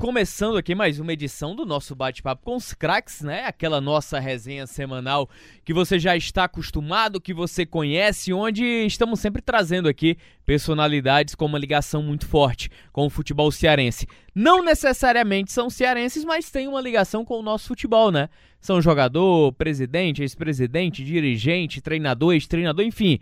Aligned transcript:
Começando 0.00 0.56
aqui 0.56 0.76
mais 0.76 1.00
uma 1.00 1.12
edição 1.12 1.56
do 1.56 1.66
nosso 1.66 1.92
bate-papo 1.92 2.44
com 2.44 2.54
os 2.54 2.72
craques, 2.72 3.20
né? 3.20 3.44
Aquela 3.44 3.80
nossa 3.80 4.20
resenha 4.20 4.64
semanal 4.64 5.28
que 5.64 5.74
você 5.74 5.98
já 5.98 6.16
está 6.16 6.44
acostumado, 6.44 7.20
que 7.20 7.34
você 7.34 7.66
conhece, 7.66 8.32
onde 8.32 8.64
estamos 8.86 9.18
sempre 9.18 9.42
trazendo 9.42 9.88
aqui 9.88 10.16
personalidades 10.46 11.34
com 11.34 11.46
uma 11.46 11.58
ligação 11.58 12.00
muito 12.00 12.28
forte 12.28 12.70
com 12.92 13.06
o 13.06 13.10
futebol 13.10 13.50
cearense. 13.50 14.06
Não 14.32 14.62
necessariamente 14.62 15.50
são 15.50 15.68
cearenses, 15.68 16.24
mas 16.24 16.48
têm 16.48 16.68
uma 16.68 16.80
ligação 16.80 17.24
com 17.24 17.40
o 17.40 17.42
nosso 17.42 17.66
futebol, 17.66 18.12
né? 18.12 18.28
São 18.60 18.80
jogador, 18.80 19.52
presidente, 19.54 20.22
ex-presidente, 20.22 21.04
dirigente, 21.04 21.80
treinador, 21.80 22.34
ex-treinador, 22.34 22.84
enfim. 22.84 23.18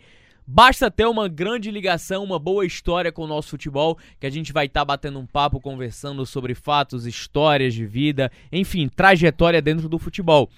Basta 0.48 0.88
ter 0.88 1.06
uma 1.06 1.28
grande 1.28 1.72
ligação, 1.72 2.22
uma 2.22 2.38
boa 2.38 2.64
história 2.64 3.10
com 3.10 3.22
o 3.22 3.26
nosso 3.26 3.48
futebol, 3.48 3.98
que 4.20 4.26
a 4.26 4.30
gente 4.30 4.52
vai 4.52 4.66
estar 4.66 4.82
tá 4.82 4.84
batendo 4.84 5.18
um 5.18 5.26
papo, 5.26 5.60
conversando 5.60 6.24
sobre 6.24 6.54
fatos, 6.54 7.04
histórias 7.04 7.74
de 7.74 7.84
vida, 7.84 8.30
enfim, 8.52 8.88
trajetória 8.88 9.60
dentro 9.60 9.88
do 9.88 9.98
futebol. 9.98 10.48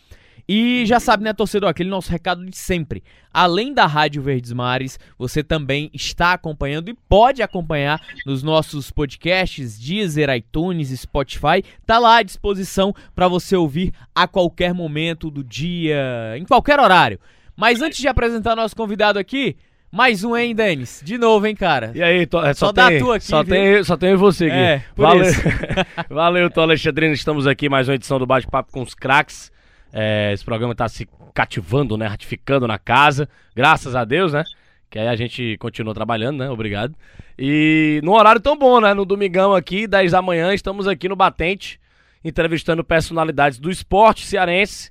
E 0.46 0.84
já 0.86 1.00
sabe, 1.00 1.24
né, 1.24 1.32
torcedor, 1.32 1.70
aquele 1.70 1.88
nosso 1.88 2.10
recado 2.10 2.44
de 2.44 2.56
sempre. 2.56 3.02
Além 3.32 3.72
da 3.72 3.86
Rádio 3.86 4.22
Verdes 4.22 4.52
Mares, 4.52 4.98
você 5.18 5.42
também 5.42 5.90
está 5.92 6.32
acompanhando 6.32 6.90
e 6.90 6.94
pode 6.94 7.42
acompanhar 7.42 8.00
nos 8.26 8.42
nossos 8.42 8.90
podcasts, 8.90 9.78
Deezer, 9.78 10.28
iTunes, 10.34 10.88
Spotify. 11.00 11.62
Tá 11.86 11.98
lá 11.98 12.18
à 12.18 12.22
disposição 12.22 12.94
para 13.14 13.28
você 13.28 13.56
ouvir 13.56 13.92
a 14.14 14.26
qualquer 14.26 14.74
momento 14.74 15.30
do 15.30 15.44
dia, 15.44 16.34
em 16.38 16.44
qualquer 16.44 16.78
horário. 16.78 17.18
Mas 17.54 17.82
antes 17.82 17.98
de 17.98 18.08
apresentar 18.08 18.56
nosso 18.56 18.76
convidado 18.76 19.18
aqui, 19.18 19.56
mais 19.90 20.22
um, 20.22 20.36
hein, 20.36 20.54
Denis? 20.54 21.00
De 21.02 21.16
novo, 21.16 21.46
hein, 21.46 21.56
cara? 21.56 21.92
E 21.94 22.02
aí, 22.02 22.26
to, 22.26 22.38
é, 22.44 22.52
só, 22.52 22.66
só 22.66 22.72
tem, 22.72 22.98
tua 22.98 23.16
aqui. 23.16 23.24
Só 23.24 23.42
tem, 23.42 23.84
só 23.84 23.96
tem 23.96 24.14
você 24.14 24.46
aqui. 24.46 24.54
É, 24.54 24.82
Valeu, 24.94 25.32
Valeu, 26.10 26.50
Tô 26.50 26.60
Alexandrino. 26.60 27.14
Estamos 27.14 27.46
aqui 27.46 27.68
mais 27.68 27.88
uma 27.88 27.94
edição 27.94 28.18
do 28.18 28.26
Bate-Papo 28.26 28.70
com 28.70 28.82
os 28.82 28.94
Craques. 28.94 29.50
É, 29.90 30.32
esse 30.34 30.44
programa 30.44 30.72
está 30.72 30.88
se 30.88 31.08
cativando, 31.32 31.96
né? 31.96 32.06
Ratificando 32.06 32.66
na 32.66 32.78
casa. 32.78 33.28
Graças 33.56 33.96
a 33.96 34.04
Deus, 34.04 34.34
né? 34.34 34.44
Que 34.90 34.98
aí 34.98 35.08
a 35.08 35.16
gente 35.16 35.56
continua 35.58 35.94
trabalhando, 35.94 36.38
né? 36.38 36.50
Obrigado. 36.50 36.94
E 37.38 38.00
num 38.04 38.12
horário 38.12 38.40
tão 38.40 38.58
bom, 38.58 38.80
né? 38.80 38.92
No 38.92 39.06
domingão 39.06 39.54
aqui, 39.54 39.86
10 39.86 40.12
da 40.12 40.20
manhã, 40.20 40.52
estamos 40.52 40.86
aqui 40.86 41.08
no 41.08 41.16
Batente, 41.16 41.80
entrevistando 42.22 42.84
personalidades 42.84 43.58
do 43.58 43.70
esporte 43.70 44.26
cearense. 44.26 44.90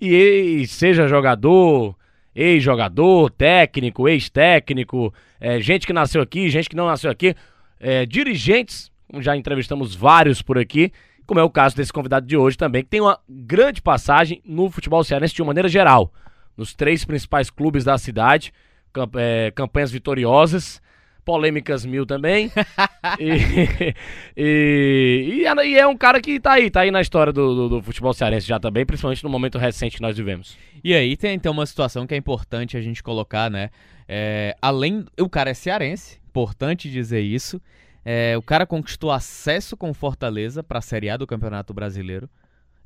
E, 0.00 0.62
e 0.62 0.66
seja 0.66 1.06
jogador, 1.06 1.94
ex-jogador, 2.34 3.30
técnico, 3.30 4.08
ex-técnico, 4.08 5.12
é, 5.40 5.60
gente 5.60 5.86
que 5.86 5.92
nasceu 5.92 6.22
aqui, 6.22 6.48
gente 6.48 6.68
que 6.68 6.76
não 6.76 6.86
nasceu 6.86 7.10
aqui, 7.10 7.34
é, 7.78 8.06
dirigentes, 8.06 8.90
já 9.18 9.36
entrevistamos 9.36 9.94
vários 9.94 10.42
por 10.42 10.58
aqui, 10.58 10.92
como 11.26 11.40
é 11.40 11.42
o 11.42 11.50
caso 11.50 11.76
desse 11.76 11.92
convidado 11.92 12.26
de 12.26 12.36
hoje 12.36 12.56
também, 12.56 12.82
que 12.82 12.90
tem 12.90 13.00
uma 13.00 13.18
grande 13.28 13.80
passagem 13.80 14.42
no 14.44 14.70
futebol 14.70 15.02
cearense 15.04 15.34
de 15.34 15.42
uma 15.42 15.48
maneira 15.48 15.68
geral, 15.68 16.12
nos 16.56 16.74
três 16.74 17.04
principais 17.04 17.50
clubes 17.50 17.84
da 17.84 17.96
cidade, 17.98 18.52
camp 18.92 19.14
é, 19.16 19.50
campanhas 19.52 19.90
vitoriosas, 19.90 20.82
polêmicas 21.30 21.84
mil 21.84 22.04
também. 22.04 22.50
e, 23.20 23.94
e, 24.36 25.44
e, 25.44 25.78
é 25.78 25.86
um 25.86 25.96
cara 25.96 26.20
que 26.20 26.40
tá 26.40 26.54
aí, 26.54 26.68
tá 26.68 26.80
aí 26.80 26.90
na 26.90 27.00
história 27.00 27.32
do, 27.32 27.54
do, 27.54 27.68
do, 27.68 27.82
futebol 27.84 28.12
cearense 28.12 28.48
já 28.48 28.58
também, 28.58 28.84
principalmente 28.84 29.22
no 29.22 29.30
momento 29.30 29.56
recente 29.56 29.94
que 29.94 30.02
nós 30.02 30.16
vivemos. 30.16 30.58
E 30.82 30.92
aí 30.92 31.16
tem 31.16 31.36
então 31.36 31.52
uma 31.52 31.64
situação 31.64 32.04
que 32.04 32.14
é 32.14 32.16
importante 32.16 32.76
a 32.76 32.80
gente 32.80 33.00
colocar, 33.00 33.48
né? 33.48 33.70
É, 34.08 34.56
além. 34.60 35.04
O 35.20 35.28
cara 35.28 35.50
é 35.50 35.54
cearense, 35.54 36.18
importante 36.28 36.90
dizer 36.90 37.20
isso. 37.20 37.62
É, 38.04 38.36
o 38.36 38.42
cara 38.42 38.66
conquistou 38.66 39.12
acesso 39.12 39.76
com 39.76 39.94
Fortaleza 39.94 40.64
para 40.64 40.80
a 40.80 40.82
Série 40.82 41.10
A 41.10 41.16
do 41.16 41.28
Campeonato 41.28 41.72
Brasileiro. 41.72 42.28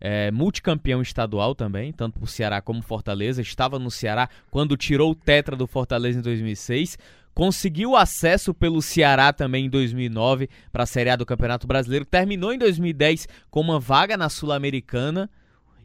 É, 0.01 0.31
multicampeão 0.31 1.01
estadual 1.01 1.55
também, 1.55 1.93
tanto 1.93 2.19
por 2.19 2.29
Ceará 2.29 2.61
como 2.61 2.83
Fortaleza. 2.83 3.41
Estava 3.41 3.79
no 3.79 3.91
Ceará 3.91 4.29
quando 4.51 4.77
tirou 4.77 5.13
o 5.13 5.15
Tetra 5.15 5.57
do 5.57 5.67
Fortaleza 5.67 6.19
em 6.19 6.23
2006 6.23 6.99
conseguiu 7.35 7.97
acesso 7.97 8.55
pelo 8.55 8.81
Ceará 8.81 9.33
também 9.33 9.67
em 9.67 9.69
2009 9.69 10.49
para 10.73 10.85
a 10.85 10.87
Série 10.87 11.11
A 11.11 11.17
do 11.17 11.27
Campeonato 11.27 11.67
Brasileiro, 11.67 12.05
terminou 12.05 12.53
em 12.53 12.59
2010 12.59 13.27
com 13.51 13.61
uma 13.61 13.81
vaga 13.81 14.17
na 14.17 14.29
Sul-Americana 14.29 15.29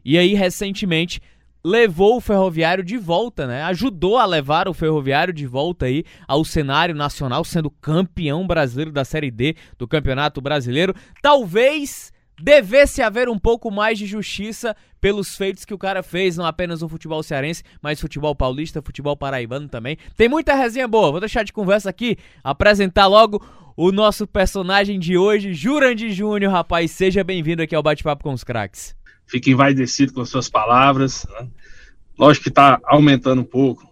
e 0.04 0.16
aí 0.16 0.34
recentemente 0.34 1.20
levou 1.62 2.16
o 2.16 2.20
Ferroviário 2.20 2.82
de 2.82 2.96
volta, 2.96 3.46
né? 3.46 3.62
Ajudou 3.64 4.16
a 4.16 4.24
levar 4.24 4.66
o 4.68 4.72
Ferroviário 4.72 5.32
de 5.32 5.46
volta 5.46 5.86
aí 5.86 6.04
ao 6.26 6.44
cenário 6.44 6.94
nacional, 6.94 7.44
sendo 7.44 7.70
campeão 7.70 8.46
brasileiro 8.46 8.92
da 8.92 9.04
Série 9.04 9.30
D 9.30 9.54
do 9.76 9.86
Campeonato 9.86 10.40
Brasileiro. 10.40 10.94
Talvez 11.20 12.12
devesse 12.42 13.02
haver 13.02 13.28
um 13.28 13.38
pouco 13.38 13.70
mais 13.70 13.98
de 13.98 14.06
justiça 14.06 14.74
pelos 15.00 15.36
feitos 15.36 15.64
que 15.64 15.74
o 15.74 15.78
cara 15.78 16.02
fez, 16.02 16.36
não 16.36 16.44
apenas 16.44 16.80
no 16.80 16.88
futebol 16.88 17.22
cearense, 17.22 17.62
mas 17.82 18.00
futebol 18.00 18.34
paulista, 18.34 18.82
futebol 18.82 19.16
paraibano 19.16 19.68
também. 19.68 19.96
Tem 20.16 20.28
muita 20.28 20.54
resenha 20.54 20.88
boa, 20.88 21.10
vou 21.10 21.20
deixar 21.20 21.42
de 21.42 21.52
conversa 21.52 21.90
aqui, 21.90 22.16
apresentar 22.42 23.06
logo 23.06 23.44
o 23.76 23.92
nosso 23.92 24.26
personagem 24.26 24.98
de 24.98 25.16
hoje, 25.16 25.54
Jurandir 25.54 26.12
Júnior, 26.12 26.52
rapaz, 26.52 26.90
seja 26.90 27.22
bem-vindo 27.22 27.62
aqui 27.62 27.74
ao 27.74 27.82
Bate-Papo 27.82 28.24
com 28.24 28.32
os 28.32 28.44
Craques. 28.44 28.94
Fique 29.26 29.52
envaidecido 29.52 30.12
com 30.12 30.24
suas 30.24 30.48
palavras, 30.48 31.26
né? 31.30 31.48
lógico 32.18 32.44
que 32.44 32.48
está 32.50 32.80
aumentando 32.84 33.42
um 33.42 33.44
pouco, 33.44 33.90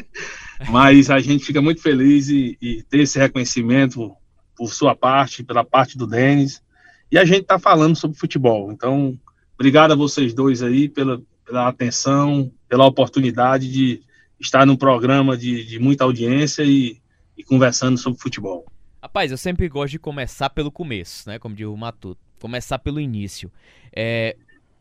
mas 0.70 1.10
a 1.10 1.18
gente 1.18 1.44
fica 1.44 1.60
muito 1.60 1.82
feliz 1.82 2.28
e, 2.28 2.56
e 2.60 2.82
ter 2.84 3.00
esse 3.00 3.18
reconhecimento 3.18 4.14
por 4.56 4.72
sua 4.72 4.94
parte, 4.94 5.44
pela 5.44 5.64
parte 5.64 5.98
do 5.98 6.06
Denis, 6.06 6.62
e 7.10 7.18
a 7.18 7.24
gente 7.24 7.42
está 7.42 7.58
falando 7.58 7.96
sobre 7.96 8.18
futebol. 8.18 8.70
Então, 8.72 9.18
obrigado 9.54 9.92
a 9.92 9.96
vocês 9.96 10.34
dois 10.34 10.62
aí 10.62 10.88
pela, 10.88 11.20
pela 11.44 11.68
atenção, 11.68 12.50
pela 12.68 12.86
oportunidade 12.86 13.70
de 13.70 14.02
estar 14.38 14.66
num 14.66 14.76
programa 14.76 15.36
de, 15.36 15.64
de 15.64 15.78
muita 15.78 16.04
audiência 16.04 16.62
e, 16.62 17.00
e, 17.36 17.42
conversando 17.42 17.98
sobre 17.98 18.20
futebol. 18.20 18.66
Rapaz, 19.02 19.30
eu 19.30 19.38
sempre 19.38 19.68
gosto 19.68 19.92
de 19.92 19.98
começar 19.98 20.50
pelo 20.50 20.70
começo, 20.70 21.28
né? 21.28 21.38
Como 21.38 21.54
diz 21.54 21.66
o 21.66 21.76
Matuto. 21.76 22.20
Começar 22.40 22.78
pelo 22.78 23.00
início. 23.00 23.50
É, 23.94 24.36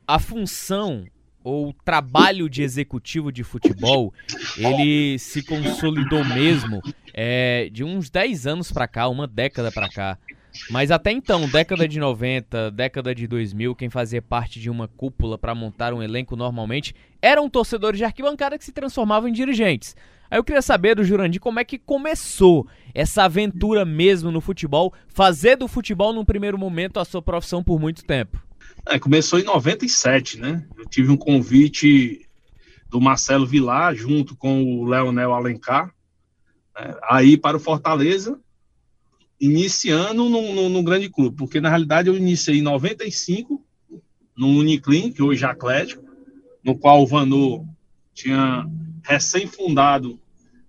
a 0.05 0.19
função 0.19 1.05
ou 1.44 1.69
o 1.69 1.73
trabalho 1.73 2.49
de 2.49 2.61
executivo 2.61 3.31
de 3.31 3.41
futebol, 3.41 4.13
ele 4.57 5.17
se 5.17 5.41
consolidou 5.41 6.23
mesmo 6.25 6.81
é, 7.13 7.69
de 7.71 7.85
uns 7.85 8.09
10 8.09 8.45
anos 8.47 8.71
para 8.71 8.85
cá, 8.85 9.07
uma 9.07 9.25
década 9.25 9.71
para 9.71 9.88
cá. 9.89 10.17
Mas 10.69 10.91
até 10.91 11.12
então, 11.12 11.47
década 11.47 11.88
de 11.88 12.00
90, 12.00 12.72
década 12.72 13.13
de 13.13 13.28
2000, 13.28 13.75
quem 13.75 13.90
fazia 13.90 14.22
parte 14.22 14.59
de 14.59 14.69
uma 14.69 14.88
cúpula 14.88 15.38
para 15.38 15.53
montar 15.53 15.94
um 15.94 16.02
elenco 16.02 16.35
normalmente 16.35 16.96
eram 17.22 17.50
torcedores 17.50 17.97
de 17.97 18.03
arquibancada 18.03 18.57
que 18.57 18.66
se 18.66 18.72
transformavam 18.72 19.30
em 19.30 19.34
dirigentes. 19.34 19.96
Aí 20.30 20.38
eu 20.38 20.44
queria 20.44 20.62
saber 20.62 20.96
do 20.96 21.03
Jurandir 21.03 21.40
como 21.40 21.59
é 21.59 21.63
que 21.63 21.78
começou 21.78 22.68
essa 22.94 23.24
aventura 23.24 23.86
mesmo 23.86 24.31
no 24.31 24.41
futebol, 24.41 24.94
fazer 25.07 25.56
do 25.56 25.68
futebol 25.68 26.12
num 26.12 26.25
primeiro 26.25 26.57
momento 26.57 27.00
a 27.00 27.06
sua 27.06 27.22
profissão 27.22 27.63
por 27.63 27.80
muito 27.80 28.03
tempo. 28.03 28.41
É, 28.86 29.00
começou 29.00 29.40
em 29.40 29.44
97, 29.44 30.40
né? 30.40 30.66
Eu 30.78 30.86
tive 30.86 31.12
um 31.12 31.18
convite 31.18 32.28
do 32.90 33.00
Marcelo 33.02 33.46
Vilar 33.46 33.96
junto 33.96 34.36
com 34.36 34.63
o 34.63 34.86
Leonel 34.86 35.34
Alencar, 35.34 35.94
né, 36.78 36.96
aí 37.09 37.38
para 37.38 37.57
o 37.57 37.59
Fortaleza, 37.59 38.40
iniciando 39.40 40.30
num, 40.30 40.84
grande 40.84 41.09
clube, 41.09 41.36
porque 41.36 41.62
na 41.62 41.70
realidade 41.70 42.09
eu 42.09 42.18
iniciei 42.18 42.58
em 42.58 42.64
95 42.64 43.64
no 44.36 44.48
Uniclin, 44.48 45.12
que 45.12 45.22
hoje 45.22 45.44
é 45.44 45.48
Atlético, 45.48 46.03
no 46.64 46.78
qual 46.78 47.02
o 47.02 47.08
Vanu 47.08 47.68
tinha 48.13 48.66
recém-fundado 49.04 50.19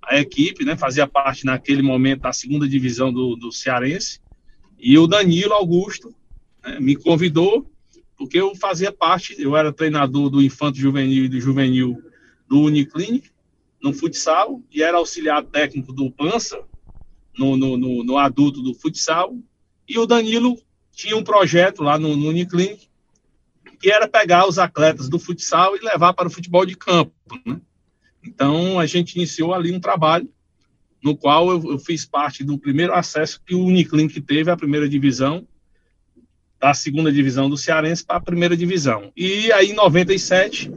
a 0.02 0.18
equipe, 0.18 0.64
né, 0.64 0.76
fazia 0.76 1.06
parte 1.06 1.44
naquele 1.44 1.82
momento 1.82 2.22
da 2.22 2.32
segunda 2.32 2.68
divisão 2.68 3.12
do, 3.12 3.36
do 3.36 3.52
Cearense, 3.52 4.20
e 4.78 4.96
o 4.98 5.06
Danilo 5.06 5.52
Augusto 5.52 6.14
né, 6.64 6.78
me 6.80 6.94
convidou, 6.94 7.70
porque 8.16 8.38
eu 8.38 8.54
fazia 8.54 8.92
parte, 8.92 9.34
eu 9.38 9.56
era 9.56 9.72
treinador 9.72 10.30
do 10.30 10.42
Infanto 10.42 10.78
Juvenil 10.78 11.24
e 11.24 11.28
do 11.28 11.40
Juvenil 11.40 12.02
do 12.48 12.60
Uniclinic, 12.60 13.30
no 13.82 13.92
futsal, 13.92 14.62
e 14.72 14.82
era 14.82 14.96
auxiliar 14.96 15.42
técnico 15.44 15.92
do 15.92 16.10
Pança, 16.10 16.58
no, 17.38 17.56
no, 17.56 17.76
no, 17.76 18.04
no 18.04 18.18
adulto 18.18 18.60
do 18.62 18.74
futsal, 18.74 19.36
e 19.88 19.98
o 19.98 20.06
Danilo 20.06 20.58
tinha 20.92 21.16
um 21.16 21.22
projeto 21.22 21.82
lá 21.82 21.98
no, 21.98 22.16
no 22.16 22.28
Uniclinic, 22.28 22.88
que 23.80 23.90
era 23.90 24.08
pegar 24.08 24.48
os 24.48 24.58
atletas 24.58 25.08
do 25.08 25.18
futsal 25.18 25.76
e 25.76 25.80
levar 25.80 26.12
para 26.12 26.26
o 26.26 26.30
futebol 26.30 26.66
de 26.66 26.76
campo, 26.76 27.12
né? 27.46 27.60
Então, 28.24 28.78
a 28.78 28.84
gente 28.84 29.14
iniciou 29.14 29.54
ali 29.54 29.72
um 29.72 29.80
trabalho 29.80 30.28
no 31.02 31.16
qual 31.16 31.50
eu, 31.50 31.72
eu 31.72 31.78
fiz 31.78 32.04
parte 32.04 32.42
do 32.42 32.58
primeiro 32.58 32.92
acesso 32.92 33.40
que 33.46 33.54
o 33.54 33.64
Uniclinic 33.64 34.20
teve 34.20 34.50
à 34.50 34.56
primeira 34.56 34.88
divisão, 34.88 35.46
da 36.58 36.74
segunda 36.74 37.12
divisão 37.12 37.48
do 37.48 37.56
Cearense 37.56 38.04
para 38.04 38.16
a 38.16 38.20
primeira 38.20 38.56
divisão. 38.56 39.12
E 39.16 39.52
aí, 39.52 39.70
em 39.70 39.74
97, 39.74 40.70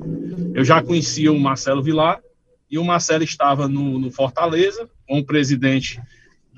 eu 0.54 0.64
já 0.64 0.82
conhecia 0.82 1.32
o 1.32 1.40
Marcelo 1.40 1.82
Vilar, 1.82 2.22
e 2.70 2.78
o 2.78 2.86
Marcelo 2.86 3.24
estava 3.24 3.68
no, 3.68 4.00
no 4.00 4.12
Fortaleza, 4.12 4.88
com 5.08 5.20
o 5.20 5.26
presidente, 5.26 6.00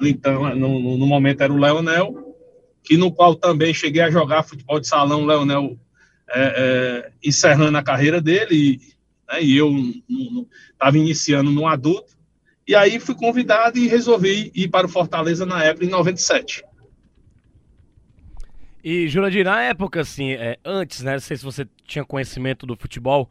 então, 0.02 0.56
no, 0.56 0.98
no, 0.98 1.06
momento 1.06 1.42
era 1.42 1.54
o 1.54 1.58
Leonel, 1.58 2.36
que 2.84 2.98
no 2.98 3.12
qual 3.12 3.36
também 3.36 3.74
cheguei 3.74 4.02
a 4.02 4.12
jogar 4.12 4.44
futebol 4.44 4.80
de 4.80 4.88
salão, 4.88 5.26
Leonel 5.26 5.78
é, 6.30 6.42
é, 6.42 7.12
encerrando 7.24 7.78
a 7.78 7.84
carreira 7.84 8.22
dele, 8.22 8.56
e, 8.56 8.82
né, 9.32 9.44
e 9.44 9.58
eu 9.58 9.72
estava 10.72 10.98
iniciando 10.98 11.52
no 11.52 11.68
adulto, 11.68 12.14
e 12.68 12.76
aí 12.76 13.00
fui 13.00 13.16
convidado 13.16 13.78
e 13.78 13.88
resolvi 13.88 14.52
ir 14.56 14.70
para 14.70 14.88
o 14.88 14.90
Fortaleza 14.90 15.46
na 15.46 15.64
época, 15.64 15.86
em 15.86 15.90
97. 15.90 16.64
E, 18.84 19.08
Jurandir, 19.08 19.46
na 19.46 19.62
época, 19.62 20.02
assim, 20.02 20.32
é, 20.32 20.58
antes, 20.64 21.02
né, 21.02 21.14
não 21.14 21.20
sei 21.20 21.38
se 21.38 21.44
você 21.44 21.68
tinha 21.86 22.04
conhecimento 22.04 22.66
do 22.66 22.76
futebol 22.76 23.30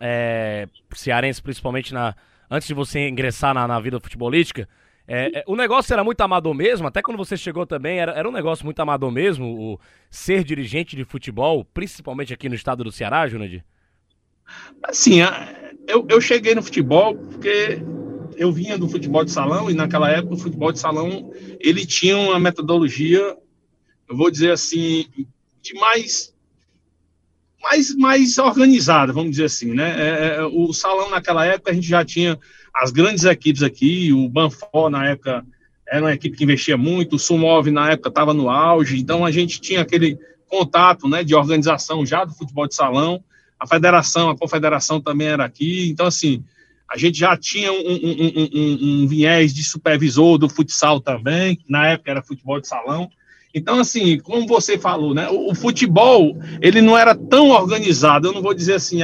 é, 0.00 0.68
cearense, 0.94 1.42
principalmente 1.42 1.92
na, 1.92 2.14
antes 2.50 2.68
de 2.68 2.74
você 2.74 3.08
ingressar 3.08 3.54
na, 3.54 3.66
na 3.66 3.80
vida 3.80 3.98
futebolística, 3.98 4.68
é, 5.06 5.40
é, 5.40 5.44
o 5.46 5.54
negócio 5.54 5.92
era 5.92 6.02
muito 6.02 6.20
amador 6.20 6.54
mesmo, 6.54 6.86
até 6.86 7.02
quando 7.02 7.18
você 7.18 7.36
chegou 7.36 7.66
também, 7.66 7.98
era, 7.98 8.12
era 8.12 8.28
um 8.28 8.32
negócio 8.32 8.64
muito 8.64 8.80
amador 8.80 9.10
mesmo, 9.10 9.46
o 9.46 9.80
ser 10.10 10.44
dirigente 10.44 10.96
de 10.96 11.04
futebol, 11.04 11.64
principalmente 11.64 12.32
aqui 12.32 12.48
no 12.48 12.54
estado 12.54 12.84
do 12.84 12.92
Ceará, 12.92 13.26
Jurandir? 13.28 13.64
Assim, 14.82 15.20
eu, 15.86 16.06
eu 16.08 16.20
cheguei 16.20 16.54
no 16.54 16.62
futebol 16.62 17.16
porque 17.16 17.82
eu 18.36 18.52
vinha 18.52 18.76
do 18.76 18.88
futebol 18.88 19.24
de 19.24 19.30
salão 19.30 19.70
e 19.70 19.74
naquela 19.74 20.10
época 20.10 20.34
o 20.34 20.38
futebol 20.38 20.72
de 20.72 20.78
salão 20.78 21.32
ele 21.60 21.86
tinha 21.86 22.16
uma 22.16 22.38
metodologia 22.38 23.36
eu 24.08 24.16
vou 24.16 24.30
dizer 24.30 24.52
assim, 24.52 25.06
de 25.62 25.74
mais 25.74 26.32
mais, 27.60 27.94
mais 27.96 28.36
organizada, 28.36 29.10
vamos 29.10 29.30
dizer 29.30 29.44
assim, 29.44 29.72
né? 29.72 29.94
É, 29.98 30.36
é, 30.36 30.44
o 30.44 30.70
salão 30.74 31.08
naquela 31.08 31.46
época 31.46 31.70
a 31.70 31.74
gente 31.74 31.88
já 31.88 32.04
tinha 32.04 32.38
as 32.74 32.90
grandes 32.90 33.24
equipes 33.24 33.62
aqui, 33.62 34.12
o 34.12 34.28
Banfó 34.28 34.90
na 34.90 35.06
época 35.06 35.44
era 35.86 36.04
uma 36.04 36.12
equipe 36.12 36.36
que 36.36 36.44
investia 36.44 36.76
muito, 36.76 37.16
o 37.16 37.18
Sumov 37.18 37.70
na 37.70 37.92
época 37.92 38.08
estava 38.08 38.34
no 38.34 38.50
auge, 38.50 38.98
então 38.98 39.24
a 39.24 39.30
gente 39.30 39.60
tinha 39.60 39.82
aquele 39.82 40.18
contato, 40.48 41.08
né, 41.08 41.22
de 41.22 41.34
organização 41.34 42.04
já 42.04 42.24
do 42.24 42.34
futebol 42.34 42.66
de 42.66 42.74
salão, 42.74 43.22
a 43.58 43.66
federação, 43.66 44.30
a 44.30 44.36
confederação 44.36 45.00
também 45.00 45.28
era 45.28 45.44
aqui, 45.44 45.88
então 45.90 46.06
assim, 46.06 46.42
a 46.90 46.98
gente 46.98 47.18
já 47.18 47.36
tinha 47.36 47.72
um, 47.72 47.76
um, 47.76 48.48
um, 48.54 49.02
um, 49.02 49.06
viés 49.06 49.54
de 49.54 49.62
supervisor 49.62 50.38
do 50.38 50.48
futsal 50.48 51.00
também, 51.00 51.60
na 51.68 51.88
época 51.88 52.10
era 52.10 52.22
futebol 52.22 52.60
de 52.60 52.66
salão, 52.66 53.10
então, 53.54 53.78
assim, 53.78 54.18
como 54.18 54.48
você 54.48 54.76
falou, 54.76 55.14
né? 55.14 55.28
O, 55.30 55.52
o, 55.52 55.54
futebol, 55.54 56.36
ele 56.60 56.82
não 56.82 56.98
era 56.98 57.14
tão 57.14 57.50
organizado, 57.50 58.26
eu 58.26 58.32
não 58.32 58.42
vou 58.42 58.52
dizer 58.52 58.74
assim, 58.74 59.00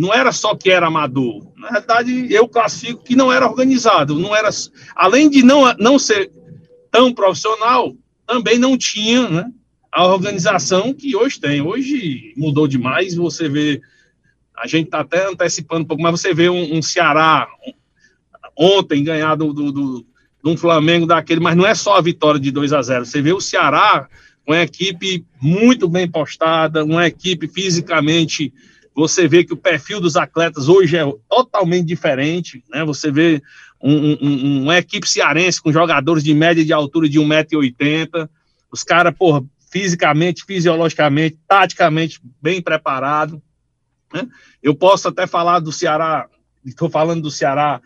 não 0.00 0.14
era 0.14 0.32
só 0.32 0.54
que 0.54 0.70
era 0.70 0.86
amador. 0.86 1.52
Na 1.58 1.68
verdade, 1.68 2.32
eu 2.32 2.48
classifico 2.48 3.04
que 3.04 3.14
não 3.14 3.30
era 3.30 3.46
organizado, 3.46 4.18
não 4.18 4.34
era, 4.34 4.48
além 4.96 5.28
de 5.28 5.42
não, 5.42 5.74
não 5.78 5.98
ser 5.98 6.32
tão 6.90 7.12
profissional, 7.12 7.94
também 8.26 8.58
não 8.58 8.78
tinha, 8.78 9.28
né? 9.28 9.52
A 9.92 10.06
organização 10.06 10.94
que 10.94 11.14
hoje 11.14 11.38
tem. 11.38 11.60
Hoje 11.60 12.32
mudou 12.34 12.66
demais, 12.66 13.14
você 13.14 13.46
vê, 13.46 13.82
a 14.56 14.66
gente 14.66 14.86
está 14.86 15.00
até 15.00 15.28
antecipando 15.28 15.82
um 15.82 15.86
pouco, 15.86 16.02
mas 16.02 16.18
você 16.18 16.32
vê 16.32 16.48
um, 16.48 16.78
um 16.78 16.80
Ceará 16.80 17.46
ontem 18.56 19.04
ganhar 19.04 19.34
do, 19.34 19.52
do, 19.52 19.70
do 19.70 20.06
um 20.42 20.56
Flamengo 20.56 21.04
daquele, 21.04 21.40
mas 21.40 21.54
não 21.54 21.66
é 21.66 21.74
só 21.74 21.98
a 21.98 22.00
vitória 22.00 22.40
de 22.40 22.50
2 22.50 22.72
a 22.72 22.80
0 22.80 23.04
Você 23.04 23.20
vê 23.20 23.34
o 23.34 23.40
Ceará 23.40 24.08
uma 24.46 24.62
equipe 24.62 25.26
muito 25.38 25.86
bem 25.86 26.08
postada, 26.08 26.82
uma 26.82 27.06
equipe 27.06 27.46
fisicamente. 27.46 28.50
Você 28.94 29.28
vê 29.28 29.44
que 29.44 29.52
o 29.52 29.56
perfil 29.56 30.00
dos 30.00 30.16
atletas 30.16 30.68
hoje 30.68 30.96
é 30.96 31.04
totalmente 31.28 31.86
diferente, 31.86 32.62
né? 32.68 32.84
Você 32.84 33.10
vê 33.10 33.42
um, 33.80 34.16
um, 34.20 34.62
uma 34.62 34.78
equipe 34.78 35.08
cearense 35.08 35.62
com 35.62 35.72
jogadores 35.72 36.22
de 36.22 36.34
média 36.34 36.64
de 36.64 36.72
altura 36.72 37.08
de 37.08 37.18
1,80m, 37.18 38.28
os 38.70 38.82
caras, 38.82 39.14
porra, 39.16 39.42
fisicamente, 39.70 40.44
fisiologicamente, 40.44 41.38
taticamente 41.46 42.20
bem 42.42 42.60
preparados. 42.60 43.38
Né? 44.12 44.26
Eu 44.62 44.74
posso 44.74 45.08
até 45.08 45.26
falar 45.26 45.60
do 45.60 45.72
Ceará, 45.72 46.28
estou 46.64 46.90
falando 46.90 47.22
do 47.22 47.30
Ceará 47.30 47.80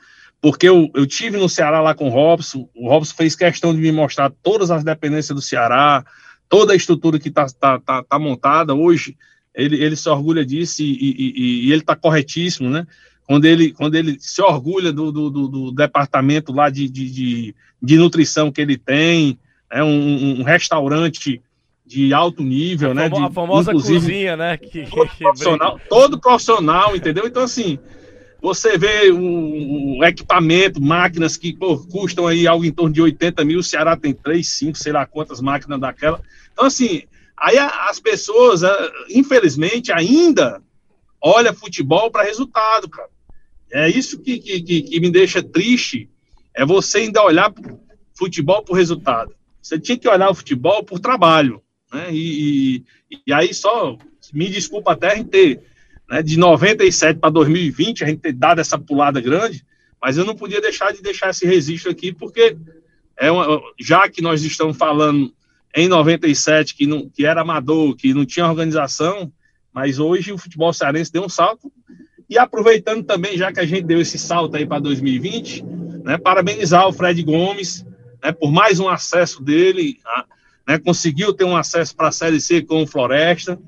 porque 0.45 0.69
eu, 0.69 0.91
eu 0.95 1.07
tive 1.07 1.39
no 1.39 1.49
Ceará 1.49 1.81
lá 1.81 1.95
com 1.95 2.07
o 2.07 2.11
Robson, 2.11 2.69
o 2.75 2.87
Robson 2.87 3.15
fez 3.17 3.35
questão 3.35 3.75
de 3.75 3.81
me 3.81 3.91
mostrar 3.91 4.31
todas 4.43 4.71
as 4.71 4.85
dependências 4.85 5.35
do 5.35 5.41
Ceará, 5.41 6.05
toda 6.51 6.75
a 6.75 6.77
estrutura 6.77 7.19
que 7.19 7.29
está 7.29 7.47
tá, 7.47 7.81
tá, 7.81 8.03
tá, 8.03 8.19
montada 8.19 8.75
hoje, 8.75 9.17
ele, 9.55 9.83
ele 9.83 9.97
se 9.97 10.09
orgulha 10.09 10.45
disso 10.45 10.83
e, 10.83 10.93
e, 10.93 11.67
e 11.67 11.73
ele 11.73 11.81
está 11.81 11.95
corretíssimo, 11.95 12.69
né? 12.69 12.87
Quando 13.27 13.47
ele, 13.47 13.73
quando 13.73 13.95
ele 13.95 14.17
se 14.19 14.43
orgulha 14.43 14.93
do, 14.93 15.11
do, 15.11 15.31
do, 15.31 15.49
do 15.49 15.73
departamento 15.73 16.53
lá 16.53 16.69
de, 16.69 16.89
de, 16.91 17.11
de, 17.11 17.55
de, 17.81 17.97
nutrição 17.97 18.53
que 18.53 18.61
ele 18.61 18.77
tem, 18.77 19.39
é 19.71 19.79
né? 19.79 19.85
um, 19.85 20.41
um, 20.41 20.43
restaurante 20.43 21.41
de 21.87 22.13
alto 22.13 22.43
nível, 22.43 22.91
a 22.91 22.95
né? 22.95 23.09
De, 23.09 23.23
a 23.23 23.31
famosa 23.31 23.73
cozinha, 23.73 24.37
né? 24.37 24.57
Que, 24.59 24.87
todo, 24.91 25.09
profissional, 25.17 25.81
todo 25.89 26.21
profissional, 26.21 26.95
entendeu? 26.95 27.27
Então, 27.27 27.45
assim, 27.45 27.79
você 28.43 28.77
vê 28.77 29.11
o, 29.11 29.99
o 29.99 30.05
equipamento, 30.05 30.83
máquinas 30.83 31.39
que 31.39 31.55
pô, 31.55 31.79
custam 31.79 32.27
aí 32.27 32.47
algo 32.47 32.65
em 32.65 32.73
torno 32.73 32.93
de 32.93 33.01
80 33.01 33.43
mil, 33.43 33.61
o 33.61 33.63
Ceará 33.63 33.97
tem 33.97 34.13
3, 34.13 34.47
5, 34.47 34.77
sei 34.77 34.93
lá 34.93 35.07
quantas 35.07 35.41
máquinas 35.41 35.81
daquela. 35.81 36.21
Então, 36.53 36.67
assim, 36.67 37.05
aí 37.37 37.59
as 37.59 38.01
pessoas, 38.01 38.63
infelizmente, 39.09 39.93
ainda 39.93 40.63
olha 41.21 41.53
futebol 41.53 42.11
para 42.11 42.25
resultado, 42.25 42.89
cara. 42.89 43.09
É 43.73 43.89
isso 43.89 44.21
que, 44.21 44.39
que, 44.39 44.83
que, 44.83 45.01
me 45.01 45.11
deixa 45.11 45.43
triste, 45.43 46.09
é 46.55 46.65
você 46.65 46.99
ainda 46.99 47.25
olhar 47.25 47.53
futebol 48.13 48.63
por 48.63 48.75
resultado. 48.75 49.35
Você 49.61 49.79
tinha 49.79 49.99
que 49.99 50.09
olhar 50.09 50.31
o 50.31 50.35
futebol 50.35 50.85
por 50.85 51.01
trabalho, 51.01 51.61
né? 51.93 52.09
E, 52.13 52.85
e, 53.11 53.23
e 53.27 53.33
aí 53.33 53.53
só, 53.53 53.97
me 54.33 54.49
desculpa 54.49 54.93
até 54.93 55.13
a 55.13 55.17
gente 55.17 55.31
ter 55.31 55.61
né, 56.09 56.23
de 56.23 56.39
97 56.39 57.19
para 57.19 57.31
2020, 57.31 58.05
a 58.05 58.07
gente 58.07 58.21
ter 58.21 58.33
dado 58.33 58.61
essa 58.61 58.79
pulada 58.79 59.21
grande, 59.21 59.65
mas 60.01 60.19
eu 60.19 60.25
não 60.25 60.37
podia 60.37 60.61
deixar 60.61 60.93
de 60.93 61.03
deixar 61.03 61.31
esse 61.31 61.47
registro 61.47 61.91
aqui, 61.91 62.13
porque 62.13 62.57
é 63.17 63.31
uma, 63.31 63.61
já 63.81 64.09
que 64.09 64.21
nós 64.21 64.45
estamos 64.45 64.77
falando 64.77 65.33
em 65.75 65.89
97 65.89 66.75
que, 66.75 66.87
não, 66.87 67.09
que 67.09 67.27
era 67.27 67.41
amador, 67.41 67.97
que 67.97 68.15
não 68.15 68.25
tinha 68.25 68.47
organização, 68.47 69.33
mas 69.73 69.99
hoje 69.99 70.33
o 70.33 70.39
futebol 70.39 70.73
cearense 70.73 71.13
deu 71.13 71.25
um 71.25 71.29
salto. 71.29 71.73
E 72.31 72.39
aproveitando 72.39 73.03
também, 73.03 73.37
já 73.37 73.53
que 73.53 73.61
a 73.61 73.67
gente 73.67 73.85
deu 73.85 74.01
esse 74.01 74.19
salto 74.19 74.57
aí 74.57 74.65
para 74.65 74.79
2020, 74.79 75.65
né, 76.05 76.17
parabenizar 76.17 76.87
o 76.87 76.93
Fred 76.93 77.23
Gomes 77.23 77.85
né, 78.23 78.33
por 78.33 78.51
mais 78.51 78.81
um 78.81 78.89
acesso 78.89 79.43
dele, 79.43 79.99
né, 80.67 80.79
conseguiu 80.79 81.35
ter 81.35 81.45
um 81.45 81.57
acesso 81.57 81.95
para 81.95 82.09
a 82.09 82.13
Série 82.13 82.41
C 82.41 82.63
com 82.63 82.83
o 82.83 82.87
Floresta, 82.87 83.59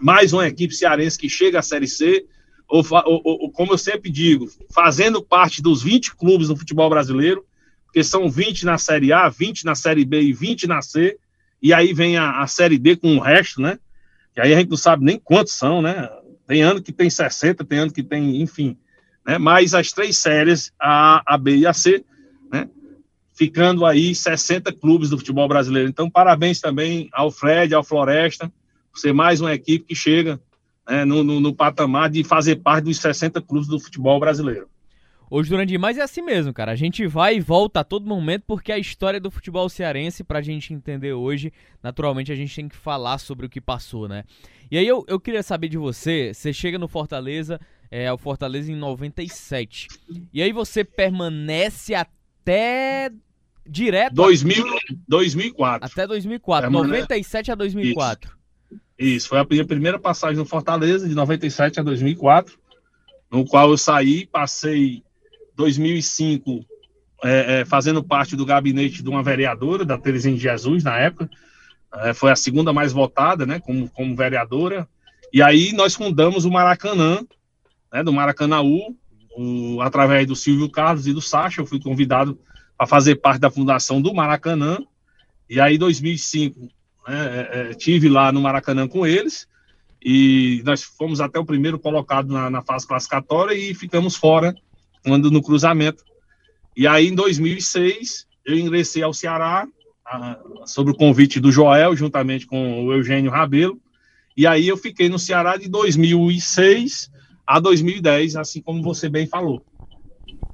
mais 0.00 0.32
uma 0.32 0.46
equipe 0.46 0.74
cearense 0.74 1.18
que 1.18 1.28
chega 1.28 1.58
à 1.58 1.62
Série 1.62 1.88
C, 1.88 2.24
ou, 2.68 2.84
ou, 3.04 3.22
ou, 3.24 3.50
como 3.50 3.72
eu 3.72 3.78
sempre 3.78 4.10
digo, 4.10 4.48
fazendo 4.70 5.22
parte 5.22 5.60
dos 5.60 5.82
20 5.82 6.16
clubes 6.16 6.48
no 6.48 6.56
futebol 6.56 6.88
brasileiro, 6.88 7.44
porque 7.88 8.04
são 8.04 8.28
20 8.28 8.66
na 8.66 8.76
Série 8.76 9.12
A, 9.12 9.28
20 9.28 9.64
na 9.64 9.74
Série 9.74 10.04
B 10.04 10.20
e 10.20 10.32
20 10.32 10.66
na 10.66 10.82
C, 10.82 11.18
e 11.60 11.72
aí 11.72 11.92
vem 11.94 12.18
a, 12.18 12.42
a 12.42 12.46
Série 12.46 12.78
D 12.78 12.96
com 12.96 13.16
o 13.16 13.20
resto, 13.20 13.60
né? 13.60 13.78
E 14.36 14.40
aí 14.40 14.54
a 14.54 14.58
gente 14.58 14.68
não 14.68 14.76
sabe 14.76 15.04
nem 15.04 15.18
quantos 15.18 15.54
são, 15.54 15.82
né? 15.82 16.08
Tem 16.46 16.62
ano 16.62 16.82
que 16.82 16.92
tem 16.92 17.10
60, 17.10 17.64
tem 17.64 17.78
ano 17.78 17.92
que 17.92 18.02
tem, 18.02 18.40
enfim. 18.40 18.76
Né? 19.26 19.38
Mas 19.38 19.74
as 19.74 19.90
três 19.90 20.18
séries, 20.18 20.70
a, 20.78 21.22
a 21.26 21.36
B 21.36 21.56
e 21.56 21.66
a 21.66 21.72
C, 21.72 22.04
né? 22.52 22.68
Ficando 23.34 23.86
aí 23.86 24.14
60 24.14 24.72
clubes 24.72 25.10
do 25.10 25.18
futebol 25.18 25.48
brasileiro. 25.48 25.88
Então, 25.88 26.10
parabéns 26.10 26.60
também 26.60 27.08
ao 27.12 27.30
Fred, 27.30 27.74
ao 27.74 27.82
Floresta, 27.82 28.52
ser 28.94 29.14
mais 29.14 29.40
uma 29.40 29.54
equipe 29.54 29.86
que 29.86 29.94
chega 29.94 30.40
né, 30.88 31.04
no, 31.04 31.22
no, 31.22 31.40
no, 31.40 31.54
patamar 31.54 32.10
de 32.10 32.24
fazer 32.24 32.56
parte 32.56 32.84
dos 32.84 32.98
60 32.98 33.40
clubes 33.42 33.68
do 33.68 33.78
futebol 33.78 34.18
brasileiro. 34.18 34.68
Hoje, 35.30 35.50
durante 35.50 35.76
mais 35.76 35.98
é 35.98 36.02
assim 36.02 36.22
mesmo, 36.22 36.52
cara. 36.52 36.72
A 36.72 36.76
gente 36.76 37.06
vai 37.06 37.36
e 37.36 37.40
volta 37.40 37.80
a 37.80 37.84
todo 37.84 38.06
momento 38.06 38.44
porque 38.46 38.72
a 38.72 38.78
história 38.78 39.20
do 39.20 39.30
futebol 39.30 39.68
cearense, 39.68 40.24
pra 40.24 40.40
gente 40.40 40.72
entender 40.72 41.12
hoje, 41.12 41.52
naturalmente 41.82 42.32
a 42.32 42.34
gente 42.34 42.54
tem 42.54 42.68
que 42.68 42.76
falar 42.76 43.18
sobre 43.18 43.46
o 43.46 43.48
que 43.48 43.60
passou, 43.60 44.08
né? 44.08 44.24
E 44.70 44.78
aí 44.78 44.86
eu, 44.86 45.04
eu 45.06 45.20
queria 45.20 45.42
saber 45.42 45.68
de 45.68 45.76
você, 45.76 46.32
você 46.32 46.52
chega 46.52 46.78
no 46.78 46.88
Fortaleza, 46.88 47.60
é 47.90 48.12
o 48.12 48.18
Fortaleza 48.18 48.72
em 48.72 48.76
97. 48.76 49.88
E 50.32 50.42
aí 50.42 50.52
você 50.52 50.84
permanece 50.84 51.94
até 51.94 53.10
direto 53.66 54.14
2000, 54.14 54.64
2004. 55.06 55.90
Até 55.90 56.06
2004, 56.06 56.70
permanece. 56.70 57.00
97 57.00 57.52
a 57.52 57.54
2004. 57.54 58.30
Isso. 58.30 58.38
Isso, 58.98 59.28
foi 59.28 59.38
a 59.38 59.46
minha 59.48 59.64
primeira 59.64 59.98
passagem 59.98 60.36
no 60.36 60.44
Fortaleza, 60.44 61.08
de 61.08 61.14
97 61.14 61.78
a 61.78 61.82
2004, 61.84 62.58
no 63.30 63.44
qual 63.44 63.70
eu 63.70 63.78
saí, 63.78 64.26
passei 64.26 65.04
2005 65.58 66.64
é, 67.24 67.60
é, 67.60 67.64
fazendo 67.64 68.02
parte 68.02 68.36
do 68.36 68.46
gabinete 68.46 69.02
de 69.02 69.08
uma 69.08 69.24
vereadora, 69.24 69.84
da 69.84 69.98
Terezinha 69.98 70.36
de 70.36 70.40
Jesus, 70.40 70.84
na 70.84 70.96
época. 70.96 71.28
É, 71.92 72.14
foi 72.14 72.30
a 72.30 72.36
segunda 72.36 72.72
mais 72.72 72.92
votada, 72.92 73.44
né, 73.44 73.58
como, 73.58 73.90
como 73.90 74.14
vereadora. 74.14 74.88
E 75.32 75.42
aí 75.42 75.72
nós 75.72 75.94
fundamos 75.94 76.44
o 76.44 76.50
Maracanã, 76.50 77.26
né, 77.92 78.04
do 78.04 78.12
Maracanaú, 78.12 78.96
o, 79.36 79.80
através 79.82 80.26
do 80.26 80.36
Silvio 80.36 80.70
Carlos 80.70 81.08
e 81.08 81.12
do 81.12 81.20
Sacha, 81.20 81.60
eu 81.60 81.66
fui 81.66 81.80
convidado 81.80 82.38
para 82.76 82.86
fazer 82.86 83.16
parte 83.16 83.40
da 83.40 83.50
fundação 83.50 84.00
do 84.00 84.14
Maracanã, 84.14 84.78
e 85.50 85.60
aí, 85.60 85.74
em 85.74 85.78
2005, 85.78 86.60
né, 86.60 86.68
é, 87.08 87.60
é, 87.70 87.74
tive 87.74 88.08
lá 88.08 88.30
no 88.30 88.40
Maracanã 88.40 88.86
com 88.86 89.04
eles, 89.04 89.48
e 90.00 90.62
nós 90.64 90.84
fomos 90.84 91.20
até 91.20 91.38
o 91.40 91.44
primeiro 91.44 91.78
colocado 91.78 92.32
na, 92.32 92.48
na 92.48 92.62
fase 92.62 92.86
classificatória 92.86 93.54
e 93.54 93.74
ficamos 93.74 94.14
fora 94.14 94.54
quando 95.04 95.30
no 95.30 95.42
cruzamento. 95.42 96.02
E 96.76 96.86
aí, 96.86 97.08
em 97.08 97.14
2006, 97.14 98.26
eu 98.46 98.56
ingressei 98.58 99.02
ao 99.02 99.12
Ceará, 99.12 99.66
a, 100.06 100.38
sob 100.64 100.90
o 100.90 100.94
convite 100.94 101.40
do 101.40 101.52
Joel, 101.52 101.96
juntamente 101.96 102.46
com 102.46 102.84
o 102.84 102.92
Eugênio 102.92 103.30
Rabelo, 103.30 103.80
e 104.36 104.46
aí 104.46 104.68
eu 104.68 104.76
fiquei 104.76 105.08
no 105.08 105.18
Ceará 105.18 105.56
de 105.56 105.68
2006 105.68 107.10
a 107.46 107.58
2010, 107.58 108.36
assim 108.36 108.62
como 108.62 108.82
você 108.82 109.08
bem 109.08 109.26
falou. 109.26 109.62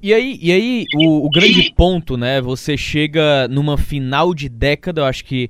E 0.01 0.13
aí, 0.13 0.39
e 0.41 0.51
aí 0.51 0.85
o, 0.95 1.25
o 1.25 1.29
grande 1.29 1.71
ponto, 1.75 2.17
né? 2.17 2.41
Você 2.41 2.75
chega 2.77 3.47
numa 3.47 3.77
final 3.77 4.33
de 4.33 4.49
década, 4.49 5.01
eu 5.01 5.05
acho 5.05 5.23
que 5.23 5.49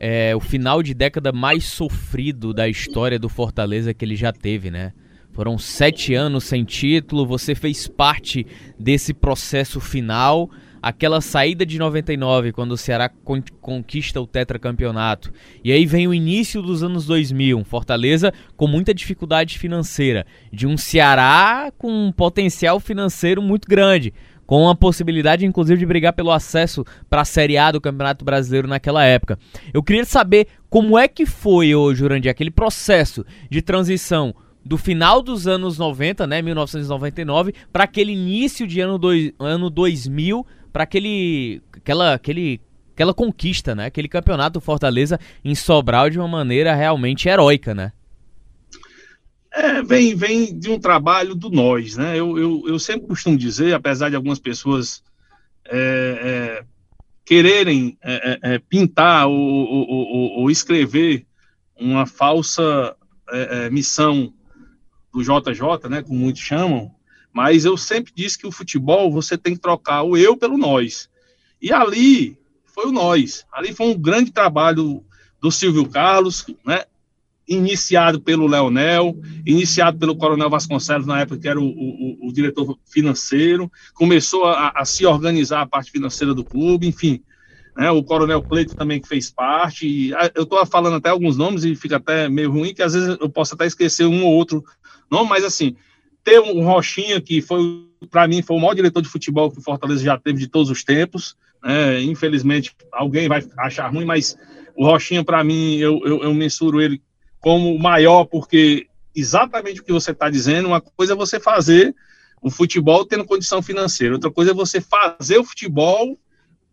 é 0.00 0.34
o 0.36 0.40
final 0.40 0.82
de 0.82 0.92
década 0.92 1.32
mais 1.32 1.64
sofrido 1.64 2.52
da 2.52 2.68
história 2.68 3.18
do 3.18 3.28
Fortaleza 3.28 3.94
que 3.94 4.04
ele 4.04 4.16
já 4.16 4.32
teve, 4.32 4.70
né? 4.70 4.92
Foram 5.38 5.56
sete 5.56 6.14
anos 6.14 6.42
sem 6.42 6.64
título, 6.64 7.24
você 7.24 7.54
fez 7.54 7.86
parte 7.86 8.44
desse 8.76 9.14
processo 9.14 9.78
final 9.78 10.50
aquela 10.82 11.20
saída 11.20 11.64
de 11.64 11.78
99, 11.78 12.50
quando 12.50 12.72
o 12.72 12.76
Ceará 12.76 13.08
con 13.08 13.40
conquista 13.60 14.20
o 14.20 14.26
tetracampeonato. 14.26 15.32
E 15.62 15.70
aí 15.70 15.86
vem 15.86 16.08
o 16.08 16.14
início 16.14 16.60
dos 16.60 16.82
anos 16.82 17.06
2000, 17.06 17.56
um 17.56 17.62
Fortaleza 17.62 18.34
com 18.56 18.66
muita 18.66 18.92
dificuldade 18.92 19.60
financeira, 19.60 20.26
de 20.52 20.66
um 20.66 20.76
Ceará 20.76 21.72
com 21.78 21.88
um 21.88 22.10
potencial 22.10 22.80
financeiro 22.80 23.40
muito 23.40 23.68
grande, 23.68 24.12
com 24.44 24.68
a 24.68 24.74
possibilidade 24.74 25.46
inclusive 25.46 25.78
de 25.78 25.86
brigar 25.86 26.14
pelo 26.14 26.32
acesso 26.32 26.84
para 27.08 27.20
a 27.20 27.24
Série 27.24 27.56
A 27.56 27.70
do 27.70 27.80
Campeonato 27.80 28.24
Brasileiro 28.24 28.66
naquela 28.66 29.04
época. 29.04 29.38
Eu 29.72 29.84
queria 29.84 30.04
saber 30.04 30.48
como 30.68 30.98
é 30.98 31.06
que 31.06 31.24
foi, 31.24 31.76
hoje, 31.76 32.00
Jurandir, 32.00 32.28
aquele 32.28 32.50
processo 32.50 33.24
de 33.48 33.62
transição 33.62 34.34
do 34.68 34.76
final 34.76 35.22
dos 35.22 35.46
anos 35.46 35.78
90, 35.78 36.26
né, 36.26 36.42
1999, 36.42 37.54
para 37.72 37.84
aquele 37.84 38.12
início 38.12 38.66
de 38.66 38.80
ano, 38.80 38.98
dois, 38.98 39.32
ano 39.38 39.70
2000, 39.70 40.46
para 40.70 40.82
aquele 40.82 41.62
aquela 41.72 42.12
aquele 42.12 42.60
aquela 42.92 43.14
conquista, 43.14 43.74
né? 43.74 43.86
Aquele 43.86 44.08
campeonato 44.08 44.58
do 44.58 44.60
Fortaleza 44.60 45.18
em 45.42 45.54
Sobral 45.54 46.10
de 46.10 46.18
uma 46.18 46.28
maneira 46.28 46.74
realmente 46.74 47.30
heróica, 47.30 47.74
né? 47.74 47.92
É, 49.50 49.82
vem, 49.82 50.14
vem 50.14 50.58
de 50.58 50.68
um 50.70 50.78
trabalho 50.78 51.34
do 51.34 51.48
nós, 51.48 51.96
né? 51.96 52.18
Eu, 52.18 52.36
eu, 52.36 52.64
eu 52.66 52.78
sempre 52.78 53.06
costumo 53.06 53.38
dizer, 53.38 53.72
apesar 53.72 54.10
de 54.10 54.16
algumas 54.16 54.38
pessoas 54.38 55.02
é, 55.64 56.60
é, 56.60 56.64
quererem 57.24 57.96
é, 58.02 58.38
é, 58.42 58.54
é, 58.54 58.58
pintar 58.58 59.28
ou, 59.28 59.34
ou, 59.34 59.88
ou, 59.88 60.40
ou, 60.40 60.50
escrever 60.50 61.24
uma 61.80 62.04
falsa 62.04 62.94
missão 63.70 64.32
do 65.18 65.22
JJ, 65.22 65.88
né? 65.88 66.02
Como 66.02 66.18
muitos 66.18 66.42
chamam, 66.42 66.90
mas 67.32 67.64
eu 67.64 67.76
sempre 67.76 68.12
disse 68.14 68.38
que 68.38 68.46
o 68.46 68.52
futebol 68.52 69.10
você 69.10 69.36
tem 69.36 69.54
que 69.54 69.60
trocar 69.60 70.02
o 70.02 70.16
eu 70.16 70.36
pelo 70.36 70.56
nós. 70.56 71.08
E 71.60 71.72
ali 71.72 72.38
foi 72.64 72.86
o 72.86 72.92
nós. 72.92 73.44
Ali 73.52 73.74
foi 73.74 73.86
um 73.88 73.98
grande 73.98 74.30
trabalho 74.30 75.04
do 75.40 75.50
Silvio 75.50 75.88
Carlos, 75.88 76.46
né? 76.64 76.84
Iniciado 77.46 78.20
pelo 78.20 78.46
Leonel, 78.46 79.16
iniciado 79.46 79.98
pelo 79.98 80.16
Coronel 80.16 80.50
Vasconcelos, 80.50 81.06
na 81.06 81.20
época 81.20 81.40
que 81.40 81.48
era 81.48 81.58
o, 81.58 81.64
o, 81.64 82.28
o 82.28 82.32
diretor 82.32 82.78
financeiro, 82.84 83.72
começou 83.94 84.44
a, 84.44 84.72
a, 84.76 84.84
se 84.84 85.06
organizar 85.06 85.62
a 85.62 85.66
parte 85.66 85.90
financeira 85.90 86.34
do 86.34 86.44
clube, 86.44 86.86
enfim. 86.86 87.22
Né, 87.74 87.90
o 87.90 88.02
Coronel 88.02 88.42
Cleito 88.42 88.76
também 88.76 89.00
que 89.00 89.08
fez 89.08 89.30
parte. 89.30 89.86
E, 89.86 90.10
eu 90.34 90.42
estou 90.42 90.64
falando 90.66 90.96
até 90.96 91.08
alguns 91.08 91.38
nomes 91.38 91.64
e 91.64 91.74
fica 91.74 91.96
até 91.96 92.28
meio 92.28 92.50
ruim, 92.50 92.74
que 92.74 92.82
às 92.82 92.92
vezes 92.92 93.16
eu 93.18 93.30
posso 93.30 93.54
até 93.54 93.64
esquecer 93.64 94.04
um 94.04 94.24
ou 94.24 94.34
outro 94.34 94.62
nome, 95.10 95.28
mas 95.28 95.44
assim, 95.44 95.76
ter 96.24 96.40
um 96.40 96.62
Rochinha, 96.62 97.20
que 97.20 97.40
foi, 97.40 97.86
para 98.10 98.28
mim, 98.28 98.42
foi 98.42 98.56
o 98.56 98.60
maior 98.60 98.74
diretor 98.74 99.00
de 99.00 99.08
futebol 99.08 99.50
que 99.50 99.58
o 99.58 99.62
Fortaleza 99.62 100.04
já 100.04 100.18
teve 100.18 100.38
de 100.38 100.48
todos 100.48 100.70
os 100.70 100.84
tempos. 100.84 101.36
Né? 101.62 102.02
Infelizmente, 102.02 102.74
alguém 102.92 103.28
vai 103.28 103.42
achar 103.58 103.88
ruim, 103.88 104.04
mas 104.04 104.36
o 104.76 104.84
Rochinha, 104.84 105.24
para 105.24 105.42
mim, 105.42 105.76
eu, 105.76 106.00
eu, 106.04 106.22
eu 106.22 106.34
mensuro 106.34 106.80
ele 106.80 107.00
como 107.40 107.74
o 107.74 107.78
maior, 107.78 108.24
porque 108.24 108.86
exatamente 109.14 109.80
o 109.80 109.84
que 109.84 109.92
você 109.92 110.10
está 110.10 110.28
dizendo, 110.28 110.68
uma 110.68 110.80
coisa 110.80 111.14
é 111.14 111.16
você 111.16 111.40
fazer 111.40 111.94
o 112.42 112.50
futebol 112.50 113.04
tendo 113.04 113.24
condição 113.24 113.62
financeira, 113.62 114.14
outra 114.14 114.30
coisa 114.30 114.52
é 114.52 114.54
você 114.54 114.80
fazer 114.80 115.38
o 115.38 115.44
futebol 115.44 116.18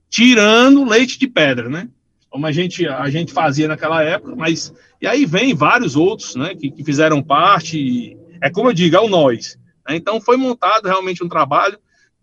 tirando 0.10 0.86
leite 0.86 1.18
de 1.18 1.28
pedra, 1.28 1.70
né? 1.70 1.90
Como 2.30 2.46
a 2.46 2.52
gente, 2.52 2.86
a 2.88 3.10
gente 3.10 3.32
fazia 3.32 3.68
naquela 3.68 4.04
época, 4.04 4.36
mas. 4.36 4.74
E 5.02 5.08
aí 5.08 5.26
vem 5.26 5.54
vários 5.54 5.96
outros, 5.96 6.36
né, 6.36 6.54
que, 6.54 6.70
que 6.70 6.84
fizeram 6.84 7.24
parte 7.24 8.18
é 8.46 8.50
como 8.52 8.70
eu 8.70 8.74
digo, 8.74 8.96
é 8.96 9.00
o 9.00 9.10
nós. 9.10 9.58
Né? 9.88 9.96
Então 9.96 10.22
foi 10.22 10.38
montado 10.38 10.86
realmente 10.86 11.24
um 11.24 11.28
trabalho, 11.28 11.80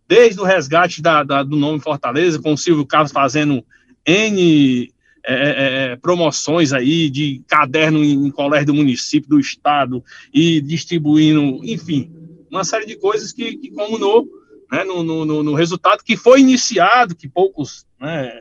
desde 0.07 0.41
o 0.41 0.45
resgate 0.45 1.03
da, 1.03 1.25
da, 1.25 1.43
do 1.43 1.57
nome 1.57 1.81
Fortaleza, 1.81 2.41
com 2.41 2.53
o 2.53 2.59
Silvio 2.59 2.87
Carlos 2.87 3.11
fazendo 3.11 3.65
N 4.07 4.93
é, 5.25 5.35
é, 5.35 5.93
é, 5.93 5.97
promoções 5.97 6.73
aí 6.73 7.11
de 7.11 7.43
caderno 7.49 8.05
em, 8.05 8.27
em 8.27 8.31
colégio 8.31 8.67
do 8.67 8.75
município, 8.75 9.31
do 9.31 9.41
estado, 9.41 10.05
e 10.33 10.61
distribuindo, 10.61 11.61
enfim, 11.65 12.13
uma 12.49 12.63
série 12.63 12.87
de 12.87 12.95
coisas 12.97 13.33
que, 13.33 13.57
que 13.57 13.71
comunou 13.71 14.29
né, 14.71 14.85
no, 14.85 15.03
no, 15.03 15.43
no, 15.43 15.55
resultado 15.55 16.05
que 16.05 16.17
foi 16.17 16.41
iniciado, 16.41 17.17
que 17.17 17.29
poucos 17.29 17.85
né, 18.01 18.33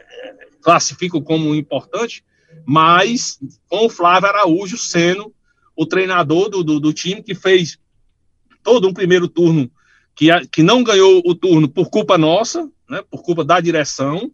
classificam 0.61 1.19
como 1.19 1.55
importante, 1.55 2.23
mas 2.63 3.39
com 3.67 3.88
o 3.88 3.89
Flávio 3.89 4.29
Araújo 4.29 4.77
sendo 4.77 5.33
o 5.81 5.85
treinador 5.88 6.47
do, 6.47 6.63
do, 6.63 6.79
do, 6.79 6.93
time 6.93 7.23
que 7.23 7.33
fez 7.33 7.79
todo 8.61 8.88
um 8.88 8.93
primeiro 8.93 9.27
turno 9.27 9.67
que, 10.15 10.27
que 10.51 10.61
não 10.61 10.83
ganhou 10.83 11.23
o 11.25 11.33
turno 11.33 11.67
por 11.67 11.89
culpa 11.89 12.19
nossa, 12.19 12.69
né, 12.88 13.01
por 13.09 13.23
culpa 13.23 13.43
da 13.43 13.59
direção, 13.59 14.31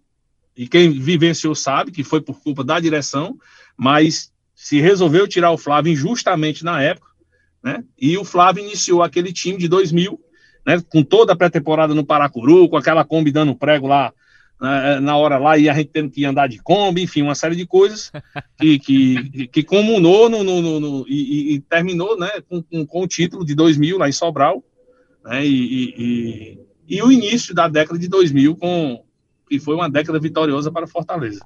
e 0.57 0.67
quem 0.67 0.91
vivenciou 0.91 1.55
sabe 1.55 1.93
que 1.93 2.03
foi 2.03 2.19
por 2.19 2.41
culpa 2.41 2.65
da 2.65 2.81
direção, 2.81 3.37
mas 3.77 4.29
se 4.53 4.81
resolveu 4.81 5.25
tirar 5.25 5.51
o 5.51 5.57
Flávio 5.57 5.93
injustamente 5.93 6.65
na 6.65 6.81
época, 6.81 7.07
né, 7.63 7.81
e 7.97 8.17
o 8.17 8.25
Flávio 8.25 8.65
iniciou 8.65 9.01
aquele 9.01 9.31
time 9.31 9.57
de 9.57 9.69
2000, 9.69 10.19
né, 10.65 10.83
com 10.89 11.01
toda 11.01 11.31
a 11.31 11.35
pré-temporada 11.37 11.95
no 11.95 12.05
Paracuru, 12.05 12.67
com 12.67 12.75
aquela 12.75 13.05
Kombi 13.05 13.31
dando 13.31 13.55
prego 13.55 13.87
lá 13.87 14.11
na, 14.59 14.99
na 14.99 15.17
hora 15.17 15.37
lá 15.37 15.57
e 15.57 15.69
a 15.69 15.73
gente 15.73 15.89
tendo 15.93 16.09
que 16.09 16.25
andar 16.25 16.47
de 16.47 16.57
Kombi, 16.57 17.03
enfim, 17.03 17.21
uma 17.21 17.35
série 17.35 17.55
de 17.55 17.65
coisas 17.65 18.11
que, 18.59 18.79
que, 18.79 19.47
que 19.47 19.63
comunou 19.63 20.29
no, 20.29 20.43
no, 20.43 20.61
no, 20.61 20.79
no 20.79 21.05
e, 21.07 21.55
e, 21.55 21.59
terminou 21.61 22.17
né, 22.17 22.29
com, 22.49 22.61
com, 22.61 22.85
com, 22.85 23.03
o 23.03 23.07
título 23.07 23.45
de 23.45 23.53
2000 23.55 23.97
lá 23.97 24.09
em 24.09 24.11
Sobral, 24.13 24.63
né, 25.23 25.45
e, 25.45 25.93
e, 25.97 26.59
e, 26.87 27.01
o 27.01 27.11
início 27.11 27.53
da 27.53 27.67
década 27.67 27.99
de 27.99 28.07
2000, 28.07 28.55
com, 28.55 29.03
que 29.49 29.59
foi 29.59 29.75
uma 29.75 29.89
década 29.89 30.19
vitoriosa 30.19 30.71
para 30.71 30.87
Fortaleza. 30.87 31.45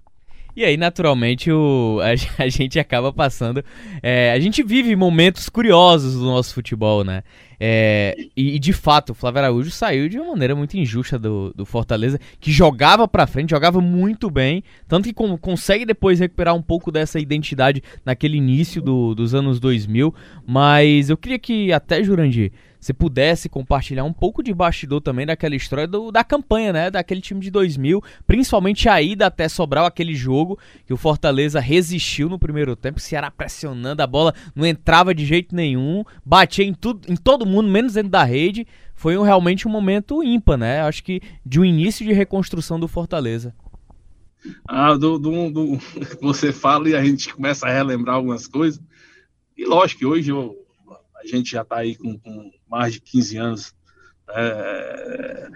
E 0.53 0.65
aí, 0.65 0.75
naturalmente, 0.75 1.51
o, 1.51 1.99
a, 2.01 2.11
a 2.43 2.49
gente 2.49 2.79
acaba 2.79 3.13
passando. 3.13 3.63
É, 4.03 4.31
a 4.31 4.39
gente 4.39 4.61
vive 4.63 4.95
momentos 4.95 5.47
curiosos 5.47 6.15
do 6.15 6.25
nosso 6.25 6.53
futebol, 6.53 7.03
né? 7.03 7.23
É, 7.63 8.15
e, 8.35 8.55
e, 8.55 8.59
de 8.59 8.73
fato, 8.73 9.11
o 9.11 9.13
Flávio 9.13 9.37
Araújo 9.37 9.69
saiu 9.69 10.09
de 10.09 10.17
uma 10.17 10.31
maneira 10.31 10.55
muito 10.55 10.75
injusta 10.75 11.19
do, 11.19 11.53
do 11.55 11.63
Fortaleza, 11.63 12.19
que 12.39 12.51
jogava 12.51 13.07
pra 13.07 13.27
frente, 13.27 13.51
jogava 13.51 13.79
muito 13.79 14.31
bem, 14.31 14.63
tanto 14.87 15.07
que 15.07 15.13
com, 15.13 15.37
consegue 15.37 15.85
depois 15.85 16.19
recuperar 16.19 16.55
um 16.55 16.61
pouco 16.61 16.91
dessa 16.91 17.19
identidade 17.19 17.83
naquele 18.03 18.35
início 18.35 18.81
do, 18.81 19.13
dos 19.13 19.35
anos 19.35 19.59
2000. 19.59 20.11
Mas 20.43 21.11
eu 21.11 21.17
queria 21.17 21.37
que 21.37 21.71
até, 21.71 22.03
Jurandir, 22.03 22.51
você 22.81 22.93
pudesse 22.93 23.47
compartilhar 23.47 24.03
um 24.03 24.11
pouco 24.11 24.41
de 24.41 24.51
bastidor 24.51 25.01
também 25.01 25.23
daquela 25.23 25.55
história 25.55 25.87
do, 25.87 26.11
da 26.11 26.23
campanha, 26.23 26.73
né? 26.73 26.89
Daquele 26.89 27.21
time 27.21 27.39
de 27.39 27.51
2000, 27.51 28.03
principalmente 28.25 28.89
a 28.89 28.99
ida 28.99 29.27
até 29.27 29.47
Sobral, 29.47 29.85
aquele 29.85 30.15
jogo 30.15 30.57
que 30.87 30.91
o 30.91 30.97
Fortaleza 30.97 31.59
resistiu 31.59 32.27
no 32.27 32.39
primeiro 32.39 32.75
tempo, 32.75 32.97
o 32.97 33.01
Ceará 33.01 33.29
pressionando, 33.29 34.01
a 34.01 34.07
bola 34.07 34.33
não 34.55 34.65
entrava 34.65 35.13
de 35.13 35.23
jeito 35.23 35.55
nenhum, 35.55 36.03
batia 36.25 36.65
em, 36.65 36.73
tudo, 36.73 37.11
em 37.11 37.15
todo 37.15 37.45
mundo, 37.45 37.69
menos 37.69 37.93
dentro 37.93 38.09
da 38.09 38.23
rede. 38.23 38.65
Foi 38.95 39.15
um, 39.15 39.21
realmente 39.21 39.67
um 39.67 39.71
momento 39.71 40.23
ímpar, 40.23 40.57
né? 40.57 40.81
Acho 40.81 41.03
que 41.03 41.21
de 41.45 41.59
um 41.59 41.65
início 41.65 42.03
de 42.03 42.13
reconstrução 42.13 42.79
do 42.79 42.87
Fortaleza. 42.87 43.53
Ah, 44.67 44.95
do, 44.95 45.19
do, 45.19 45.51
do, 45.51 45.77
você 46.19 46.51
fala 46.51 46.89
e 46.89 46.95
a 46.95 47.03
gente 47.03 47.31
começa 47.31 47.67
a 47.67 47.71
relembrar 47.71 48.15
algumas 48.15 48.47
coisas. 48.47 48.81
E 49.55 49.65
lógico 49.65 49.99
que 49.99 50.05
hoje 50.05 50.31
eu, 50.31 50.55
a 51.15 51.27
gente 51.27 51.51
já 51.51 51.61
está 51.61 51.77
aí 51.77 51.95
com, 51.95 52.17
com, 52.17 52.51
mais 52.71 52.93
de 52.93 53.01
15 53.01 53.37
anos. 53.37 53.75
É, 54.33 55.47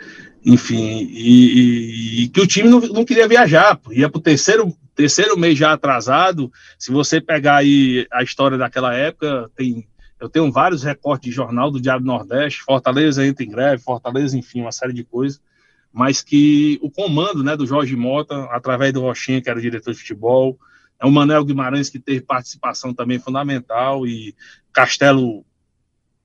enfim, 0.45 1.07
e, 1.09 2.23
e, 2.23 2.27
que 2.27 2.41
o 2.41 2.45
time 2.45 2.69
não, 2.69 2.81
não 2.81 3.05
queria 3.05 3.27
viajar, 3.27 3.79
ia 3.89 4.09
para 4.09 4.19
o 4.19 4.21
terceiro, 4.21 4.75
terceiro 4.93 5.39
mês 5.39 5.57
já 5.57 5.71
atrasado. 5.71 6.51
Se 6.77 6.91
você 6.91 7.21
pegar 7.21 7.57
aí 7.57 8.05
a 8.11 8.21
história 8.21 8.57
daquela 8.57 8.93
época, 8.93 9.49
tem 9.55 9.87
eu 10.19 10.29
tenho 10.29 10.49
vários 10.49 10.81
recortes 10.81 11.29
de 11.29 11.35
jornal 11.35 11.69
do 11.69 11.79
Diário 11.79 12.05
Nordeste, 12.05 12.63
Fortaleza 12.63 13.25
entra 13.25 13.43
em 13.43 13.49
greve, 13.49 13.83
Fortaleza, 13.83 14.37
enfim, 14.37 14.61
uma 14.61 14.71
série 14.71 14.93
de 14.93 15.03
coisas, 15.03 15.41
mas 15.91 16.21
que 16.21 16.79
o 16.81 16.89
comando 16.89 17.43
né, 17.43 17.55
do 17.55 17.67
Jorge 17.67 17.95
Mota, 17.97 18.45
através 18.45 18.93
do 18.93 19.01
Rochinha, 19.01 19.41
que 19.41 19.49
era 19.49 19.59
diretor 19.59 19.91
de 19.91 19.99
futebol, 19.99 20.57
é 20.99 21.05
o 21.05 21.11
Manel 21.11 21.43
Guimarães, 21.43 21.89
que 21.89 21.99
teve 21.99 22.21
participação 22.21 22.93
também 22.93 23.19
fundamental, 23.19 24.07
e 24.07 24.33
Castelo 24.71 25.45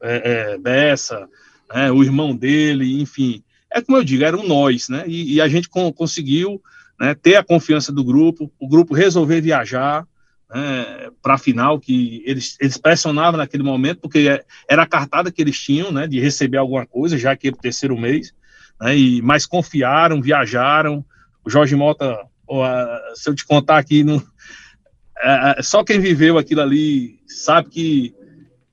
é, 0.03 0.53
é, 0.53 0.59
Bessa, 0.59 1.29
né, 1.73 1.91
o 1.91 2.03
irmão 2.03 2.35
dele, 2.35 3.01
enfim. 3.01 3.43
É 3.73 3.81
como 3.81 3.99
eu 3.99 4.05
digo, 4.05 4.25
eram 4.25 4.47
nós, 4.47 4.89
né? 4.89 5.05
E, 5.07 5.35
e 5.35 5.41
a 5.41 5.49
gente 5.49 5.69
conseguiu 5.69 6.61
né, 6.99 7.15
ter 7.15 7.37
a 7.37 7.45
confiança 7.45 7.93
do 7.93 8.05
grupo, 8.05 8.51
o 8.59 8.69
grupo 8.69 8.95
resolver 8.95 9.41
viajar, 9.41 10.07
né, 10.53 11.11
para 11.23 11.35
a 11.35 11.39
final, 11.39 11.79
que 11.79 12.23
eles, 12.27 12.57
eles 12.61 12.77
pressionavam 12.77 13.39
naquele 13.39 13.63
momento, 13.63 14.01
porque 14.01 14.29
é, 14.29 14.45
era 14.69 14.83
a 14.83 14.87
cartada 14.87 15.31
que 15.31 15.41
eles 15.41 15.59
tinham, 15.59 15.93
né, 15.93 16.07
de 16.07 16.19
receber 16.19 16.59
alguma 16.59 16.85
coisa, 16.85 17.17
já 17.17 17.37
que 17.37 17.49
era 17.49 17.57
o 17.57 17.61
terceiro 17.61 17.97
mês, 17.97 18.35
né, 18.81 18.97
e, 18.97 19.23
mas 19.23 19.47
confiaram, 19.47 20.21
viajaram, 20.21 21.05
o 21.45 21.49
Jorge 21.49 21.77
Mota, 21.77 22.19
se 23.15 23.31
eu 23.31 23.35
te 23.35 23.47
contar 23.47 23.79
aqui, 23.79 24.03
no, 24.03 24.21
é, 25.23 25.55
é, 25.59 25.63
só 25.63 25.85
quem 25.85 26.01
viveu 26.01 26.39
aquilo 26.39 26.63
ali 26.63 27.19
sabe 27.27 27.69
que, 27.69 28.15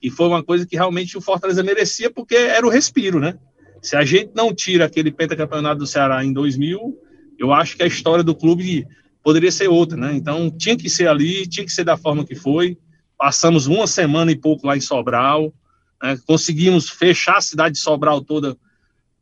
que 0.10 0.16
foi 0.16 0.28
uma 0.28 0.44
coisa 0.44 0.66
que 0.66 0.76
realmente 0.76 1.18
o 1.18 1.22
Fortaleza 1.22 1.62
merecia, 1.62 2.10
porque 2.10 2.36
era 2.36 2.66
o 2.66 2.70
respiro, 2.70 3.20
né, 3.20 3.38
se 3.82 3.96
a 3.96 4.04
gente 4.04 4.32
não 4.36 4.54
tira 4.54 4.86
aquele 4.86 5.12
pentacampeonato 5.12 5.80
do 5.80 5.88
Ceará 5.88 6.24
em 6.24 6.34
2000, 6.34 6.98
eu 7.38 7.54
acho 7.54 7.76
que 7.76 7.84
a 7.84 7.88
história 7.88 8.24
do 8.24 8.36
clube 8.36 8.88
poderia 9.24 9.52
ser 9.52 9.68
outra, 9.68 9.98
né? 9.98 10.14
Então 10.16 10.50
tinha 10.50 10.76
que 10.76 10.90
ser 10.90 11.08
ali, 11.08 11.46
tinha 11.46 11.66
que 11.66 11.72
ser 11.72 11.84
da 11.84 11.98
forma 11.98 12.26
que 12.26 12.36
foi. 12.36 12.78
Passamos 13.18 13.68
uma 13.68 13.86
semana 13.86 14.32
e 14.32 14.36
pouco 14.36 14.66
lá 14.66 14.76
em 14.76 14.82
Sobral, 14.82 15.54
né? 16.02 16.18
conseguimos 16.26 16.90
fechar 16.90 17.38
a 17.38 17.42
cidade 17.42 17.76
de 17.76 17.82
Sobral 17.82 18.22
toda 18.22 18.58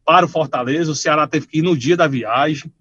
para 0.05 0.25
o 0.25 0.29
Fortaleza. 0.29 0.91
O 0.91 0.95
Ceará 0.95 1.27
teve 1.27 1.47
que 1.47 1.59
ir 1.59 1.61
no 1.61 1.75
dia 1.75 1.97
da 1.97 2.07
viagem, 2.07 2.71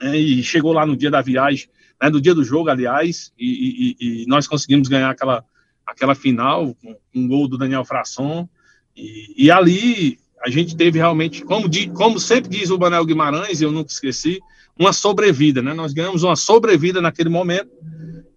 né? 0.00 0.16
e 0.16 0.42
chegou 0.42 0.72
lá 0.72 0.86
no 0.86 0.96
dia 0.96 1.10
da 1.10 1.22
viagem, 1.22 1.68
né? 2.00 2.10
no 2.10 2.20
dia 2.20 2.34
do 2.34 2.44
jogo, 2.44 2.68
aliás, 2.68 3.32
e, 3.38 3.96
e, 3.98 4.22
e 4.22 4.26
nós 4.26 4.46
conseguimos 4.46 4.88
ganhar 4.88 5.10
aquela, 5.10 5.44
aquela 5.86 6.14
final 6.14 6.74
com 6.74 6.96
um 7.14 7.28
gol 7.28 7.48
do 7.48 7.58
Daniel 7.58 7.84
Frasson. 7.84 8.48
E, 8.96 9.44
e 9.46 9.50
ali 9.50 10.18
a 10.44 10.50
gente 10.50 10.76
teve 10.76 10.98
realmente, 10.98 11.42
como, 11.42 11.68
como 11.94 12.20
sempre 12.20 12.50
diz 12.50 12.70
o 12.70 12.78
Banel 12.78 13.04
Guimarães, 13.04 13.60
eu 13.60 13.72
nunca 13.72 13.90
esqueci, 13.90 14.40
uma 14.78 14.92
sobrevida, 14.92 15.62
né? 15.62 15.72
Nós 15.72 15.92
ganhamos 15.92 16.22
uma 16.22 16.36
sobrevida 16.36 17.00
naquele 17.00 17.28
momento 17.28 17.70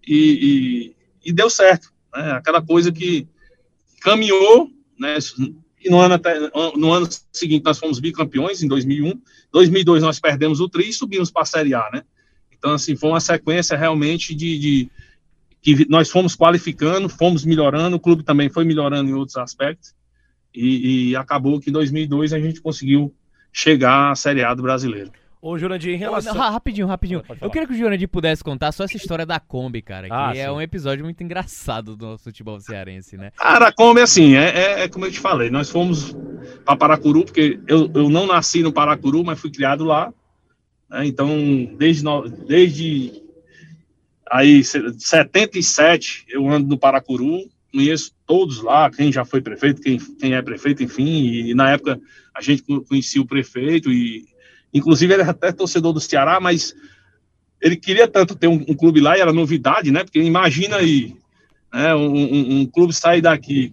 e, 0.06 0.94
e, 1.24 1.30
e 1.30 1.32
deu 1.32 1.50
certo, 1.50 1.92
né? 2.14 2.32
Aquela 2.32 2.62
coisa 2.62 2.90
que 2.90 3.26
caminhou, 4.00 4.70
né? 4.98 5.18
E 5.84 5.90
no 5.90 5.98
ano, 5.98 6.14
até, 6.14 6.50
no 6.76 6.92
ano 6.92 7.08
seguinte 7.32 7.64
nós 7.64 7.78
fomos 7.78 8.00
bicampeões, 8.00 8.62
em 8.62 8.68
2001. 8.68 9.20
2002 9.52 10.02
nós 10.02 10.18
perdemos 10.18 10.60
o 10.60 10.68
tri 10.68 10.88
e 10.88 10.92
subimos 10.92 11.30
para 11.30 11.42
a 11.42 11.46
Série 11.46 11.74
A, 11.74 11.88
né? 11.92 12.02
Então, 12.56 12.72
assim, 12.72 12.96
foi 12.96 13.10
uma 13.10 13.20
sequência 13.20 13.76
realmente 13.76 14.34
de, 14.34 14.58
de 14.58 14.90
que 15.60 15.86
nós 15.88 16.10
fomos 16.10 16.36
qualificando, 16.36 17.08
fomos 17.08 17.44
melhorando, 17.44 17.96
o 17.96 18.00
clube 18.00 18.22
também 18.22 18.48
foi 18.48 18.64
melhorando 18.64 19.10
em 19.10 19.14
outros 19.14 19.36
aspectos, 19.36 19.94
e, 20.54 21.10
e, 21.10 21.16
acabou 21.16 21.60
que 21.60 21.70
em 21.70 21.72
2002 21.72 22.32
a 22.32 22.40
gente 22.40 22.60
conseguiu 22.60 23.14
chegar 23.52 24.10
à 24.10 24.14
Série 24.14 24.42
A 24.42 24.54
do 24.54 24.62
brasileiro. 24.62 25.12
Ô, 25.40 25.56
Jurandir, 25.56 25.94
em 25.94 25.96
relação. 25.96 26.34
Não, 26.34 26.40
rapidinho, 26.40 26.86
rapidinho. 26.86 27.22
Eu 27.40 27.48
queria 27.48 27.66
que 27.66 27.72
o 27.72 27.76
Jurandir 27.76 28.08
pudesse 28.08 28.42
contar 28.42 28.72
só 28.72 28.82
essa 28.82 28.96
história 28.96 29.24
da 29.24 29.38
Kombi, 29.38 29.80
cara. 29.80 30.08
Que 30.08 30.12
ah, 30.12 30.32
é 30.34 30.50
um 30.50 30.60
episódio 30.60 31.04
muito 31.04 31.22
engraçado 31.22 31.96
do 31.96 32.06
nosso 32.06 32.24
futebol 32.24 32.58
cearense, 32.58 33.16
né? 33.16 33.30
Cara, 33.36 33.68
a 33.68 33.72
Kombi, 33.72 34.00
assim, 34.00 34.34
é, 34.34 34.48
é, 34.48 34.80
é, 34.80 34.88
como 34.88 35.06
eu 35.06 35.12
te 35.12 35.20
falei. 35.20 35.48
Nós 35.48 35.70
fomos 35.70 36.16
para 36.64 36.76
Paracuru, 36.76 37.24
porque 37.24 37.60
eu, 37.68 37.88
eu 37.94 38.10
não 38.10 38.26
nasci 38.26 38.62
no 38.62 38.72
Paracuru, 38.72 39.22
mas 39.22 39.38
fui 39.38 39.50
criado 39.50 39.84
lá. 39.84 40.12
Né? 40.90 41.06
Então, 41.06 41.30
desde, 41.78 42.04
desde 42.48 43.22
aí, 44.30 44.62
77, 44.64 46.26
eu 46.28 46.48
ando 46.48 46.68
no 46.68 46.78
Paracuru. 46.78 47.48
Conheço 47.72 48.12
todos 48.26 48.62
lá, 48.62 48.90
quem 48.90 49.12
já 49.12 49.24
foi 49.24 49.42
prefeito, 49.42 49.82
quem, 49.82 49.98
quem 49.98 50.34
é 50.34 50.40
prefeito, 50.40 50.82
enfim. 50.82 51.04
E, 51.04 51.50
e 51.50 51.54
na 51.54 51.70
época 51.70 52.00
a 52.34 52.40
gente 52.40 52.62
conhecia 52.62 53.20
o 53.20 53.26
prefeito 53.26 53.92
e 53.92 54.26
Inclusive, 54.72 55.14
ele 55.14 55.22
é 55.22 55.26
até 55.26 55.50
torcedor 55.52 55.92
do 55.92 56.00
Ceará, 56.00 56.40
mas 56.40 56.74
ele 57.60 57.76
queria 57.76 58.06
tanto 58.06 58.34
ter 58.34 58.46
um, 58.46 58.64
um 58.68 58.74
clube 58.74 59.00
lá, 59.00 59.16
e 59.16 59.20
era 59.20 59.32
novidade, 59.32 59.90
né? 59.90 60.04
Porque 60.04 60.20
imagina 60.20 60.76
aí, 60.76 61.16
né, 61.72 61.94
um, 61.94 62.14
um, 62.14 62.60
um 62.60 62.66
clube 62.66 62.92
sair 62.92 63.20
daqui 63.20 63.72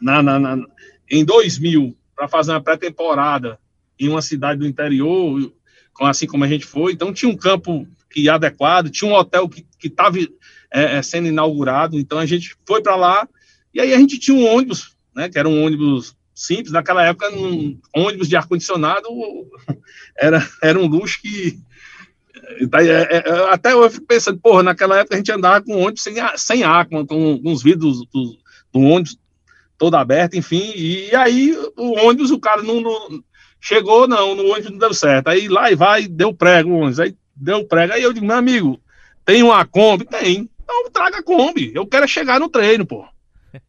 na, 0.00 0.22
na, 0.22 0.38
na 0.38 0.66
em 1.10 1.24
2000 1.24 1.96
para 2.14 2.28
fazer 2.28 2.50
uma 2.50 2.60
pré-temporada 2.60 3.58
em 3.98 4.08
uma 4.08 4.20
cidade 4.20 4.60
do 4.60 4.66
interior, 4.66 5.52
assim 6.00 6.26
como 6.26 6.44
a 6.44 6.48
gente 6.48 6.66
foi. 6.66 6.92
Então, 6.92 7.12
tinha 7.12 7.30
um 7.30 7.36
campo 7.36 7.86
que 8.10 8.28
adequado, 8.28 8.90
tinha 8.90 9.10
um 9.10 9.14
hotel 9.14 9.48
que 9.48 9.64
estava 9.82 10.18
é, 10.18 10.28
é, 10.98 11.02
sendo 11.02 11.28
inaugurado. 11.28 11.98
Então, 11.98 12.18
a 12.18 12.26
gente 12.26 12.56
foi 12.66 12.82
para 12.82 12.96
lá 12.96 13.28
e 13.76 13.80
aí 13.80 13.92
a 13.92 13.98
gente 13.98 14.18
tinha 14.18 14.34
um 14.34 14.46
ônibus, 14.46 14.96
né? 15.14 15.28
Que 15.28 15.38
era 15.38 15.46
um 15.46 15.62
ônibus 15.62 16.16
simples. 16.34 16.72
Naquela 16.72 17.04
época, 17.04 17.30
um 17.30 17.78
ônibus 17.94 18.26
de 18.26 18.34
ar-condicionado 18.34 19.06
era, 20.16 20.48
era 20.62 20.78
um 20.78 20.86
luxo 20.86 21.20
que. 21.20 21.60
É, 22.72 23.16
é, 23.18 23.52
até 23.52 23.74
eu 23.74 23.90
fico 23.90 24.06
pensando, 24.06 24.40
porra, 24.40 24.62
naquela 24.62 24.98
época 24.98 25.14
a 25.14 25.18
gente 25.18 25.30
andava 25.30 25.62
com 25.62 25.78
ônibus 25.78 26.02
sem, 26.02 26.14
sem 26.36 26.62
ar, 26.62 26.86
com, 26.86 27.06
com, 27.06 27.38
com 27.38 27.52
os 27.52 27.62
vidros 27.62 27.98
do, 28.06 28.38
do, 28.72 28.80
ônibus 28.80 29.18
todo 29.76 29.94
aberto, 29.94 30.38
enfim. 30.38 30.72
E 30.74 31.14
aí 31.14 31.54
o 31.76 31.98
ônibus, 31.98 32.30
o 32.30 32.40
cara 32.40 32.62
não, 32.62 32.80
não 32.80 33.22
chegou, 33.60 34.06
não, 34.06 34.34
no 34.34 34.50
ônibus 34.50 34.70
não 34.70 34.78
deu 34.78 34.94
certo. 34.94 35.28
Aí 35.28 35.48
lá 35.48 35.70
e 35.70 35.74
vai, 35.74 36.06
deu 36.06 36.32
prego 36.32 36.70
o 36.70 36.76
ônibus. 36.78 37.00
Aí 37.00 37.16
deu 37.34 37.66
prego. 37.66 37.92
Aí 37.92 38.02
eu 38.02 38.12
digo, 38.12 38.26
meu 38.26 38.36
amigo, 38.36 38.80
tem 39.24 39.42
uma 39.42 39.64
Kombi? 39.64 40.04
Tem. 40.04 40.48
Então 40.62 40.90
traga 40.90 41.18
a 41.18 41.22
Kombi. 41.22 41.72
Eu 41.74 41.86
quero 41.86 42.06
chegar 42.08 42.40
no 42.40 42.48
treino, 42.48 42.86
pô. 42.86 43.04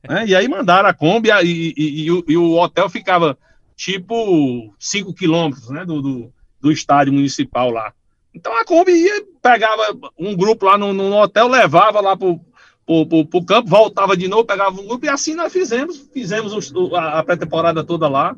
Né? 0.08 0.26
E 0.28 0.36
aí 0.36 0.48
mandaram 0.50 0.90
a 0.90 0.94
Kombi 0.94 1.30
e, 1.30 1.74
e, 1.78 2.10
e, 2.10 2.24
e, 2.28 2.38
o 2.38 2.58
hotel 2.58 2.90
ficava 2.90 3.38
tipo 3.74 4.74
5 4.78 5.14
quilômetros 5.14 5.70
né, 5.70 5.86
do, 5.86 6.02
do, 6.02 6.34
do, 6.60 6.72
estádio 6.72 7.14
municipal 7.14 7.70
lá. 7.72 7.94
Então 8.34 8.54
a 8.60 8.66
Kombi 8.66 8.92
ia, 8.92 9.24
pegava 9.42 9.84
um 10.20 10.36
grupo 10.36 10.66
lá 10.66 10.78
no, 10.78 10.92
no 10.92 11.16
hotel, 11.16 11.48
levava 11.48 12.02
lá 12.02 12.18
pro, 12.18 12.38
pro, 12.86 13.06
pro, 13.06 13.26
pro, 13.26 13.46
campo, 13.46 13.70
voltava 13.70 14.18
de 14.18 14.28
novo, 14.28 14.44
pegava 14.44 14.80
um 14.82 14.88
grupo 14.88 15.06
e 15.06 15.10
assim 15.10 15.36
nós 15.36 15.54
fizemos, 15.54 16.10
fizemos 16.14 16.74
a, 16.94 17.20
a 17.20 17.24
pré-temporada 17.24 17.82
toda 17.84 18.10
lá. 18.10 18.36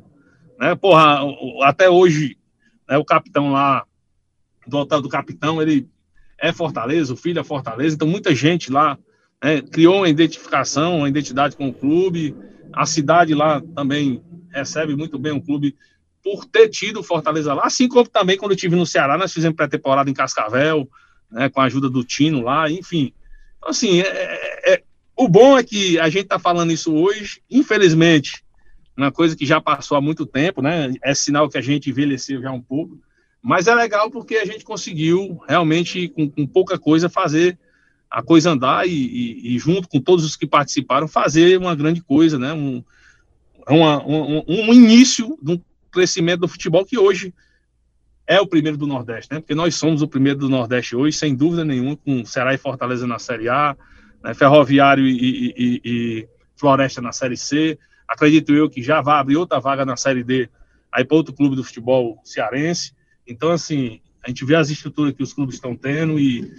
Né? 0.59 0.75
Porra, 0.75 1.21
até 1.63 1.89
hoje, 1.89 2.37
né, 2.87 2.97
o 2.97 3.05
capitão 3.05 3.53
lá 3.53 3.85
do 4.67 4.77
hotel 4.77 5.01
do 5.01 5.07
capitão, 5.07 5.61
ele 5.61 5.87
é 6.37 6.51
Fortaleza, 6.51 7.13
o 7.13 7.17
filho 7.17 7.39
é 7.39 7.43
Fortaleza, 7.43 7.95
então 7.95 8.07
muita 8.07 8.35
gente 8.35 8.71
lá 8.71 8.97
é, 9.41 9.61
criou 9.61 9.97
uma 9.97 10.09
identificação, 10.09 10.97
uma 10.97 11.09
identidade 11.09 11.55
com 11.55 11.69
o 11.69 11.73
clube. 11.73 12.35
A 12.73 12.85
cidade 12.85 13.33
lá 13.33 13.61
também 13.73 14.21
recebe 14.51 14.95
muito 14.95 15.17
bem 15.17 15.31
o 15.31 15.41
clube 15.41 15.75
por 16.21 16.45
ter 16.45 16.67
tido 16.67 17.01
Fortaleza 17.01 17.53
lá, 17.53 17.65
assim 17.65 17.87
como 17.87 18.07
também 18.07 18.37
quando 18.37 18.51
eu 18.51 18.55
estive 18.55 18.75
no 18.75 18.85
Ceará, 18.85 19.17
nós 19.17 19.31
fizemos 19.31 19.55
pré-temporada 19.55 20.09
em 20.09 20.13
Cascavel, 20.13 20.87
né, 21.31 21.49
com 21.49 21.61
a 21.61 21.65
ajuda 21.65 21.89
do 21.89 22.03
Tino 22.03 22.41
lá, 22.41 22.69
enfim. 22.69 23.13
Então, 23.57 23.69
assim, 23.69 24.01
é, 24.01 24.07
é, 24.07 24.73
é, 24.73 24.83
o 25.15 25.29
bom 25.29 25.57
é 25.57 25.63
que 25.63 25.97
a 25.97 26.09
gente 26.09 26.23
está 26.23 26.37
falando 26.37 26.73
isso 26.73 26.93
hoje, 26.93 27.41
infelizmente, 27.49 28.43
uma 29.05 29.11
coisa 29.11 29.35
que 29.35 29.45
já 29.45 29.61
passou 29.61 29.97
há 29.97 30.01
muito 30.01 30.25
tempo, 30.25 30.61
né? 30.61 30.93
É 31.03 31.13
sinal 31.13 31.49
que 31.49 31.57
a 31.57 31.61
gente 31.61 31.89
envelheceu 31.89 32.41
já 32.41 32.51
um 32.51 32.61
pouco, 32.61 32.99
mas 33.41 33.67
é 33.67 33.75
legal 33.75 34.09
porque 34.11 34.35
a 34.35 34.45
gente 34.45 34.63
conseguiu 34.63 35.39
realmente, 35.47 36.09
com, 36.09 36.29
com 36.29 36.45
pouca 36.45 36.77
coisa, 36.77 37.09
fazer 37.09 37.57
a 38.09 38.23
coisa 38.23 38.51
andar 38.51 38.87
e, 38.87 38.91
e, 38.91 39.55
e, 39.55 39.59
junto 39.59 39.87
com 39.87 39.99
todos 39.99 40.25
os 40.25 40.35
que 40.35 40.47
participaram, 40.47 41.07
fazer 41.07 41.57
uma 41.59 41.75
grande 41.75 42.01
coisa, 42.01 42.39
né? 42.39 42.53
Um, 42.53 42.83
uma, 43.67 44.03
um, 44.05 44.43
um 44.47 44.73
início 44.73 45.37
de 45.41 45.53
um 45.53 45.61
crescimento 45.91 46.41
do 46.41 46.47
futebol 46.47 46.83
que 46.85 46.97
hoje 46.97 47.33
é 48.25 48.39
o 48.39 48.47
primeiro 48.47 48.77
do 48.77 48.87
Nordeste, 48.87 49.33
né? 49.33 49.39
Porque 49.39 49.55
nós 49.55 49.75
somos 49.75 50.01
o 50.01 50.07
primeiro 50.07 50.39
do 50.39 50.49
Nordeste 50.49 50.95
hoje, 50.95 51.17
sem 51.17 51.35
dúvida 51.35 51.63
nenhuma, 51.63 51.95
com 51.97 52.25
Ceará 52.25 52.53
e 52.53 52.57
Fortaleza 52.57 53.05
na 53.05 53.19
Série 53.19 53.49
A, 53.49 53.75
né? 54.23 54.33
Ferroviário 54.33 55.05
e, 55.05 55.53
e, 55.55 55.81
e, 55.85 56.27
Floresta 56.55 57.01
na 57.01 57.11
Série 57.11 57.37
C. 57.37 57.77
Acredito 58.09 58.53
eu 58.53 58.69
que 58.69 58.81
já 58.81 59.01
vai 59.01 59.19
abrir 59.19 59.37
outra 59.37 59.59
vaga 59.59 59.85
na 59.85 59.95
Série 59.95 60.23
D 60.23 60.49
aí 60.91 61.05
para 61.05 61.15
outro 61.15 61.33
clube 61.33 61.55
do 61.55 61.63
futebol 61.63 62.19
cearense. 62.23 62.93
Então, 63.27 63.51
assim, 63.51 64.01
a 64.23 64.29
gente 64.29 64.43
vê 64.43 64.55
as 64.55 64.69
estruturas 64.69 65.13
que 65.13 65.21
os 65.21 65.31
clubes 65.31 65.55
estão 65.55 65.75
tendo 65.75 66.19
e, 66.19 66.51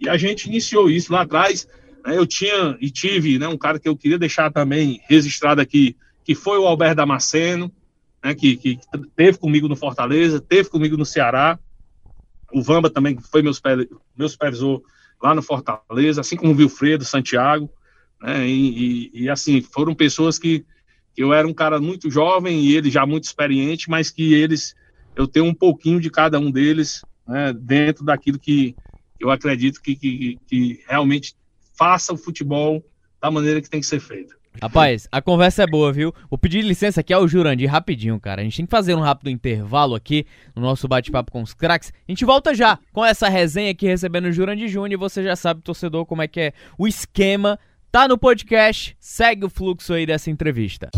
e 0.00 0.08
a 0.08 0.16
gente 0.16 0.46
iniciou 0.46 0.88
isso 0.88 1.12
lá 1.12 1.22
atrás. 1.22 1.66
Né, 2.06 2.16
eu 2.16 2.26
tinha 2.26 2.76
e 2.80 2.90
tive 2.90 3.38
né, 3.38 3.48
um 3.48 3.58
cara 3.58 3.78
que 3.78 3.88
eu 3.88 3.96
queria 3.96 4.18
deixar 4.18 4.52
também 4.52 5.00
registrado 5.08 5.60
aqui, 5.60 5.96
que 6.24 6.34
foi 6.34 6.58
o 6.58 6.66
Alberto 6.66 6.96
Damasceno, 6.96 7.72
né, 8.22 8.34
que, 8.34 8.56
que 8.56 8.78
teve 9.16 9.38
comigo 9.38 9.66
no 9.66 9.74
Fortaleza, 9.74 10.40
teve 10.40 10.68
comigo 10.68 10.96
no 10.96 11.04
Ceará. 11.04 11.58
O 12.52 12.62
Vamba 12.62 12.88
também 12.88 13.18
foi 13.18 13.42
meu, 13.42 13.52
meu 14.16 14.28
supervisor 14.28 14.82
lá 15.22 15.34
no 15.34 15.42
Fortaleza, 15.42 16.20
assim 16.20 16.36
como 16.36 16.52
o 16.52 16.56
Wilfredo, 16.56 17.04
Santiago. 17.04 17.70
Né? 18.20 18.46
E, 18.46 19.10
e, 19.12 19.22
e, 19.24 19.30
assim, 19.30 19.60
foram 19.60 19.94
pessoas 19.94 20.38
que, 20.38 20.60
que 20.60 20.66
eu 21.16 21.32
era 21.32 21.46
um 21.46 21.54
cara 21.54 21.80
muito 21.80 22.10
jovem 22.10 22.60
e 22.60 22.76
ele 22.76 22.90
já 22.90 23.04
muito 23.06 23.24
experiente, 23.24 23.90
mas 23.90 24.10
que 24.10 24.34
eles, 24.34 24.74
eu 25.14 25.26
tenho 25.26 25.46
um 25.46 25.54
pouquinho 25.54 26.00
de 26.00 26.10
cada 26.10 26.38
um 26.38 26.50
deles 26.50 27.02
né, 27.26 27.52
dentro 27.52 28.04
daquilo 28.04 28.38
que 28.38 28.74
eu 29.20 29.30
acredito 29.30 29.80
que, 29.80 29.94
que, 29.94 30.38
que 30.46 30.80
realmente 30.88 31.34
faça 31.74 32.12
o 32.12 32.16
futebol 32.16 32.84
da 33.20 33.30
maneira 33.30 33.60
que 33.60 33.70
tem 33.70 33.80
que 33.80 33.86
ser 33.86 34.00
feito. 34.00 34.36
Rapaz, 34.60 35.08
a 35.10 35.22
conversa 35.22 35.62
é 35.62 35.66
boa, 35.66 35.92
viu? 35.92 36.14
Vou 36.28 36.36
pedir 36.36 36.62
licença 36.62 37.00
aqui 37.00 37.12
ao 37.12 37.26
Jurandir 37.26 37.70
rapidinho, 37.70 38.20
cara. 38.20 38.42
A 38.42 38.44
gente 38.44 38.56
tem 38.56 38.66
que 38.66 38.70
fazer 38.70 38.94
um 38.94 39.00
rápido 39.00 39.30
intervalo 39.30 39.94
aqui 39.94 40.26
no 40.54 40.60
nosso 40.60 40.86
bate-papo 40.86 41.32
com 41.32 41.40
os 41.40 41.54
craques. 41.54 41.92
A 42.06 42.12
gente 42.12 42.24
volta 42.24 42.54
já 42.54 42.78
com 42.92 43.04
essa 43.04 43.28
resenha 43.28 43.70
aqui 43.70 43.86
recebendo 43.86 44.26
o 44.26 44.32
Jurandir 44.32 44.68
Júnior. 44.68 45.00
Você 45.00 45.22
já 45.22 45.34
sabe, 45.36 45.62
torcedor, 45.62 46.04
como 46.04 46.20
é 46.20 46.28
que 46.28 46.40
é 46.40 46.52
o 46.76 46.86
esquema. 46.86 47.58
Tá 47.92 48.08
no 48.08 48.16
podcast, 48.16 48.96
segue 48.98 49.44
o 49.44 49.50
fluxo 49.50 49.92
aí 49.92 50.06
dessa 50.06 50.30
entrevista. 50.30 50.88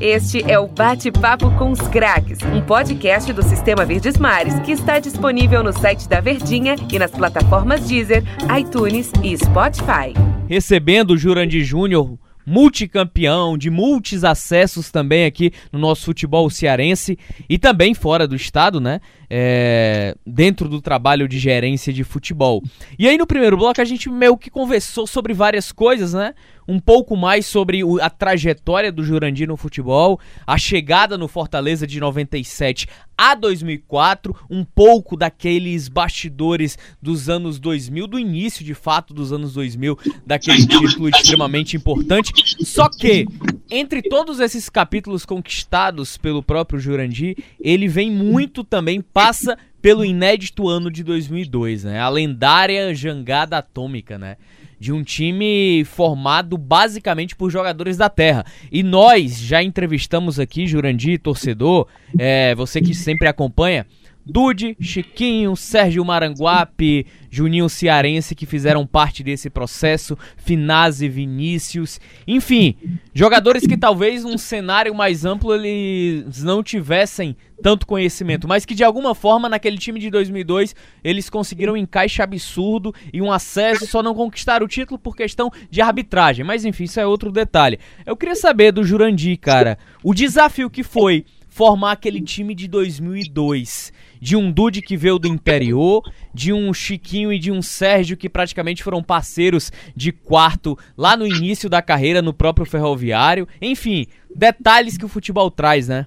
Este 0.00 0.40
é 0.48 0.56
o 0.56 0.68
Bate-Papo 0.68 1.50
com 1.58 1.72
os 1.72 1.80
Craques, 1.88 2.38
um 2.54 2.64
podcast 2.64 3.32
do 3.32 3.42
Sistema 3.42 3.84
Verdes 3.84 4.16
Mares 4.16 4.56
que 4.60 4.70
está 4.70 5.00
disponível 5.00 5.64
no 5.64 5.72
site 5.72 6.08
da 6.08 6.20
Verdinha 6.20 6.76
e 6.92 6.96
nas 6.96 7.10
plataformas 7.10 7.88
Deezer, 7.88 8.22
iTunes 8.56 9.10
e 9.20 9.36
Spotify. 9.36 10.14
Recebendo 10.48 11.14
o 11.14 11.18
Jurandir 11.18 11.64
Júnior 11.64 12.16
multicampeão, 12.48 13.58
de 13.58 13.68
multis 13.68 14.24
acessos 14.24 14.90
também 14.90 15.26
aqui 15.26 15.52
no 15.70 15.78
nosso 15.78 16.06
futebol 16.06 16.48
cearense 16.48 17.18
e 17.46 17.58
também 17.58 17.92
fora 17.92 18.26
do 18.26 18.34
estado, 18.34 18.80
né? 18.80 19.00
É, 19.30 20.16
dentro 20.26 20.68
do 20.68 20.80
trabalho 20.80 21.28
de 21.28 21.38
gerência 21.38 21.92
de 21.92 22.02
futebol. 22.02 22.62
E 22.98 23.06
aí 23.06 23.18
no 23.18 23.26
primeiro 23.26 23.56
bloco 23.56 23.80
a 23.80 23.84
gente 23.84 24.08
meio 24.08 24.36
que 24.36 24.50
conversou 24.50 25.06
sobre 25.06 25.34
várias 25.34 25.70
coisas, 25.70 26.14
né? 26.14 26.34
um 26.68 26.78
pouco 26.78 27.16
mais 27.16 27.46
sobre 27.46 27.80
a 28.02 28.10
trajetória 28.10 28.92
do 28.92 29.02
Jurandir 29.02 29.48
no 29.48 29.56
futebol, 29.56 30.20
a 30.46 30.58
chegada 30.58 31.16
no 31.16 31.26
Fortaleza 31.26 31.86
de 31.86 31.98
97 31.98 32.86
a 33.16 33.34
2004, 33.34 34.36
um 34.50 34.62
pouco 34.62 35.16
daqueles 35.16 35.88
bastidores 35.88 36.78
dos 37.00 37.30
anos 37.30 37.58
2000, 37.58 38.06
do 38.06 38.18
início 38.18 38.64
de 38.64 38.74
fato 38.74 39.14
dos 39.14 39.32
anos 39.32 39.54
2000, 39.54 39.98
daquele 40.26 40.66
título 40.66 41.08
extremamente 41.08 41.74
importante. 41.74 42.32
Só 42.64 42.88
que, 42.88 43.26
entre 43.70 44.02
todos 44.02 44.40
esses 44.40 44.68
capítulos 44.68 45.24
conquistados 45.24 46.16
pelo 46.16 46.42
próprio 46.42 46.80
Jurandir, 46.80 47.36
ele 47.60 47.88
vem 47.88 48.10
muito 48.10 48.64
também, 48.64 49.00
passa 49.00 49.56
pelo 49.80 50.04
inédito 50.04 50.68
ano 50.68 50.90
de 50.90 51.04
2002, 51.04 51.84
né? 51.84 52.00
A 52.00 52.08
lendária 52.08 52.94
jangada 52.94 53.58
atômica, 53.58 54.18
né? 54.18 54.36
de 54.80 54.92
um 54.92 55.02
time 55.02 55.84
formado 55.84 56.56
basicamente 56.56 57.34
por 57.34 57.50
jogadores 57.50 57.96
da 57.96 58.08
terra. 58.08 58.44
E 58.70 58.82
nós 58.82 59.38
já 59.38 59.62
entrevistamos 59.62 60.38
aqui, 60.38 60.66
Jurandir, 60.66 61.20
torcedor, 61.20 61.88
é, 62.16 62.54
você 62.54 62.80
que 62.80 62.94
sempre 62.94 63.26
acompanha, 63.26 63.86
Dude, 64.28 64.76
Chiquinho, 64.78 65.56
Sérgio 65.56 66.04
Maranguape, 66.04 67.06
Juninho 67.30 67.68
Cearense 67.68 68.34
que 68.34 68.44
fizeram 68.44 68.86
parte 68.86 69.22
desse 69.22 69.48
processo, 69.48 70.18
Finazzi, 70.36 71.08
Vinícius, 71.08 71.98
enfim, 72.26 72.76
jogadores 73.14 73.66
que 73.66 73.76
talvez 73.76 74.24
num 74.24 74.36
cenário 74.36 74.94
mais 74.94 75.24
amplo 75.24 75.54
eles 75.54 76.42
não 76.42 76.62
tivessem 76.62 77.34
tanto 77.62 77.86
conhecimento, 77.86 78.46
mas 78.46 78.66
que 78.66 78.74
de 78.74 78.84
alguma 78.84 79.14
forma 79.14 79.48
naquele 79.48 79.78
time 79.78 79.98
de 79.98 80.10
2002 80.10 80.76
eles 81.02 81.30
conseguiram 81.30 81.72
um 81.72 81.76
encaixe 81.76 82.20
absurdo 82.20 82.94
e 83.12 83.22
um 83.22 83.32
acesso, 83.32 83.86
só 83.86 84.02
não 84.02 84.14
conquistaram 84.14 84.66
o 84.66 84.68
título 84.68 84.98
por 84.98 85.16
questão 85.16 85.50
de 85.70 85.80
arbitragem, 85.80 86.44
mas 86.44 86.66
enfim, 86.66 86.84
isso 86.84 87.00
é 87.00 87.06
outro 87.06 87.32
detalhe. 87.32 87.78
Eu 88.04 88.16
queria 88.16 88.36
saber 88.36 88.72
do 88.72 88.84
Jurandir, 88.84 89.38
cara, 89.40 89.78
o 90.04 90.12
desafio 90.12 90.68
que 90.68 90.82
foi 90.82 91.24
formar 91.48 91.92
aquele 91.92 92.20
time 92.20 92.54
de 92.54 92.68
2002 92.68 93.92
de 94.20 94.36
um 94.36 94.50
Dude 94.50 94.82
que 94.82 94.96
veio 94.96 95.18
do 95.18 95.28
interior, 95.28 96.02
de 96.34 96.52
um 96.52 96.72
Chiquinho 96.72 97.32
e 97.32 97.38
de 97.38 97.50
um 97.50 97.62
Sérgio 97.62 98.16
que 98.16 98.28
praticamente 98.28 98.82
foram 98.82 99.02
parceiros 99.02 99.70
de 99.94 100.12
quarto 100.12 100.78
lá 100.96 101.16
no 101.16 101.26
início 101.26 101.68
da 101.68 101.82
carreira 101.82 102.22
no 102.22 102.32
próprio 102.32 102.66
Ferroviário. 102.66 103.46
Enfim, 103.60 104.06
detalhes 104.34 104.96
que 104.96 105.04
o 105.04 105.08
futebol 105.08 105.50
traz, 105.50 105.88
né? 105.88 106.06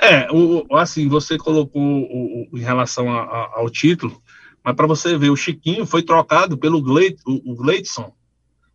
É, 0.00 0.30
o, 0.32 0.66
assim, 0.76 1.08
você 1.08 1.36
colocou 1.36 1.82
o, 1.82 2.48
o, 2.50 2.58
em 2.58 2.62
relação 2.62 3.12
a, 3.12 3.20
a, 3.20 3.50
ao 3.56 3.68
título, 3.68 4.20
mas 4.64 4.74
para 4.74 4.86
você 4.86 5.16
ver, 5.16 5.30
o 5.30 5.36
Chiquinho 5.36 5.84
foi 5.84 6.02
trocado 6.02 6.56
pelo 6.56 6.80
Gleit, 6.80 7.18
o, 7.26 7.52
o 7.52 7.54
Gleidson. 7.54 8.12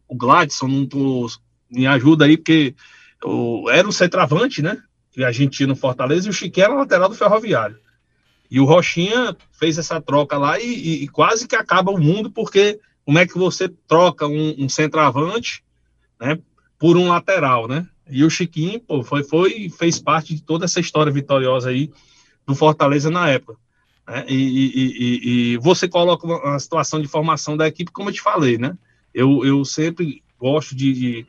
O 0.08 0.16
Gladson, 0.16 0.68
não 0.68 0.86
tô, 0.86 1.28
me 1.70 1.88
ajuda 1.88 2.26
aí, 2.26 2.38
porque 2.38 2.76
o, 3.24 3.70
era 3.72 3.88
o 3.88 3.94
centroavante, 3.94 4.62
né? 4.62 4.78
Que 5.12 5.24
a 5.24 5.32
gente 5.32 5.66
no 5.66 5.76
Fortaleza, 5.76 6.28
e 6.28 6.30
o 6.30 6.34
Chiquinho 6.34 6.66
era 6.66 6.76
lateral 6.76 7.10
do 7.10 7.16
Ferroviário. 7.16 7.78
E 8.50 8.60
o 8.60 8.66
Rochinha 8.66 9.36
fez 9.52 9.78
essa 9.78 10.00
troca 10.00 10.38
lá 10.38 10.60
e, 10.60 10.66
e, 10.66 11.04
e, 11.04 11.08
quase 11.08 11.48
que 11.48 11.56
acaba 11.56 11.92
o 11.92 12.00
mundo, 12.00 12.32
porque 12.32 12.80
como 13.04 13.20
é 13.20 13.26
que 13.26 13.38
você 13.38 13.70
troca 13.88 14.28
um, 14.28 14.56
um 14.58 14.70
centroavante 14.70 15.64
né, 16.20 16.40
por 16.78 16.98
um 16.98 17.10
lateral, 17.10 17.68
né? 17.68 17.88
E 18.10 18.24
o 18.24 18.30
Chiquinho, 18.30 18.80
pô, 18.80 19.04
foi, 19.04 19.24
foi 19.24 19.70
fez 19.70 20.00
parte 20.00 20.36
de 20.36 20.42
toda 20.44 20.66
essa 20.66 20.80
história 20.80 21.12
vitoriosa 21.12 21.70
aí 21.70 21.92
do 22.46 22.54
Fortaleza 22.54 23.10
na 23.10 23.30
época. 23.30 23.58
Né? 24.08 24.26
E, 24.28 24.36
e, 24.36 25.54
e, 25.54 25.58
você 25.58 25.88
coloca 25.88 26.28
uma, 26.28 26.60
situação 26.60 27.02
de 27.02 27.08
formação 27.08 27.58
da 27.58 27.68
equipe, 27.68 27.92
como 27.92 28.10
eu 28.10 28.14
te 28.14 28.22
falei, 28.22 28.58
né? 28.58 28.78
Eu, 29.14 29.44
eu 29.46 29.66
sempre 29.66 30.22
gosto 30.40 30.76
de, 30.76 30.94
de, 30.94 31.28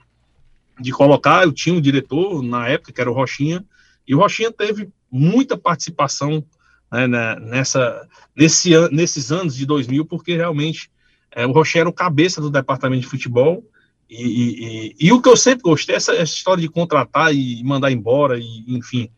de 0.81 0.93
colocar, 0.93 1.45
eu 1.45 1.53
tinha 1.53 1.75
um 1.75 1.81
diretor 1.81 2.43
na 2.43 2.69
época, 2.69 2.93
que 2.93 3.01
era 3.01 3.11
o 3.11 3.15
Rochinha, 3.15 3.65
e 4.07 4.15
o 4.15 4.19
Rochinha 4.19 4.53
teve 4.53 4.91
muita 5.11 5.57
participação 5.57 6.45
né, 6.91 7.07
né, 7.07 7.37
nessa, 7.41 8.09
nesse, 8.35 8.71
nesses 8.91 9.33
anos 9.33 9.57
de 9.57 9.67
2000, 9.67 10.05
porque 10.05 10.37
realmente 10.37 10.91
é, 11.31 11.47
o 11.47 11.53
Rocher 11.53 11.81
era 11.81 11.89
o 11.89 11.93
cabeça 11.93 12.41
do 12.41 12.51
departamento 12.51 13.03
de 13.03 13.09
futebol, 13.09 13.65
e, 14.09 14.95
e, 14.99 15.09
e, 15.09 15.13
o 15.13 15.21
que 15.21 15.29
eu 15.29 15.37
sempre 15.37 15.63
gostei, 15.63 15.97
essa, 15.97 16.13
essa 16.13 16.33
história 16.33 16.61
de 16.61 16.69
contratar 16.69 17.35
e 17.35 17.63
mandar 17.65 17.91
embora, 17.91 18.39
e 18.39 18.65
enfim, 18.69 19.11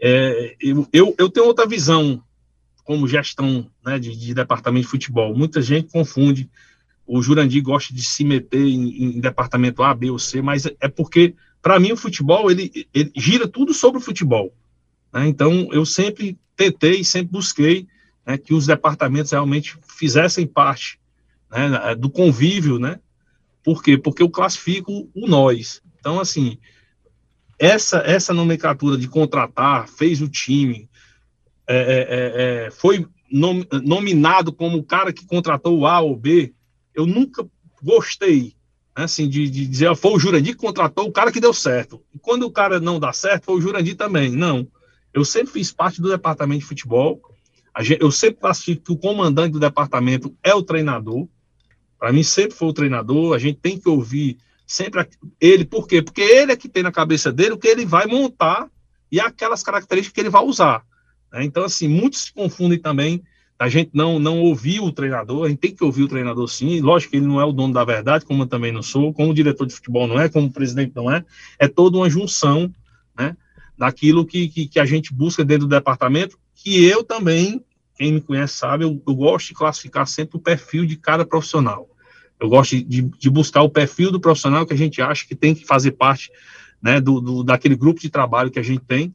é, 0.00 0.56
eu, 0.58 0.88
eu, 0.92 1.14
eu, 1.18 1.28
tenho 1.28 1.46
outra 1.46 1.66
visão 1.66 2.22
como 2.82 3.06
gestão 3.06 3.70
né, 3.84 3.98
de, 3.98 4.16
de, 4.16 4.34
departamento 4.34 4.86
de 4.86 4.90
futebol. 4.90 5.36
Muita 5.36 5.60
gente 5.60 5.92
confunde, 5.92 6.50
o 7.06 7.22
Jurandir 7.22 7.62
gosta 7.62 7.94
de 7.94 8.02
se 8.02 8.24
meter 8.24 8.62
em, 8.62 9.16
em 9.16 9.20
departamento 9.20 9.82
A, 9.82 9.94
B 9.94 10.10
ou 10.10 10.18
C, 10.18 10.40
mas 10.40 10.66
é 10.66 10.88
porque, 10.88 11.34
para 11.60 11.78
mim, 11.78 11.92
o 11.92 11.96
futebol, 11.96 12.50
ele, 12.50 12.86
ele 12.92 13.12
gira 13.14 13.46
tudo 13.46 13.74
sobre 13.74 13.98
o 13.98 14.02
futebol. 14.02 14.52
Né? 15.12 15.28
Então, 15.28 15.68
eu 15.72 15.84
sempre 15.84 16.38
tentei, 16.56 17.04
sempre 17.04 17.32
busquei 17.32 17.86
né, 18.26 18.38
que 18.38 18.54
os 18.54 18.66
departamentos 18.66 19.32
realmente 19.32 19.76
fizessem 19.86 20.46
parte 20.46 20.98
né, 21.50 21.94
do 21.94 22.10
convívio, 22.10 22.78
né? 22.78 22.98
Por 23.62 23.82
quê? 23.82 23.96
Porque 23.96 24.22
eu 24.22 24.30
classifico 24.30 25.08
o 25.14 25.26
nós. 25.28 25.82
Então, 25.98 26.18
assim, 26.18 26.58
essa, 27.58 27.98
essa 27.98 28.34
nomenclatura 28.34 28.96
de 28.96 29.06
contratar, 29.06 29.88
fez 29.88 30.20
o 30.20 30.28
time, 30.28 30.88
é, 31.66 31.76
é, 31.76 31.84
é, 31.84 32.66
é 32.66 32.70
foi 32.70 33.06
nom, 33.30 33.62
nominado 33.84 34.52
como 34.52 34.78
o 34.78 34.84
cara 34.84 35.12
que 35.12 35.26
contratou 35.26 35.78
o 35.78 35.86
A 35.86 36.00
ou 36.00 36.16
B, 36.16 36.52
eu 36.94 37.06
nunca 37.06 37.46
gostei, 37.82 38.54
né, 38.96 39.04
assim, 39.04 39.28
de, 39.28 39.48
de 39.48 39.66
dizer, 39.66 39.94
foi 39.96 40.12
o 40.12 40.18
Jurandir 40.18 40.54
que 40.54 40.60
contratou 40.60 41.06
o 41.06 41.12
cara 41.12 41.32
que 41.32 41.40
deu 41.40 41.54
certo. 41.54 42.02
E 42.14 42.18
quando 42.18 42.44
o 42.44 42.50
cara 42.50 42.80
não 42.80 42.98
dá 42.98 43.12
certo, 43.12 43.44
foi 43.44 43.56
o 43.56 43.60
Jurandir 43.60 43.96
também. 43.96 44.30
Não. 44.30 44.66
Eu 45.12 45.24
sempre 45.24 45.52
fiz 45.52 45.72
parte 45.72 46.00
do 46.00 46.08
departamento 46.08 46.60
de 46.60 46.66
futebol. 46.66 47.20
eu 48.00 48.10
sempre 48.10 48.40
classifico 48.40 48.84
que 48.84 48.92
o 48.92 48.96
comandante 48.96 49.52
do 49.52 49.60
departamento 49.60 50.34
é 50.42 50.54
o 50.54 50.62
treinador. 50.62 51.28
Para 51.98 52.12
mim, 52.12 52.22
sempre 52.22 52.56
foi 52.56 52.68
o 52.68 52.72
treinador. 52.72 53.34
A 53.34 53.38
gente 53.38 53.58
tem 53.60 53.78
que 53.78 53.88
ouvir 53.88 54.38
sempre 54.66 55.06
ele. 55.40 55.64
Por 55.64 55.86
quê? 55.86 56.02
Porque 56.02 56.22
ele 56.22 56.52
é 56.52 56.56
que 56.56 56.68
tem 56.68 56.82
na 56.82 56.92
cabeça 56.92 57.30
dele 57.30 57.52
o 57.52 57.58
que 57.58 57.68
ele 57.68 57.84
vai 57.84 58.06
montar 58.06 58.68
e 59.10 59.20
aquelas 59.20 59.62
características 59.62 60.14
que 60.14 60.20
ele 60.20 60.30
vai 60.30 60.42
usar. 60.42 60.82
Né? 61.32 61.44
Então, 61.44 61.64
assim, 61.64 61.86
muitos 61.86 62.22
se 62.22 62.32
confundem 62.32 62.78
também. 62.78 63.22
A 63.58 63.68
gente 63.68 63.90
não, 63.92 64.18
não 64.18 64.40
ouvir 64.40 64.80
o 64.80 64.90
treinador, 64.90 65.44
a 65.44 65.48
gente 65.48 65.58
tem 65.58 65.72
que 65.72 65.84
ouvir 65.84 66.02
o 66.02 66.08
treinador 66.08 66.48
sim. 66.48 66.80
Lógico 66.80 67.12
que 67.12 67.18
ele 67.18 67.26
não 67.26 67.40
é 67.40 67.44
o 67.44 67.52
dono 67.52 67.72
da 67.72 67.84
verdade, 67.84 68.24
como 68.24 68.42
eu 68.42 68.46
também 68.46 68.72
não 68.72 68.82
sou, 68.82 69.12
como 69.12 69.32
diretor 69.32 69.66
de 69.66 69.74
futebol 69.74 70.08
não 70.08 70.18
é, 70.18 70.28
como 70.28 70.50
presidente 70.50 70.92
não 70.96 71.08
é. 71.08 71.24
É 71.60 71.68
toda 71.68 71.98
uma 71.98 72.10
junção 72.10 72.72
daquilo 73.82 74.24
que, 74.24 74.46
que, 74.46 74.68
que, 74.68 74.78
a 74.78 74.84
gente 74.84 75.12
busca 75.12 75.44
dentro 75.44 75.66
do 75.66 75.74
departamento, 75.74 76.38
que 76.54 76.84
eu 76.84 77.02
também, 77.02 77.64
quem 77.96 78.12
me 78.12 78.20
conhece 78.20 78.54
sabe, 78.54 78.84
eu, 78.84 79.02
eu 79.04 79.12
gosto 79.12 79.48
de 79.48 79.54
classificar 79.54 80.06
sempre 80.06 80.36
o 80.36 80.40
perfil 80.40 80.86
de 80.86 80.94
cada 80.94 81.26
profissional. 81.26 81.90
Eu 82.38 82.48
gosto 82.48 82.80
de, 82.80 83.02
de, 83.02 83.28
buscar 83.28 83.62
o 83.62 83.68
perfil 83.68 84.12
do 84.12 84.20
profissional 84.20 84.64
que 84.64 84.72
a 84.72 84.76
gente 84.76 85.02
acha 85.02 85.26
que 85.26 85.34
tem 85.34 85.52
que 85.52 85.66
fazer 85.66 85.90
parte 85.92 86.30
né, 86.80 87.00
do, 87.00 87.20
do, 87.20 87.42
daquele 87.42 87.74
grupo 87.74 88.00
de 88.00 88.08
trabalho 88.08 88.52
que 88.52 88.58
a 88.60 88.62
gente 88.62 88.84
tem. 88.84 89.12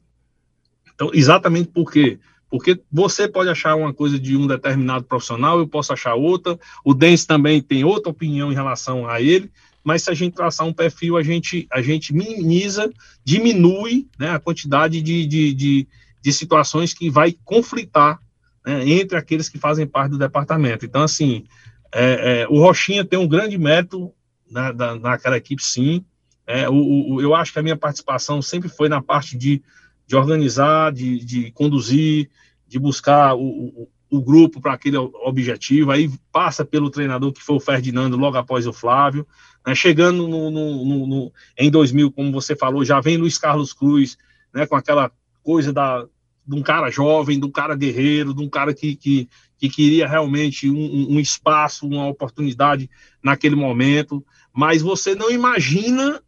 Então, 0.94 1.10
exatamente 1.14 1.70
por 1.70 1.90
quê? 1.90 2.18
Porque 2.50 2.78
você 2.92 3.26
pode 3.26 3.48
achar 3.48 3.74
uma 3.74 3.94
coisa 3.94 4.18
de 4.18 4.36
um 4.36 4.46
determinado 4.46 5.06
profissional, 5.06 5.58
eu 5.58 5.66
posso 5.66 5.94
achar 5.94 6.14
outra, 6.14 6.60
o 6.84 6.92
Dens 6.92 7.24
também 7.24 7.62
tem 7.62 7.84
outra 7.84 8.10
opinião 8.10 8.52
em 8.52 8.54
relação 8.54 9.08
a 9.08 9.18
ele, 9.18 9.50
mas 9.84 10.02
se 10.02 10.10
a 10.10 10.14
gente 10.14 10.34
traçar 10.34 10.66
um 10.66 10.72
perfil, 10.72 11.16
a 11.16 11.22
gente, 11.22 11.66
a 11.72 11.80
gente 11.80 12.12
minimiza, 12.12 12.90
diminui 13.24 14.08
né, 14.18 14.30
a 14.30 14.38
quantidade 14.38 15.00
de, 15.00 15.26
de, 15.26 15.54
de, 15.54 15.88
de 16.22 16.32
situações 16.32 16.92
que 16.92 17.08
vai 17.08 17.34
conflitar 17.44 18.18
né, 18.66 18.88
entre 18.88 19.16
aqueles 19.16 19.48
que 19.48 19.58
fazem 19.58 19.86
parte 19.86 20.10
do 20.10 20.18
departamento. 20.18 20.84
Então, 20.84 21.02
assim, 21.02 21.44
é, 21.92 22.42
é, 22.42 22.48
o 22.48 22.60
Rochinha 22.60 23.04
tem 23.04 23.18
um 23.18 23.28
grande 23.28 23.56
mérito 23.56 24.12
na, 24.50 24.72
na, 24.72 24.96
naquela 24.96 25.36
equipe, 25.36 25.62
sim. 25.62 26.04
É, 26.46 26.68
o, 26.68 27.14
o, 27.14 27.20
eu 27.20 27.34
acho 27.34 27.52
que 27.52 27.58
a 27.58 27.62
minha 27.62 27.76
participação 27.76 28.40
sempre 28.42 28.68
foi 28.68 28.88
na 28.88 29.02
parte 29.02 29.36
de, 29.36 29.62
de 30.06 30.16
organizar, 30.16 30.92
de, 30.92 31.24
de 31.24 31.50
conduzir, 31.52 32.30
de 32.66 32.78
buscar 32.78 33.34
o, 33.34 33.42
o 33.42 33.88
grupo 34.20 34.60
para 34.60 34.72
aquele 34.72 34.96
objetivo, 34.96 35.90
aí 35.90 36.10
passa 36.32 36.64
pelo 36.64 36.90
treinador 36.90 37.32
que 37.32 37.42
foi 37.42 37.56
o 37.56 37.60
Ferdinando 37.60 38.16
logo 38.16 38.36
após 38.36 38.66
o 38.66 38.72
Flávio, 38.72 39.26
né, 39.66 39.74
chegando 39.74 40.26
no, 40.26 40.50
no, 40.50 40.84
no, 40.84 41.06
no, 41.06 41.32
em 41.58 41.70
2000, 41.70 42.10
como 42.12 42.32
você 42.32 42.56
falou, 42.56 42.84
já 42.84 43.00
vem 43.00 43.18
Luiz 43.18 43.36
Carlos 43.36 43.72
Cruz, 43.72 44.16
né, 44.52 44.66
com 44.66 44.76
aquela 44.76 45.10
coisa 45.42 45.72
da, 45.72 46.06
de 46.46 46.54
um 46.54 46.62
cara 46.62 46.90
jovem, 46.90 47.38
de 47.38 47.44
um 47.44 47.50
cara 47.50 47.76
guerreiro, 47.76 48.32
de 48.32 48.42
um 48.42 48.48
cara 48.48 48.72
que, 48.72 48.96
que, 48.96 49.28
que 49.58 49.68
queria 49.68 50.08
realmente 50.08 50.70
um, 50.70 51.14
um 51.14 51.20
espaço, 51.20 51.86
uma 51.86 52.06
oportunidade 52.06 52.88
naquele 53.22 53.54
momento, 53.54 54.24
mas 54.52 54.80
você 54.80 55.14
não 55.14 55.30
imagina 55.30 56.22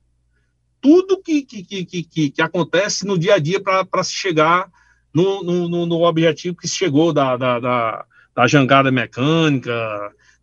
tudo 0.81 1.23
que, 1.23 1.43
que, 1.43 1.63
que, 1.63 2.03
que, 2.05 2.31
que 2.31 2.43
acontece 2.43 3.07
no 3.07 3.19
dia 3.19 3.35
a 3.35 3.39
dia 3.39 3.61
para 3.61 4.03
se 4.03 4.13
chegar 4.13 4.71
no, 5.13 5.43
no, 5.43 5.87
no, 5.87 6.03
objetivo 6.03 6.57
que 6.57 6.69
chegou 6.69 7.13
da, 7.13 7.37
da, 7.37 7.59
da, 7.59 8.05
da 8.35 8.47
jangada 8.47 8.91
mecânica, 8.91 9.73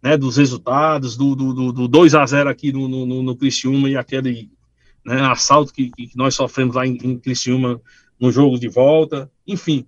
né, 0.01 0.17
dos 0.17 0.37
resultados, 0.37 1.15
do, 1.15 1.35
do, 1.35 1.71
do 1.71 1.87
2 1.87 2.15
a 2.15 2.25
0 2.25 2.49
aqui 2.49 2.71
no, 2.71 2.87
no, 2.87 3.23
no 3.23 3.35
Criciúma 3.35 3.89
e 3.89 3.97
aquele 3.97 4.51
né, 5.05 5.21
assalto 5.21 5.73
que, 5.73 5.89
que 5.91 6.11
nós 6.15 6.35
sofremos 6.35 6.75
lá 6.75 6.85
em, 6.85 6.97
em 7.01 7.17
Criciúma 7.17 7.81
no 8.19 8.31
jogo 8.31 8.59
de 8.59 8.67
volta, 8.67 9.31
enfim, 9.45 9.85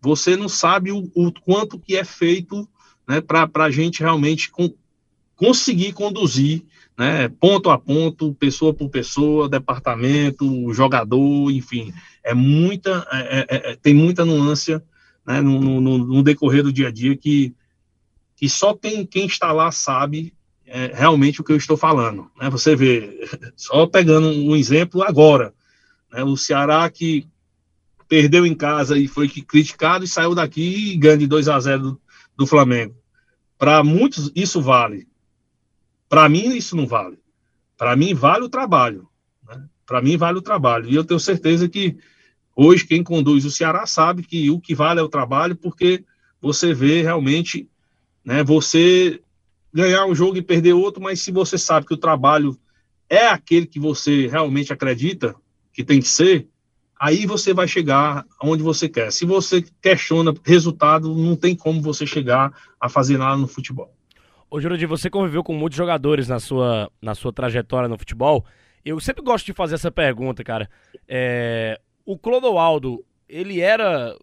você 0.00 0.36
não 0.36 0.48
sabe 0.48 0.92
o, 0.92 1.10
o 1.14 1.32
quanto 1.32 1.78
que 1.78 1.96
é 1.96 2.04
feito 2.04 2.68
né, 3.08 3.20
para 3.20 3.48
a 3.64 3.70
gente 3.70 4.00
realmente 4.00 4.50
conseguir 5.36 5.92
conduzir 5.92 6.64
né, 6.96 7.28
ponto 7.28 7.68
a 7.70 7.78
ponto, 7.78 8.34
pessoa 8.34 8.72
por 8.72 8.88
pessoa, 8.88 9.48
departamento, 9.48 10.72
jogador, 10.72 11.50
enfim, 11.50 11.92
é 12.24 12.32
muita, 12.32 13.06
é, 13.12 13.46
é, 13.48 13.72
é 13.72 13.76
tem 13.76 13.94
muita 13.94 14.24
nuance 14.24 14.80
né, 15.26 15.40
no, 15.40 15.60
no, 15.60 15.98
no, 15.98 16.22
decorrer 16.22 16.62
do 16.62 16.72
dia 16.72 16.88
a 16.88 16.90
dia 16.90 17.16
que, 17.16 17.54
que 18.34 18.48
só 18.48 18.72
quem, 18.72 19.04
quem 19.04 19.26
está 19.26 19.52
lá 19.52 19.70
sabe 19.70 20.32
é, 20.64 20.92
realmente 20.94 21.40
o 21.40 21.44
que 21.44 21.52
eu 21.52 21.56
estou 21.56 21.76
falando. 21.76 22.30
Né? 22.40 22.48
Você 22.48 22.74
vê, 22.74 23.28
só 23.54 23.86
pegando 23.86 24.28
um 24.28 24.56
exemplo 24.56 25.02
agora, 25.02 25.52
né, 26.10 26.24
o 26.24 26.36
Ceará 26.36 26.88
que 26.88 27.26
perdeu 28.08 28.46
em 28.46 28.54
casa 28.54 28.96
e 28.96 29.06
foi 29.06 29.28
criticado 29.28 30.04
e 30.04 30.08
saiu 30.08 30.34
daqui 30.34 30.92
e 30.92 30.96
ganha 30.96 31.18
de 31.18 31.26
2 31.26 31.48
a 31.48 31.60
0 31.60 31.82
do, 31.82 32.00
do 32.36 32.46
Flamengo. 32.46 32.94
Para 33.58 33.82
muitos, 33.82 34.30
isso 34.34 34.62
vale. 34.62 35.06
Para 36.08 36.28
mim, 36.28 36.56
isso 36.56 36.76
não 36.76 36.86
vale. 36.86 37.18
Para 37.76 37.96
mim, 37.96 38.14
vale 38.14 38.44
o 38.44 38.48
trabalho. 38.48 39.08
Né? 39.46 39.64
Para 39.84 40.00
mim, 40.00 40.16
vale 40.16 40.38
o 40.38 40.42
trabalho. 40.42 40.88
E 40.88 40.94
eu 40.94 41.04
tenho 41.04 41.20
certeza 41.20 41.68
que 41.68 41.96
hoje 42.54 42.86
quem 42.86 43.02
conduz 43.02 43.44
o 43.44 43.50
Ceará 43.50 43.86
sabe 43.86 44.22
que 44.22 44.50
o 44.50 44.60
que 44.60 44.74
vale 44.74 45.00
é 45.00 45.02
o 45.02 45.08
trabalho, 45.08 45.56
porque 45.56 46.04
você 46.40 46.72
vê 46.72 47.02
realmente 47.02 47.68
né, 48.24 48.42
você 48.42 49.20
ganhar 49.72 50.06
um 50.06 50.14
jogo 50.14 50.38
e 50.38 50.42
perder 50.42 50.72
outro, 50.72 51.02
mas 51.02 51.20
se 51.20 51.30
você 51.30 51.58
sabe 51.58 51.86
que 51.86 51.94
o 51.94 51.98
trabalho 51.98 52.58
é 53.08 53.26
aquele 53.26 53.66
que 53.66 53.78
você 53.78 54.26
realmente 54.26 54.72
acredita 54.72 55.34
que 55.72 55.84
tem 55.84 56.00
que 56.00 56.08
ser, 56.08 56.48
aí 56.98 57.26
você 57.26 57.52
vai 57.52 57.68
chegar 57.68 58.26
onde 58.42 58.62
você 58.62 58.88
quer. 58.88 59.12
Se 59.12 59.24
você 59.24 59.62
questiona 59.82 60.34
resultado, 60.44 61.14
não 61.14 61.36
tem 61.36 61.54
como 61.54 61.80
você 61.80 62.06
chegar 62.06 62.52
a 62.80 62.88
fazer 62.88 63.18
nada 63.18 63.36
no 63.36 63.46
futebol. 63.46 63.95
Ô, 64.48 64.60
Jurandir, 64.60 64.86
você 64.86 65.10
conviveu 65.10 65.42
com 65.42 65.52
muitos 65.52 65.76
jogadores 65.76 66.28
na 66.28 66.38
sua, 66.38 66.90
na 67.02 67.14
sua 67.14 67.32
trajetória 67.32 67.88
no 67.88 67.98
futebol. 67.98 68.44
Eu 68.84 69.00
sempre 69.00 69.22
gosto 69.22 69.46
de 69.46 69.52
fazer 69.52 69.74
essa 69.74 69.90
pergunta, 69.90 70.44
cara. 70.44 70.70
É, 71.08 71.80
o 72.04 72.16
Clodoaldo, 72.16 73.04
ele 73.28 73.60
era 73.60 74.16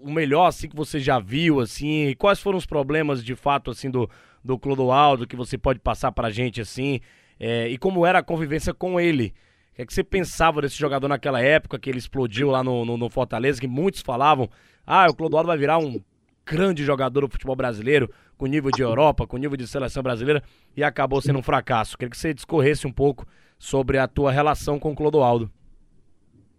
o 0.00 0.10
melhor, 0.10 0.46
assim, 0.46 0.68
que 0.68 0.76
você 0.76 1.00
já 1.00 1.18
viu, 1.18 1.58
assim? 1.58 2.14
Quais 2.16 2.38
foram 2.38 2.56
os 2.56 2.66
problemas, 2.66 3.24
de 3.24 3.34
fato, 3.34 3.72
assim, 3.72 3.90
do, 3.90 4.08
do 4.44 4.56
Clodoaldo 4.56 5.26
que 5.26 5.34
você 5.34 5.58
pode 5.58 5.80
passar 5.80 6.12
pra 6.12 6.30
gente, 6.30 6.60
assim? 6.60 7.00
É, 7.40 7.68
e 7.68 7.76
como 7.76 8.06
era 8.06 8.20
a 8.20 8.22
convivência 8.22 8.72
com 8.72 9.00
ele? 9.00 9.34
O 9.72 9.74
que, 9.74 9.82
é 9.82 9.86
que 9.86 9.92
você 9.92 10.04
pensava 10.04 10.62
desse 10.62 10.78
jogador 10.78 11.08
naquela 11.08 11.40
época 11.40 11.80
que 11.80 11.90
ele 11.90 11.98
explodiu 11.98 12.50
lá 12.50 12.62
no, 12.62 12.84
no, 12.84 12.96
no 12.96 13.10
Fortaleza, 13.10 13.60
que 13.60 13.66
muitos 13.66 14.02
falavam, 14.02 14.48
ah, 14.86 15.06
o 15.10 15.14
Clodoaldo 15.14 15.48
vai 15.48 15.58
virar 15.58 15.78
um 15.78 16.00
grande 16.46 16.84
jogador 16.84 17.22
do 17.22 17.28
futebol 17.28 17.54
brasileiro, 17.54 18.10
com 18.38 18.46
nível 18.46 18.70
de 18.70 18.80
Europa, 18.80 19.26
com 19.26 19.36
nível 19.36 19.56
de 19.56 19.66
seleção 19.66 20.02
brasileira, 20.02 20.42
e 20.76 20.82
acabou 20.82 21.20
sendo 21.20 21.40
um 21.40 21.42
fracasso. 21.42 21.98
Queria 21.98 22.10
que 22.10 22.16
você 22.16 22.32
discorresse 22.32 22.86
um 22.86 22.92
pouco 22.92 23.26
sobre 23.58 23.98
a 23.98 24.06
tua 24.06 24.30
relação 24.30 24.78
com 24.78 24.92
o 24.92 24.94
Clodoaldo. 24.94 25.50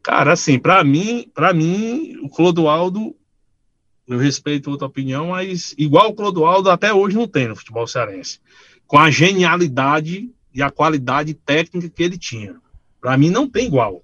Cara, 0.04 0.34
assim, 0.34 0.60
para 0.60 0.84
mim, 0.84 1.26
para 1.34 1.54
mim, 1.54 2.18
o 2.22 2.30
Clodoaldo, 2.30 3.16
eu 4.06 4.18
respeito 4.18 4.70
outra 4.70 4.88
opinião, 4.88 5.30
mas 5.30 5.74
igual 5.78 6.10
o 6.10 6.14
Clodoaldo 6.14 6.70
até 6.70 6.94
hoje 6.94 7.16
não 7.16 7.28
tem 7.28 7.48
no 7.48 7.56
futebol 7.56 7.88
cearense. 7.88 8.40
Com 8.86 8.98
a 8.98 9.10
genialidade 9.10 10.30
e 10.54 10.62
a 10.62 10.70
qualidade 10.70 11.34
técnica 11.34 11.90
que 11.90 12.04
ele 12.04 12.18
tinha. 12.18 12.56
Para 13.00 13.18
mim 13.18 13.30
não 13.30 13.50
tem 13.50 13.68
igual. 13.68 14.04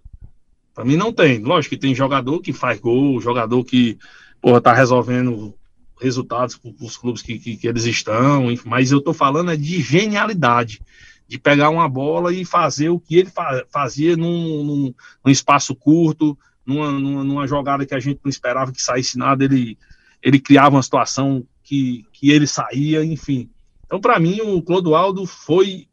Para 0.73 0.85
mim 0.85 0.95
não 0.95 1.11
tem. 1.11 1.39
Lógico 1.39 1.75
que 1.75 1.81
tem 1.81 1.93
jogador 1.93 2.39
que 2.39 2.53
faz 2.53 2.79
gol, 2.79 3.19
jogador 3.19 3.63
que 3.63 3.97
porra, 4.41 4.61
tá 4.61 4.73
resolvendo 4.73 5.55
resultados 5.99 6.58
para 6.58 6.71
os 6.81 6.97
clubes 6.97 7.21
que, 7.21 7.39
que, 7.39 7.58
que, 7.58 7.67
eles 7.67 7.86
estão, 7.86 8.47
mas 8.65 8.91
eu 8.91 8.99
estou 8.99 9.13
falando 9.13 9.51
é 9.51 9.55
de 9.55 9.81
genialidade, 9.81 10.81
de 11.27 11.39
pegar 11.39 11.69
uma 11.69 11.88
bola 11.88 12.34
e 12.34 12.45
fazer 12.45 12.89
o 12.89 12.99
que 12.99 13.15
ele 13.15 13.29
fa 13.29 13.65
fazia 13.69 14.15
num, 14.15 14.63
num, 14.63 14.93
num, 15.23 15.31
espaço 15.31 15.73
curto, 15.73 16.38
numa, 16.65 16.91
numa, 16.91 17.23
numa, 17.23 17.47
jogada 17.47 17.86
que 17.86 17.95
a 17.95 17.99
gente 17.99 18.19
não 18.23 18.29
esperava 18.29 18.71
que 18.71 18.81
saísse 18.81 19.17
nada, 19.17 19.43
ele, 19.43 19.77
ele 20.21 20.39
criava 20.39 20.75
uma 20.75 20.84
situação 20.84 21.45
que, 21.63 22.05
que 22.12 22.29
ele 22.29 22.45
saía, 22.45 23.03
enfim. 23.03 23.49
Então, 23.86 23.99
para 23.99 24.19
mim, 24.19 24.41
o 24.41 24.62
Clodoaldo 24.62 25.25
foi 25.25 25.88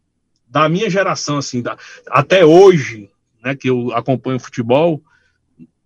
da 0.48 0.68
minha 0.68 0.90
geração, 0.90 1.38
assim, 1.38 1.62
da, 1.62 1.78
até 2.08 2.44
hoje, 2.44 3.08
né, 3.42 3.54
que 3.54 3.70
eu 3.70 3.92
acompanho 3.92 4.38
futebol, 4.38 5.02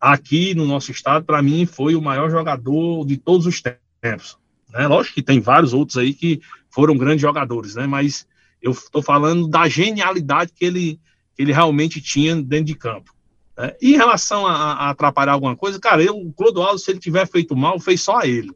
aqui 0.00 0.55
no 0.55 0.66
nosso 0.66 0.90
estado, 0.90 1.24
para 1.24 1.42
mim, 1.42 1.66
foi 1.66 1.94
o 1.94 2.02
maior 2.02 2.31
jogador 2.31 3.07
de 3.07 3.16
todos 3.16 3.46
os 3.46 3.61
tempos 3.61 3.86
tempos. 4.11 4.37
Né? 4.73 4.87
Lógico 4.87 5.14
que 5.14 5.23
tem 5.23 5.40
vários 5.40 5.73
outros 5.73 5.99
aí 5.99 6.12
que 6.12 6.40
foram 6.71 6.97
grandes 6.97 7.23
jogadores, 7.23 7.75
né? 7.75 7.87
Mas 7.87 8.27
eu 8.62 8.73
estou 8.73 9.03
falando 9.03 9.49
da 9.49 9.69
genialidade 9.69 10.53
que 10.55 10.64
ele, 10.64 11.01
que 11.35 11.42
ele 11.42 11.53
realmente 11.53 12.01
tinha 12.01 12.37
dentro 12.37 12.66
de 12.66 12.75
campo. 12.75 13.14
Né? 13.57 13.75
E 13.81 13.95
em 13.95 13.97
relação 13.97 14.47
a, 14.47 14.53
a, 14.53 14.90
atrapalhar 14.90 15.33
alguma 15.33 15.57
coisa, 15.57 15.81
cara, 15.81 16.03
eu, 16.03 16.16
o 16.16 16.33
Clodoaldo, 16.33 16.79
se 16.79 16.90
ele 16.90 16.99
tiver 16.99 17.27
feito 17.27 17.57
mal, 17.57 17.81
fez 17.81 18.03
só 18.03 18.19
a 18.19 18.27
ele. 18.27 18.53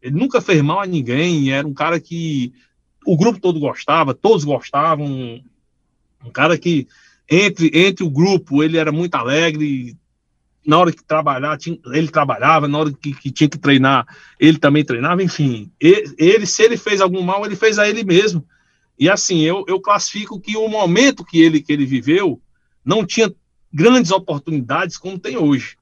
Ele 0.00 0.16
nunca 0.16 0.40
fez 0.40 0.62
mal 0.62 0.80
a 0.80 0.86
ninguém, 0.86 1.52
era 1.52 1.66
um 1.66 1.74
cara 1.74 1.98
que 1.98 2.52
o 3.04 3.16
grupo 3.16 3.40
todo 3.40 3.58
gostava, 3.58 4.14
todos 4.14 4.44
gostavam, 4.44 5.42
um 6.24 6.30
cara 6.30 6.56
que 6.56 6.86
entre, 7.28 7.70
entre 7.74 8.04
o 8.04 8.10
grupo 8.10 8.62
ele 8.62 8.78
era 8.78 8.92
muito 8.92 9.14
alegre, 9.14 9.96
na 10.68 10.78
hora 10.78 10.92
que 10.92 11.02
trabalhar, 11.02 11.56
tinha, 11.56 11.78
ele 11.94 12.08
trabalhava, 12.08 12.68
na 12.68 12.76
hora 12.76 12.92
que, 12.92 13.14
que, 13.14 13.30
tinha 13.30 13.48
que 13.48 13.56
treinar, 13.56 14.06
ele 14.38 14.58
também 14.58 14.84
treinava, 14.84 15.22
enfim. 15.22 15.72
Ele, 15.80 16.44
se 16.44 16.62
ele 16.62 16.76
fez 16.76 17.00
algum 17.00 17.22
mal, 17.22 17.46
ele 17.46 17.56
fez 17.56 17.78
a 17.78 17.88
ele 17.88 18.04
mesmo. 18.04 18.44
E 18.98 19.08
assim, 19.08 19.40
eu, 19.40 19.64
eu 19.66 19.80
classifico 19.80 20.38
que 20.38 20.58
o 20.58 20.68
momento 20.68 21.24
que 21.24 21.40
ele, 21.40 21.62
que 21.62 21.72
ele 21.72 21.86
viveu 21.86 22.38
não 22.84 23.06
tinha 23.06 23.34
grandes 23.72 24.10
oportunidades 24.10 24.98
como 24.98 25.18
tem 25.18 25.38
hoje. 25.38 25.78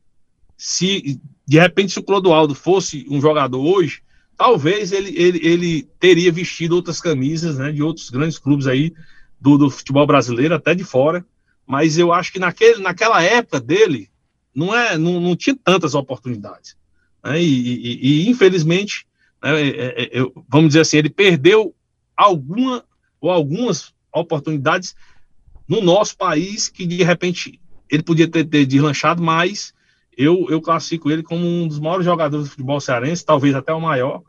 Se, 0.56 1.20
de 1.44 1.58
repente, 1.58 1.92
se 1.92 1.98
o 1.98 2.04
Clodoaldo 2.04 2.54
fosse 2.54 3.04
um 3.10 3.20
jogador 3.20 3.60
hoje, 3.60 4.02
talvez 4.36 4.92
ele, 4.92 5.12
ele, 5.20 5.40
ele 5.42 5.82
teria 5.98 6.30
vestido 6.30 6.76
outras 6.76 7.00
camisas, 7.00 7.58
né, 7.58 7.72
de 7.72 7.82
outros 7.82 8.08
grandes 8.08 8.38
clubes 8.38 8.68
aí 8.68 8.94
do, 9.40 9.58
do 9.58 9.68
futebol 9.68 10.06
brasileiro, 10.06 10.54
até 10.54 10.76
de 10.76 10.84
fora. 10.84 11.26
Mas 11.66 11.98
eu 11.98 12.12
acho 12.12 12.32
que 12.32 12.38
naquele, 12.38 12.80
naquela 12.80 13.20
época 13.20 13.58
dele, 13.58 14.08
não, 14.56 14.74
é, 14.74 14.96
não, 14.96 15.20
não 15.20 15.36
tinha 15.36 15.54
tantas 15.62 15.94
oportunidades. 15.94 16.74
Né? 17.22 17.42
E, 17.42 17.44
e, 17.44 18.22
e, 18.24 18.28
infelizmente, 18.30 19.06
né, 19.42 19.60
é, 19.60 19.68
é, 19.68 20.18
é 20.18 20.26
vamos 20.48 20.68
dizer 20.68 20.80
assim, 20.80 20.96
ele 20.96 21.10
perdeu 21.10 21.74
alguma 22.16 22.82
ou 23.20 23.30
algumas 23.30 23.92
oportunidades 24.12 24.96
no 25.68 25.82
nosso 25.82 26.16
país 26.16 26.68
que 26.68 26.86
de 26.86 27.02
repente 27.02 27.60
ele 27.90 28.02
podia 28.02 28.28
ter, 28.28 28.44
ter 28.44 28.64
deslanchado, 28.64 29.22
mas 29.22 29.74
eu, 30.16 30.46
eu 30.48 30.60
classifico 30.60 31.10
ele 31.10 31.22
como 31.22 31.46
um 31.46 31.68
dos 31.68 31.78
maiores 31.78 32.06
jogadores 32.06 32.46
do 32.46 32.50
futebol 32.50 32.80
cearense, 32.80 33.24
talvez 33.24 33.54
até 33.54 33.72
o 33.74 33.80
maior. 33.80 34.22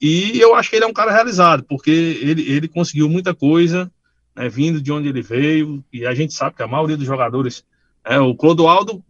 E 0.00 0.38
eu 0.38 0.54
acho 0.54 0.68
que 0.68 0.76
ele 0.76 0.84
é 0.84 0.88
um 0.88 0.92
cara 0.92 1.12
realizado, 1.12 1.64
porque 1.64 1.90
ele, 1.90 2.42
ele 2.42 2.68
conseguiu 2.68 3.08
muita 3.08 3.34
coisa 3.34 3.90
né, 4.36 4.48
vindo 4.48 4.80
de 4.80 4.92
onde 4.92 5.08
ele 5.08 5.22
veio, 5.22 5.82
e 5.92 6.04
a 6.04 6.14
gente 6.14 6.34
sabe 6.34 6.56
que 6.56 6.62
a 6.62 6.68
maioria 6.68 6.96
dos 6.96 7.06
jogadores, 7.06 7.64
é, 8.04 8.18
o 8.18 8.34
Clodoaldo 8.34 9.02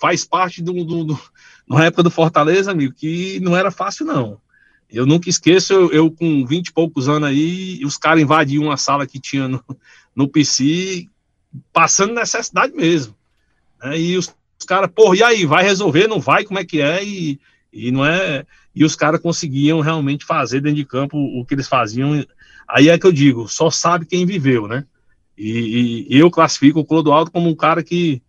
faz 0.00 0.24
parte 0.24 0.62
do, 0.62 0.72
do, 0.84 1.04
do, 1.04 1.20
na 1.68 1.84
época 1.84 2.02
do 2.02 2.10
Fortaleza, 2.10 2.70
amigo, 2.70 2.94
que 2.94 3.40
não 3.40 3.56
era 3.56 3.70
fácil, 3.70 4.06
não. 4.06 4.40
Eu 4.90 5.06
nunca 5.06 5.28
esqueço, 5.28 5.72
eu, 5.72 5.90
eu 5.90 6.10
com 6.10 6.44
20 6.44 6.68
e 6.68 6.72
poucos 6.72 7.08
anos 7.08 7.28
aí, 7.28 7.80
os 7.84 7.96
caras 7.96 8.22
invadiam 8.22 8.64
uma 8.64 8.76
sala 8.76 9.06
que 9.06 9.18
tinha 9.18 9.48
no, 9.48 9.64
no 10.14 10.28
PC, 10.28 11.08
passando 11.72 12.14
necessidade 12.14 12.74
mesmo. 12.74 13.16
Né? 13.82 13.98
E 13.98 14.16
os, 14.16 14.34
os 14.58 14.66
caras, 14.66 14.90
pô, 14.94 15.14
e 15.14 15.22
aí, 15.22 15.46
vai 15.46 15.64
resolver, 15.64 16.06
não 16.06 16.20
vai, 16.20 16.44
como 16.44 16.58
é 16.58 16.64
que 16.64 16.80
é? 16.80 17.02
E, 17.02 17.40
e 17.72 17.90
não 17.90 18.04
é. 18.04 18.44
E 18.74 18.84
os 18.84 18.94
caras 18.94 19.20
conseguiam 19.20 19.80
realmente 19.80 20.24
fazer 20.24 20.60
dentro 20.60 20.76
de 20.76 20.84
campo 20.84 21.16
o 21.16 21.44
que 21.44 21.54
eles 21.54 21.68
faziam. 21.68 22.24
Aí 22.68 22.88
é 22.88 22.98
que 22.98 23.06
eu 23.06 23.12
digo, 23.12 23.48
só 23.48 23.70
sabe 23.70 24.06
quem 24.06 24.26
viveu, 24.26 24.68
né? 24.68 24.84
E, 25.36 26.06
e 26.08 26.18
eu 26.18 26.30
classifico 26.30 26.80
o 26.80 26.84
Clodoaldo 26.84 27.30
como 27.30 27.48
um 27.48 27.54
cara 27.54 27.82
que, 27.82 28.22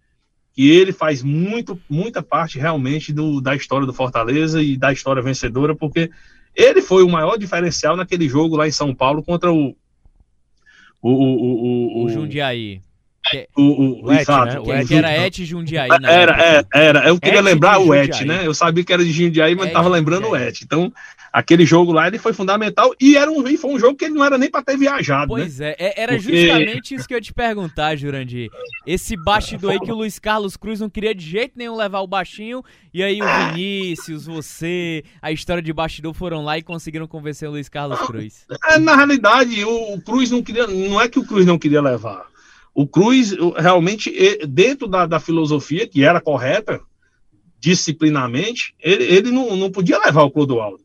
que 0.53 0.69
ele 0.69 0.93
faz 0.93 1.23
muito, 1.23 1.79
muita 1.89 2.21
parte 2.21 2.59
realmente 2.59 3.11
do, 3.11 3.41
da 3.41 3.55
história 3.55 3.87
do 3.87 3.93
Fortaleza 3.93 4.61
e 4.61 4.77
da 4.77 4.93
história 4.93 5.21
vencedora, 5.21 5.75
porque 5.75 6.11
ele 6.55 6.81
foi 6.81 7.03
o 7.03 7.09
maior 7.09 7.37
diferencial 7.37 7.95
naquele 7.95 8.29
jogo 8.29 8.55
lá 8.55 8.67
em 8.67 8.71
São 8.71 8.93
Paulo 8.93 9.23
contra 9.23 9.51
o. 9.51 9.75
O, 11.01 11.09
o, 11.09 12.01
o, 12.01 12.05
o, 12.05 12.09
Jundiaí. 12.09 12.81
O, 13.57 13.61
o, 13.61 14.05
o, 14.05 14.13
Et, 14.13 14.27
né? 14.27 14.59
o 14.59 14.73
Et 14.73 14.91
era 14.91 15.27
Et 15.27 15.45
Jundiaí, 15.45 15.89
né? 15.89 16.13
Era, 16.13 16.41
era, 16.41 16.67
era. 16.73 17.07
Eu 17.07 17.19
queria 17.19 17.39
Et 17.39 17.43
lembrar 17.43 17.79
o 17.79 17.93
Et, 17.93 18.23
né? 18.23 18.45
Eu 18.45 18.53
sabia 18.53 18.83
que 18.85 18.93
era 18.93 19.03
de 19.03 19.11
Jundiaí, 19.11 19.55
mas 19.55 19.67
Et, 19.67 19.73
tava 19.73 19.89
lembrando 19.89 20.29
o 20.29 20.35
Et. 20.37 20.61
Então, 20.61 20.93
aquele 21.33 21.65
jogo 21.65 21.91
lá, 21.91 22.07
ele 22.07 22.19
foi 22.19 22.31
fundamental 22.31 22.93
e 23.01 23.17
era 23.17 23.29
um, 23.31 23.43
foi 23.57 23.71
um 23.71 23.79
jogo 23.79 23.97
que 23.97 24.05
ele 24.05 24.13
não 24.13 24.23
era 24.23 24.37
nem 24.37 24.51
para 24.51 24.63
ter 24.63 24.77
viajado, 24.77 25.29
Pois 25.29 25.57
né? 25.57 25.73
é, 25.79 25.99
era 25.99 26.15
Porque... 26.15 26.37
justamente 26.37 26.93
isso 26.93 27.07
que 27.07 27.15
eu 27.15 27.17
ia 27.17 27.21
te 27.21 27.33
perguntar, 27.33 27.95
Jurandir. 27.95 28.51
Esse 28.85 29.17
bastidor 29.17 29.71
aí 29.71 29.79
que 29.79 29.91
o 29.91 29.95
Luiz 29.95 30.19
Carlos 30.19 30.55
Cruz 30.55 30.79
não 30.79 30.91
queria 30.91 31.15
de 31.15 31.25
jeito 31.25 31.53
nenhum 31.57 31.75
levar 31.75 32.01
o 32.01 32.07
baixinho, 32.07 32.63
e 32.93 33.01
aí 33.01 33.19
o 33.19 33.25
Vinícius, 33.25 34.27
você, 34.27 35.03
a 35.19 35.31
história 35.31 35.63
de 35.63 35.73
bastidor 35.73 36.13
foram 36.13 36.43
lá 36.43 36.59
e 36.59 36.61
conseguiram 36.61 37.07
convencer 37.07 37.49
o 37.49 37.53
Luiz 37.53 37.67
Carlos 37.67 37.99
Cruz. 38.01 38.45
É, 38.69 38.77
na 38.77 38.95
realidade, 38.95 39.65
o, 39.65 39.95
o 39.95 40.01
Cruz 40.01 40.29
não 40.29 40.43
queria, 40.43 40.67
não 40.67 41.01
é 41.01 41.09
que 41.09 41.17
o 41.17 41.25
Cruz 41.25 41.47
não 41.47 41.57
queria 41.57 41.81
levar. 41.81 42.27
O 42.75 42.87
Cruz, 42.87 43.35
realmente, 43.57 44.11
dentro 44.47 44.87
da, 44.87 45.07
da 45.07 45.19
filosofia, 45.19 45.87
que 45.87 46.03
era 46.03 46.21
correta, 46.21 46.79
disciplinamente, 47.59 48.75
ele, 48.79 49.03
ele 49.05 49.31
não, 49.31 49.55
não 49.55 49.71
podia 49.71 49.97
levar 49.97 50.23
o 50.23 50.31
Clodoaldo. 50.31 50.82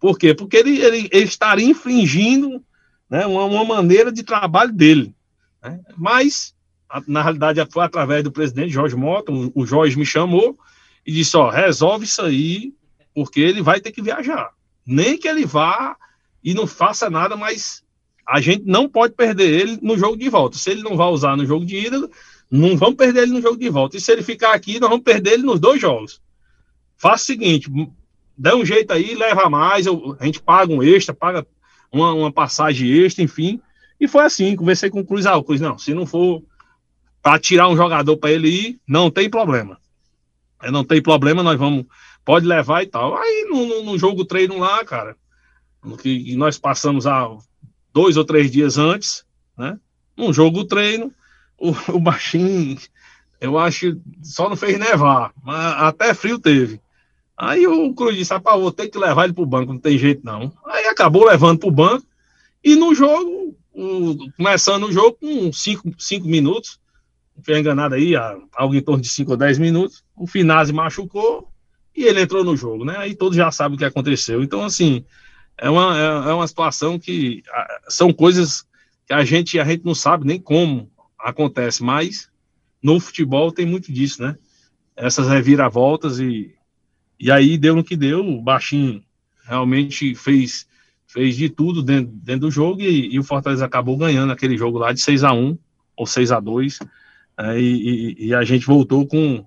Por 0.00 0.18
quê? 0.18 0.34
Porque 0.34 0.56
ele, 0.56 0.80
ele, 0.80 1.08
ele 1.10 1.24
estaria 1.24 1.66
infringindo 1.66 2.62
né, 3.10 3.26
uma, 3.26 3.44
uma, 3.44 3.64
maneira 3.64 4.12
de 4.12 4.22
trabalho 4.22 4.72
dele. 4.72 5.14
Né? 5.62 5.80
Mas, 5.96 6.54
na 7.06 7.22
realidade, 7.22 7.60
foi 7.70 7.84
através 7.84 8.22
do 8.22 8.32
presidente 8.32 8.70
Jorge 8.72 8.94
Mota, 8.94 9.32
o 9.32 9.66
Jorge 9.66 9.98
me 9.98 10.06
chamou 10.06 10.58
e 11.06 11.12
disse, 11.12 11.36
ó, 11.36 11.48
resolve 11.48 12.04
isso 12.04 12.22
aí, 12.22 12.72
porque 13.14 13.40
ele 13.40 13.62
vai 13.62 13.80
ter 13.80 13.90
que 13.90 14.02
viajar. 14.02 14.50
Nem 14.86 15.18
que 15.18 15.26
ele 15.26 15.44
vá 15.44 15.96
e 16.42 16.54
não 16.54 16.66
faça 16.66 17.10
nada, 17.10 17.36
mas 17.36 17.82
a 18.26 18.40
gente 18.40 18.64
não 18.66 18.88
pode 18.88 19.14
perder 19.14 19.48
ele 19.48 19.78
no 19.82 19.98
jogo 19.98 20.16
de 20.16 20.28
volta. 20.28 20.56
Se 20.56 20.70
ele 20.70 20.82
não 20.82 20.96
vai 20.96 21.08
usar 21.08 21.36
no 21.36 21.46
jogo 21.46 21.64
de 21.64 21.76
ida, 21.76 22.08
não 22.50 22.76
vamos 22.76 22.96
perder 22.96 23.22
ele 23.22 23.32
no 23.32 23.42
jogo 23.42 23.56
de 23.56 23.68
volta. 23.68 23.96
E 23.96 24.00
se 24.00 24.12
ele 24.12 24.22
ficar 24.22 24.52
aqui, 24.52 24.78
nós 24.78 24.88
vamos 24.88 25.04
perder 25.04 25.32
ele 25.32 25.42
nos 25.42 25.58
dois 25.58 25.80
jogos. 25.80 26.20
Faça 26.96 27.22
o 27.22 27.26
seguinte, 27.26 27.70
dá 28.38 28.54
um 28.54 28.64
jeito 28.64 28.92
aí, 28.92 29.14
leva 29.14 29.50
mais, 29.50 29.86
a 29.86 30.24
gente 30.24 30.40
paga 30.40 30.72
um 30.72 30.82
extra, 30.82 31.12
paga 31.12 31.46
uma, 31.90 32.14
uma 32.14 32.32
passagem 32.32 32.88
extra, 32.88 33.24
enfim. 33.24 33.60
E 34.00 34.06
foi 34.06 34.24
assim, 34.24 34.54
conversei 34.54 34.88
com 34.88 35.00
o 35.00 35.04
Cruz, 35.04 35.26
ah, 35.26 35.36
o 35.36 35.42
Cruz, 35.42 35.60
não, 35.60 35.76
se 35.76 35.92
não 35.92 36.06
for 36.06 36.42
para 37.20 37.38
tirar 37.38 37.68
um 37.68 37.76
jogador 37.76 38.16
para 38.16 38.30
ele 38.30 38.48
ir, 38.48 38.80
não 38.86 39.10
tem 39.10 39.28
problema. 39.28 39.78
Não 40.70 40.84
tem 40.84 41.02
problema, 41.02 41.42
nós 41.42 41.58
vamos, 41.58 41.84
pode 42.24 42.46
levar 42.46 42.82
e 42.82 42.86
tal. 42.86 43.16
Aí 43.16 43.46
no, 43.50 43.66
no, 43.66 43.82
no 43.84 43.98
jogo 43.98 44.24
treino 44.24 44.58
lá, 44.58 44.84
cara, 44.84 45.16
que 46.00 46.36
nós 46.36 46.58
passamos 46.58 47.06
a 47.06 47.28
dois 47.92 48.16
ou 48.16 48.24
três 48.24 48.50
dias 48.50 48.78
antes, 48.78 49.24
né? 49.56 49.78
Um 50.16 50.32
jogo 50.32 50.64
treino, 50.64 51.12
o, 51.58 51.70
o 51.96 52.00
baixinho, 52.00 52.78
eu 53.40 53.58
acho, 53.58 54.00
só 54.22 54.48
não 54.48 54.56
fez 54.56 54.78
nevar, 54.78 55.32
mas 55.42 55.82
até 55.82 56.14
frio 56.14 56.38
teve. 56.38 56.80
Aí 57.38 57.68
o 57.68 57.94
Cruz 57.94 58.16
disse, 58.16 58.32
rapaz, 58.32 58.60
vou 58.60 58.72
ter 58.72 58.88
que 58.88 58.98
levar 58.98 59.24
ele 59.24 59.32
pro 59.32 59.46
banco, 59.46 59.72
não 59.72 59.78
tem 59.78 59.96
jeito 59.96 60.22
não. 60.24 60.52
Aí 60.66 60.86
acabou 60.86 61.24
levando 61.24 61.60
pro 61.60 61.70
banco, 61.70 62.04
e 62.64 62.74
no 62.74 62.92
jogo, 62.92 63.56
o, 63.72 64.16
começando 64.36 64.86
o 64.86 64.92
jogo 64.92 65.16
com 65.20 65.52
cinco, 65.52 65.88
cinco 65.96 66.26
minutos, 66.26 66.80
não 67.36 67.44
foi 67.44 67.60
enganado 67.60 67.94
aí, 67.94 68.14
algo 68.52 68.74
em 68.74 68.80
torno 68.80 69.00
de 69.00 69.08
cinco 69.08 69.30
ou 69.30 69.36
dez 69.36 69.56
minutos, 69.56 70.02
o 70.16 70.26
Finazzi 70.26 70.72
machucou, 70.72 71.48
e 71.94 72.04
ele 72.04 72.22
entrou 72.22 72.42
no 72.42 72.56
jogo, 72.56 72.84
né? 72.84 72.96
Aí 72.98 73.14
todos 73.14 73.36
já 73.36 73.52
sabem 73.52 73.76
o 73.76 73.78
que 73.78 73.84
aconteceu. 73.84 74.42
Então, 74.42 74.64
assim, 74.64 75.04
é 75.56 75.70
uma, 75.70 75.96
é, 75.96 76.30
é 76.30 76.32
uma 76.32 76.46
situação 76.46 76.98
que 76.98 77.42
são 77.88 78.12
coisas 78.12 78.64
que 79.06 79.12
a 79.12 79.24
gente, 79.24 79.58
a 79.60 79.64
gente 79.64 79.84
não 79.84 79.94
sabe 79.94 80.26
nem 80.26 80.40
como 80.40 80.90
acontece, 81.18 81.84
mas 81.84 82.28
no 82.82 82.98
futebol 82.98 83.52
tem 83.52 83.64
muito 83.64 83.92
disso, 83.92 84.22
né? 84.22 84.36
Essas 84.96 85.28
reviravoltas 85.28 86.18
e, 86.18 86.54
e 87.18 87.30
aí 87.30 87.58
deu 87.58 87.74
no 87.74 87.84
que 87.84 87.96
deu, 87.96 88.20
o 88.20 88.40
Baixinho 88.40 89.02
realmente 89.44 90.14
fez, 90.14 90.66
fez 91.06 91.36
de 91.36 91.48
tudo 91.48 91.82
dentro, 91.82 92.12
dentro 92.14 92.42
do 92.42 92.50
jogo 92.50 92.80
e, 92.82 93.14
e 93.14 93.18
o 93.18 93.24
Fortaleza 93.24 93.64
acabou 93.64 93.96
ganhando 93.96 94.32
aquele 94.32 94.56
jogo 94.56 94.78
lá 94.78 94.92
de 94.92 95.00
6 95.00 95.24
a 95.24 95.32
1 95.32 95.58
ou 95.96 96.06
6 96.06 96.32
a 96.32 96.40
2 96.40 96.78
é, 97.38 97.58
e, 97.58 98.26
e, 98.26 98.34
a 98.34 98.42
gente 98.42 98.66
voltou 98.66 99.06
com, 99.06 99.46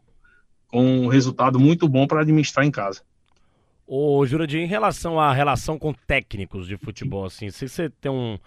com 0.67 1.05
um 1.05 1.07
resultado 1.07 1.59
muito 1.59 1.87
bom 1.87 2.07
para 2.07 2.21
administrar 2.21 2.65
em 2.65 2.71
casa. 2.71 3.01
Ô, 3.85 4.25
Jurandir, 4.25 4.61
em 4.61 4.67
relação 4.67 5.19
à 5.19 5.33
relação 5.33 5.77
com 5.77 5.93
técnicos 5.93 6.67
de 6.67 6.77
futebol, 6.77 7.25
assim, 7.25 7.49
se 7.49 7.67
você 7.67 7.89
tem 7.89 8.09
um, 8.09 8.39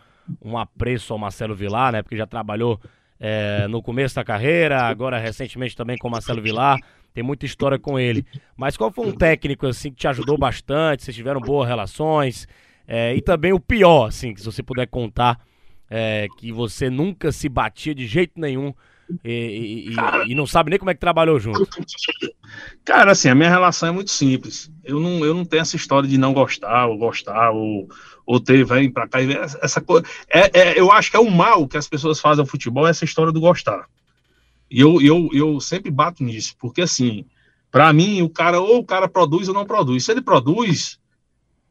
um 0.42 0.56
apreço 0.56 1.12
ao 1.12 1.18
Marcelo 1.18 1.54
Vilar, 1.54 1.92
né? 1.92 2.02
Porque 2.02 2.16
já 2.16 2.26
trabalhou 2.26 2.80
é, 3.20 3.68
no 3.68 3.82
começo 3.82 4.14
da 4.14 4.24
carreira, 4.24 4.82
agora 4.82 5.18
recentemente 5.18 5.76
também 5.76 5.98
com 5.98 6.08
o 6.08 6.10
Marcelo 6.10 6.40
Vilar, 6.40 6.80
tem 7.14 7.22
muita 7.22 7.46
história 7.46 7.78
com 7.78 7.98
ele. 7.98 8.26
Mas 8.56 8.76
qual 8.76 8.90
foi 8.90 9.06
um 9.06 9.12
técnico, 9.12 9.66
assim, 9.66 9.90
que 9.90 9.96
te 9.96 10.08
ajudou 10.08 10.36
bastante, 10.36 11.04
vocês 11.04 11.16
tiveram 11.16 11.40
boas 11.40 11.68
relações? 11.68 12.48
É, 12.86 13.14
e 13.14 13.22
também 13.22 13.52
o 13.52 13.60
pior, 13.60 14.08
assim, 14.08 14.34
que 14.34 14.40
se 14.40 14.46
você 14.46 14.62
puder 14.62 14.88
contar, 14.88 15.38
é, 15.88 16.26
que 16.36 16.50
você 16.50 16.90
nunca 16.90 17.30
se 17.30 17.48
batia 17.48 17.94
de 17.94 18.04
jeito 18.06 18.32
nenhum 18.38 18.74
e, 19.22 19.90
e, 19.90 20.32
e, 20.32 20.34
não 20.34 20.46
sabe 20.46 20.70
nem 20.70 20.78
como 20.78 20.90
é 20.90 20.94
que 20.94 21.00
trabalhou 21.00 21.38
junto. 21.38 21.68
Cara, 22.84 23.12
assim, 23.12 23.28
a 23.28 23.34
minha 23.34 23.50
relação 23.50 23.90
é 23.90 23.92
muito 23.92 24.10
simples. 24.10 24.72
Eu 24.82 24.98
não, 24.98 25.24
eu 25.24 25.34
não 25.34 25.44
tenho 25.44 25.60
essa 25.60 25.76
história 25.76 26.08
de 26.08 26.16
não 26.16 26.32
gostar, 26.32 26.86
ou 26.86 26.96
gostar, 26.96 27.50
ou, 27.50 27.86
ou 28.26 28.40
ter, 28.40 28.64
vem 28.64 28.90
pra 28.90 29.06
cá. 29.06 29.18
Essa 29.62 29.80
coisa. 29.80 30.06
É, 30.28 30.58
é, 30.58 30.80
eu 30.80 30.90
acho 30.90 31.10
que 31.10 31.16
é 31.18 31.20
o 31.20 31.30
mal 31.30 31.68
que 31.68 31.76
as 31.76 31.86
pessoas 31.86 32.18
fazem 32.18 32.40
ao 32.40 32.46
futebol, 32.46 32.86
essa 32.86 33.04
história 33.04 33.30
do 33.30 33.40
gostar. 33.40 33.86
E 34.70 34.80
eu, 34.80 35.00
eu, 35.00 35.28
eu 35.32 35.60
sempre 35.60 35.90
bato 35.90 36.22
nisso, 36.22 36.54
porque 36.58 36.82
assim, 36.82 37.24
para 37.70 37.92
mim, 37.92 38.22
o 38.22 38.28
cara, 38.28 38.60
ou 38.60 38.78
o 38.78 38.84
cara 38.84 39.08
produz 39.08 39.48
ou 39.48 39.54
não 39.54 39.66
produz. 39.66 40.04
Se 40.04 40.10
ele 40.10 40.22
produz, 40.22 40.98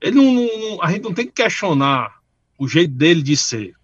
ele 0.02 0.16
não, 0.16 0.34
não, 0.34 0.84
a 0.84 0.92
gente 0.92 1.04
não 1.04 1.14
tem 1.14 1.26
que 1.26 1.34
questionar 1.34 2.22
o 2.58 2.68
jeito 2.68 2.94
dele 2.94 3.22
de 3.22 3.36
ser 3.36 3.76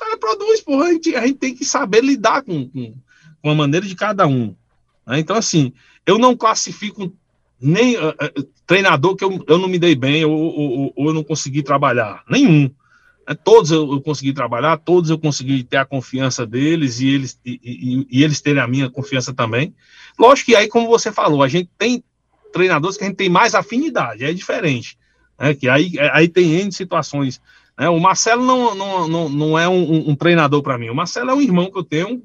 cara 0.00 0.16
produz, 0.16 0.62
porra, 0.62 0.86
a 0.86 0.92
gente, 0.92 1.14
a 1.14 1.26
gente 1.26 1.38
tem 1.38 1.54
que 1.54 1.64
saber 1.64 2.02
lidar 2.02 2.42
com, 2.42 2.66
com, 2.68 2.94
com 3.42 3.50
a 3.50 3.54
maneira 3.54 3.86
de 3.86 3.94
cada 3.94 4.26
um. 4.26 4.54
Né? 5.06 5.20
Então, 5.20 5.36
assim, 5.36 5.72
eu 6.06 6.18
não 6.18 6.34
classifico 6.34 7.12
nem 7.60 7.96
uh, 7.96 8.14
treinador 8.66 9.14
que 9.14 9.22
eu, 9.22 9.44
eu 9.46 9.58
não 9.58 9.68
me 9.68 9.78
dei 9.78 9.94
bem 9.94 10.24
ou, 10.24 10.32
ou, 10.32 10.92
ou 10.96 11.08
eu 11.08 11.14
não 11.14 11.22
consegui 11.22 11.62
trabalhar. 11.62 12.24
Nenhum. 12.28 12.70
Né? 13.28 13.34
Todos 13.44 13.70
eu, 13.70 14.00
consegui 14.00 14.32
trabalhar, 14.32 14.76
todos 14.78 15.10
eu 15.10 15.18
consegui 15.18 15.62
ter 15.64 15.78
a 15.78 15.84
confiança 15.84 16.46
deles 16.46 17.00
e 17.00 17.08
eles, 17.08 17.40
e, 17.44 17.60
e, 17.62 18.06
e, 18.10 18.24
eles 18.24 18.40
terem 18.40 18.62
a 18.62 18.68
minha 18.68 18.90
confiança 18.90 19.32
também. 19.32 19.74
Lógico 20.18 20.50
que 20.50 20.56
aí, 20.56 20.68
como 20.68 20.88
você 20.88 21.12
falou, 21.12 21.42
a 21.42 21.48
gente 21.48 21.70
tem 21.78 22.02
treinadores 22.52 22.96
que 22.96 23.04
a 23.04 23.06
gente 23.06 23.16
tem 23.16 23.28
mais 23.28 23.54
afinidade, 23.54 24.24
é 24.24 24.32
diferente. 24.32 24.98
Né? 25.38 25.54
Que 25.54 25.68
aí, 25.68 25.92
aí 26.12 26.28
tem 26.28 26.54
N 26.60 26.72
situações 26.72 27.40
é, 27.80 27.88
o 27.88 27.98
Marcelo 27.98 28.44
não, 28.44 28.74
não, 28.74 29.08
não, 29.08 29.28
não 29.30 29.58
é 29.58 29.66
um, 29.66 30.10
um 30.10 30.14
treinador 30.14 30.62
para 30.62 30.76
mim. 30.76 30.90
O 30.90 30.94
Marcelo 30.94 31.30
é 31.30 31.34
um 31.34 31.40
irmão 31.40 31.70
que 31.70 31.78
eu 31.78 31.82
tenho 31.82 32.22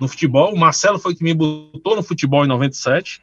no 0.00 0.08
futebol. 0.08 0.52
O 0.52 0.58
Marcelo 0.58 0.98
foi 0.98 1.14
que 1.14 1.22
me 1.22 1.32
botou 1.32 1.94
no 1.94 2.02
futebol 2.02 2.44
em 2.44 2.48
97 2.48 3.22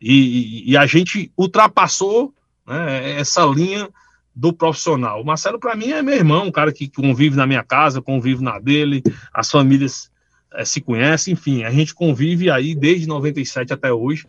e, 0.00 0.70
e 0.70 0.76
a 0.76 0.86
gente 0.86 1.32
ultrapassou 1.36 2.32
né, 2.64 3.18
essa 3.18 3.44
linha 3.46 3.88
do 4.34 4.52
profissional. 4.52 5.20
O 5.20 5.24
Marcelo, 5.24 5.58
para 5.58 5.76
mim, 5.76 5.90
é 5.90 6.02
meu 6.02 6.14
irmão, 6.14 6.46
um 6.46 6.52
cara 6.52 6.72
que 6.72 6.88
convive 6.88 7.36
na 7.36 7.46
minha 7.46 7.62
casa, 7.62 8.02
convive 8.02 8.42
na 8.42 8.58
dele, 8.58 9.02
as 9.32 9.50
famílias 9.50 10.10
é, 10.52 10.64
se 10.64 10.80
conhecem, 10.80 11.34
enfim, 11.34 11.62
a 11.62 11.70
gente 11.70 11.94
convive 11.94 12.50
aí 12.50 12.74
desde 12.74 13.06
97 13.06 13.72
até 13.72 13.92
hoje, 13.92 14.26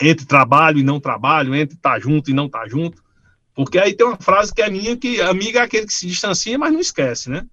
entre 0.00 0.26
trabalho 0.26 0.78
e 0.78 0.82
não 0.82 0.98
trabalho, 0.98 1.54
entre 1.54 1.76
estar 1.76 1.92
tá 1.92 2.00
junto 2.00 2.30
e 2.30 2.34
não 2.34 2.46
estar 2.46 2.62
tá 2.62 2.68
junto. 2.68 3.02
Porque 3.54 3.78
aí 3.78 3.94
tem 3.94 4.06
uma 4.06 4.16
frase 4.16 4.52
que 4.52 4.62
é 4.62 4.70
minha, 4.70 4.96
que 4.96 5.20
amiga 5.20 5.60
é 5.60 5.62
aquele 5.62 5.86
que 5.86 5.92
se 5.92 6.06
distancia, 6.06 6.58
mas 6.58 6.72
não 6.72 6.80
esquece, 6.80 7.30
né? 7.30 7.46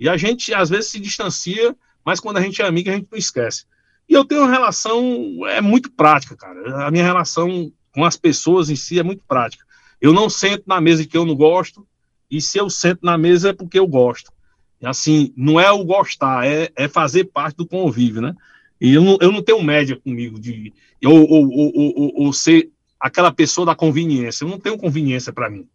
E 0.00 0.08
a 0.08 0.16
gente, 0.16 0.52
às 0.52 0.70
vezes, 0.70 0.90
se 0.90 0.98
distancia, 0.98 1.76
mas 2.04 2.18
quando 2.18 2.38
a 2.38 2.40
gente 2.40 2.60
é 2.60 2.66
amigo, 2.66 2.90
a 2.90 2.94
gente 2.94 3.08
não 3.10 3.18
esquece. 3.18 3.64
E 4.08 4.14
eu 4.14 4.24
tenho 4.24 4.40
uma 4.40 4.50
relação, 4.50 5.02
é 5.46 5.60
muito 5.60 5.90
prática, 5.90 6.34
cara. 6.36 6.86
A 6.86 6.90
minha 6.90 7.04
relação 7.04 7.70
com 7.94 8.04
as 8.04 8.16
pessoas 8.16 8.70
em 8.70 8.76
si 8.76 8.98
é 8.98 9.02
muito 9.02 9.22
prática. 9.28 9.64
Eu 10.02 10.12
não 10.12 10.28
sento 10.28 10.64
na 10.66 10.80
mesa 10.80 11.06
que 11.06 11.16
eu 11.16 11.24
não 11.24 11.36
gosto, 11.36 11.86
e 12.28 12.40
se 12.42 12.58
eu 12.58 12.68
sento 12.68 12.98
na 13.04 13.16
mesa 13.16 13.50
é 13.50 13.52
porque 13.52 13.78
eu 13.78 13.86
gosto. 13.86 14.32
Assim, 14.82 15.32
não 15.36 15.60
é 15.60 15.70
o 15.70 15.84
gostar, 15.84 16.44
é, 16.44 16.68
é 16.74 16.88
fazer 16.88 17.26
parte 17.26 17.56
do 17.56 17.66
convívio, 17.66 18.20
né? 18.20 18.34
E 18.80 18.94
eu 18.94 19.02
não, 19.02 19.16
eu 19.20 19.30
não 19.30 19.40
tenho 19.40 19.62
média 19.62 19.94
comigo 19.96 20.40
de 20.40 20.74
ou, 21.04 21.20
ou, 21.30 21.48
ou, 21.48 21.72
ou, 21.76 22.12
ou 22.16 22.32
ser 22.32 22.68
aquela 22.98 23.30
pessoa 23.30 23.64
da 23.64 23.76
conveniência. 23.76 24.44
Eu 24.44 24.48
não 24.48 24.58
tenho 24.58 24.76
conveniência 24.76 25.32
para 25.32 25.48
mim. 25.48 25.68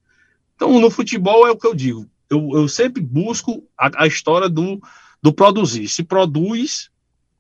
Então, 0.55 0.77
no 0.77 0.91
futebol 0.91 1.47
é 1.47 1.51
o 1.51 1.57
que 1.57 1.65
eu 1.65 1.73
digo. 1.73 2.05
Eu, 2.29 2.49
eu 2.53 2.67
sempre 2.67 3.01
busco 3.01 3.63
a, 3.79 4.03
a 4.03 4.07
história 4.07 4.49
do, 4.49 4.81
do 5.21 5.31
produzir. 5.31 5.87
Se 5.87 6.03
produz, 6.03 6.89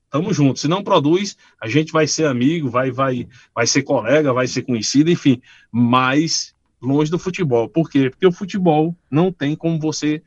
Tamo 0.09 0.33
junto. 0.33 0.59
Se 0.59 0.69
não 0.69 0.83
produz, 0.83 1.35
a 1.59 1.67
gente 1.67 1.91
vai 1.91 2.07
ser 2.07 2.27
amigo, 2.27 2.69
vai, 2.69 2.91
vai, 2.91 3.27
vai 3.53 3.67
ser 3.67 3.83
colega, 3.83 4.31
vai 4.31 4.47
ser 4.47 4.61
conhecido, 4.61 5.11
enfim, 5.11 5.41
mas 5.69 6.55
longe 6.81 7.09
do 7.09 7.19
futebol. 7.19 7.67
Por 7.67 7.89
quê? 7.89 8.09
Porque 8.09 8.27
o 8.27 8.31
futebol 8.31 8.95
não 9.09 9.31
tem 9.31 9.55
como 9.55 9.79
você 9.79 10.21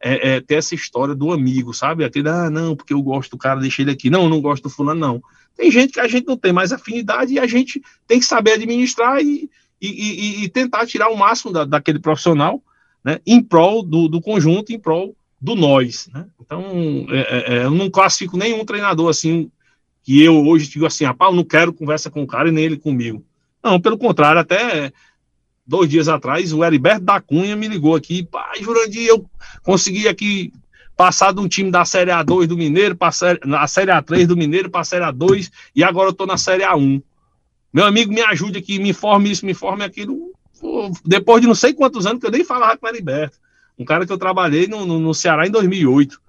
é, 0.00 0.36
é, 0.36 0.40
ter 0.40 0.56
essa 0.56 0.74
história 0.74 1.14
do 1.14 1.32
amigo, 1.32 1.72
sabe? 1.72 2.04
Aquele, 2.04 2.28
ah, 2.28 2.50
não, 2.50 2.76
porque 2.76 2.92
eu 2.92 3.02
gosto 3.02 3.32
do 3.32 3.38
cara, 3.38 3.60
deixei 3.60 3.84
ele 3.84 3.92
aqui. 3.92 4.10
Não, 4.10 4.24
eu 4.24 4.28
não 4.28 4.40
gosto 4.40 4.64
do 4.64 4.70
fulano, 4.70 5.00
não. 5.00 5.22
Tem 5.56 5.70
gente 5.70 5.94
que 5.94 6.00
a 6.00 6.08
gente 6.08 6.26
não 6.26 6.36
tem 6.36 6.52
mais 6.52 6.72
afinidade 6.72 7.32
e 7.32 7.38
a 7.38 7.46
gente 7.46 7.82
tem 8.06 8.18
que 8.18 8.26
saber 8.26 8.52
administrar 8.52 9.20
e, 9.22 9.50
e, 9.80 9.88
e, 9.88 10.44
e 10.44 10.48
tentar 10.48 10.86
tirar 10.86 11.08
o 11.08 11.16
máximo 11.16 11.52
da, 11.52 11.64
daquele 11.64 11.98
profissional, 11.98 12.62
né? 13.02 13.20
Em 13.26 13.42
prol 13.42 13.82
do, 13.82 14.08
do 14.08 14.20
conjunto, 14.20 14.72
em 14.72 14.78
prol 14.78 15.16
do 15.40 15.54
nós, 15.54 16.08
né? 16.12 16.26
Então, 16.40 17.06
é, 17.10 17.18
é, 17.18 17.54
é, 17.54 17.64
eu 17.64 17.70
não 17.70 17.90
classifico 17.90 18.36
nenhum 18.36 18.64
treinador 18.64 19.08
assim 19.08 19.50
que 20.02 20.22
eu 20.22 20.46
hoje 20.46 20.68
digo 20.68 20.86
assim, 20.86 21.04
rapaz, 21.04 21.32
eu 21.32 21.36
não 21.36 21.44
quero 21.44 21.72
conversa 21.72 22.08
com 22.10 22.22
o 22.22 22.26
cara 22.26 22.48
e 22.48 22.52
nem 22.52 22.64
ele 22.64 22.76
comigo. 22.76 23.24
Não, 23.62 23.80
pelo 23.80 23.98
contrário, 23.98 24.40
até 24.40 24.92
dois 25.66 25.88
dias 25.88 26.08
atrás, 26.08 26.52
o 26.52 26.64
Heriberto 26.64 27.04
da 27.04 27.20
Cunha 27.20 27.56
me 27.56 27.68
ligou 27.68 27.94
aqui, 27.94 28.22
pai, 28.22 28.62
Jurandir, 28.62 29.06
eu 29.06 29.28
consegui 29.62 30.06
aqui 30.06 30.52
passar 30.96 31.32
de 31.32 31.40
um 31.40 31.48
time 31.48 31.70
da 31.70 31.84
Série 31.84 32.10
A2 32.10 32.46
do 32.46 32.56
Mineiro 32.56 32.96
para 32.96 33.08
a 33.08 33.66
Série 33.66 33.90
A3 33.90 34.26
do 34.26 34.36
Mineiro 34.36 34.70
para 34.70 34.80
a 34.80 34.84
Série 34.84 35.04
A2 35.04 35.50
e 35.74 35.84
agora 35.84 36.08
eu 36.08 36.14
tô 36.14 36.24
na 36.24 36.38
Série 36.38 36.62
A1. 36.62 37.02
Meu 37.72 37.84
amigo, 37.84 38.12
me 38.12 38.22
ajude 38.22 38.58
aqui, 38.58 38.78
me 38.78 38.90
informe 38.90 39.30
isso, 39.30 39.44
me 39.44 39.52
informe 39.52 39.84
aquilo. 39.84 40.32
Depois 41.04 41.42
de 41.42 41.46
não 41.46 41.54
sei 41.54 41.74
quantos 41.74 42.06
anos 42.06 42.20
que 42.20 42.26
eu 42.26 42.30
nem 42.30 42.44
falava 42.44 42.78
com 42.78 42.86
o 42.86 42.88
Heriberto 42.88 43.38
um 43.78 43.84
cara 43.84 44.06
que 44.06 44.12
eu 44.12 44.18
trabalhei 44.18 44.66
no, 44.66 44.86
no, 44.86 44.98
no 44.98 45.14
Ceará 45.14 45.46
em 45.46 45.50
2008, 45.50 46.20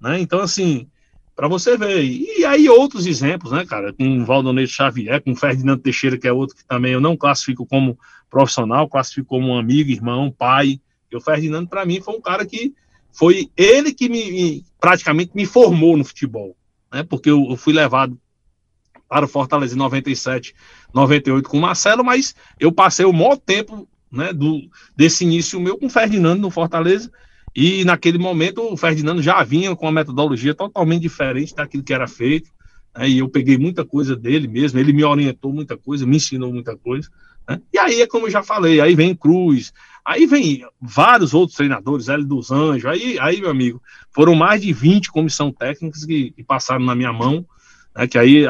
né? 0.00 0.20
Então, 0.20 0.40
assim, 0.40 0.86
para 1.34 1.48
você 1.48 1.76
ver. 1.76 2.02
E 2.02 2.44
aí 2.44 2.68
outros 2.68 3.06
exemplos, 3.06 3.52
né, 3.52 3.64
cara? 3.64 3.92
Com 3.92 4.20
o 4.20 4.24
Valdoneiro 4.24 4.70
Xavier, 4.70 5.22
com 5.22 5.32
o 5.32 5.36
Ferdinando 5.36 5.82
Teixeira, 5.82 6.18
que 6.18 6.28
é 6.28 6.32
outro 6.32 6.56
que 6.56 6.64
também 6.64 6.92
eu 6.92 7.00
não 7.00 7.16
classifico 7.16 7.66
como 7.66 7.98
profissional, 8.30 8.88
classifico 8.88 9.28
como 9.28 9.48
um 9.48 9.58
amigo, 9.58 9.90
irmão, 9.90 10.30
pai. 10.30 10.80
E 11.10 11.16
o 11.16 11.20
Ferdinando, 11.20 11.68
para 11.68 11.84
mim, 11.84 12.00
foi 12.00 12.14
um 12.14 12.20
cara 12.20 12.46
que 12.46 12.72
foi 13.12 13.50
ele 13.56 13.92
que 13.92 14.08
me, 14.08 14.30
me, 14.30 14.64
praticamente 14.80 15.32
me 15.34 15.44
formou 15.44 15.96
no 15.96 16.04
futebol, 16.04 16.56
né? 16.92 17.02
Porque 17.02 17.28
eu, 17.28 17.44
eu 17.50 17.56
fui 17.56 17.72
levado 17.72 18.18
para 19.08 19.24
o 19.24 19.28
Fortaleza 19.28 19.74
em 19.74 19.78
97, 19.78 20.54
98 20.94 21.48
com 21.48 21.58
o 21.58 21.60
Marcelo, 21.60 22.04
mas 22.04 22.34
eu 22.60 22.70
passei 22.70 23.04
o 23.04 23.12
maior 23.12 23.36
tempo 23.36 23.88
né, 24.10 24.32
do, 24.32 24.60
desse 24.96 25.24
início 25.24 25.60
meu 25.60 25.76
com 25.76 25.86
o 25.86 25.90
Ferdinando 25.90 26.40
no 26.40 26.50
Fortaleza. 26.50 27.10
E 27.54 27.84
naquele 27.84 28.18
momento 28.18 28.62
o 28.62 28.76
Ferdinando 28.76 29.20
já 29.20 29.42
vinha 29.42 29.74
com 29.74 29.86
uma 29.86 29.92
metodologia 29.92 30.54
totalmente 30.54 31.02
diferente 31.02 31.54
daquilo 31.54 31.82
que 31.82 31.92
era 31.92 32.06
feito. 32.06 32.50
Né, 32.96 33.08
e 33.08 33.18
eu 33.18 33.28
peguei 33.28 33.58
muita 33.58 33.84
coisa 33.84 34.14
dele 34.14 34.46
mesmo, 34.46 34.78
ele 34.78 34.92
me 34.92 35.02
orientou 35.02 35.52
muita 35.52 35.76
coisa, 35.76 36.06
me 36.06 36.16
ensinou 36.16 36.52
muita 36.52 36.76
coisa. 36.76 37.08
Né, 37.48 37.60
e 37.72 37.78
aí 37.78 38.02
é 38.02 38.06
como 38.06 38.26
eu 38.26 38.30
já 38.30 38.42
falei, 38.42 38.80
aí 38.80 38.94
vem 38.94 39.14
Cruz, 39.14 39.72
aí 40.04 40.26
vem 40.26 40.64
vários 40.80 41.34
outros 41.34 41.56
treinadores, 41.56 42.08
Hélio 42.08 42.26
dos 42.26 42.50
Anjos, 42.50 42.86
aí, 42.86 43.18
aí, 43.18 43.40
meu 43.40 43.50
amigo, 43.50 43.82
foram 44.10 44.34
mais 44.34 44.62
de 44.62 44.72
20 44.72 45.10
comissão 45.10 45.52
técnicas 45.52 46.04
que, 46.04 46.30
que 46.30 46.42
passaram 46.42 46.84
na 46.84 46.94
minha 46.94 47.12
mão. 47.12 47.44
Né, 47.96 48.06
que 48.06 48.18
aí, 48.18 48.44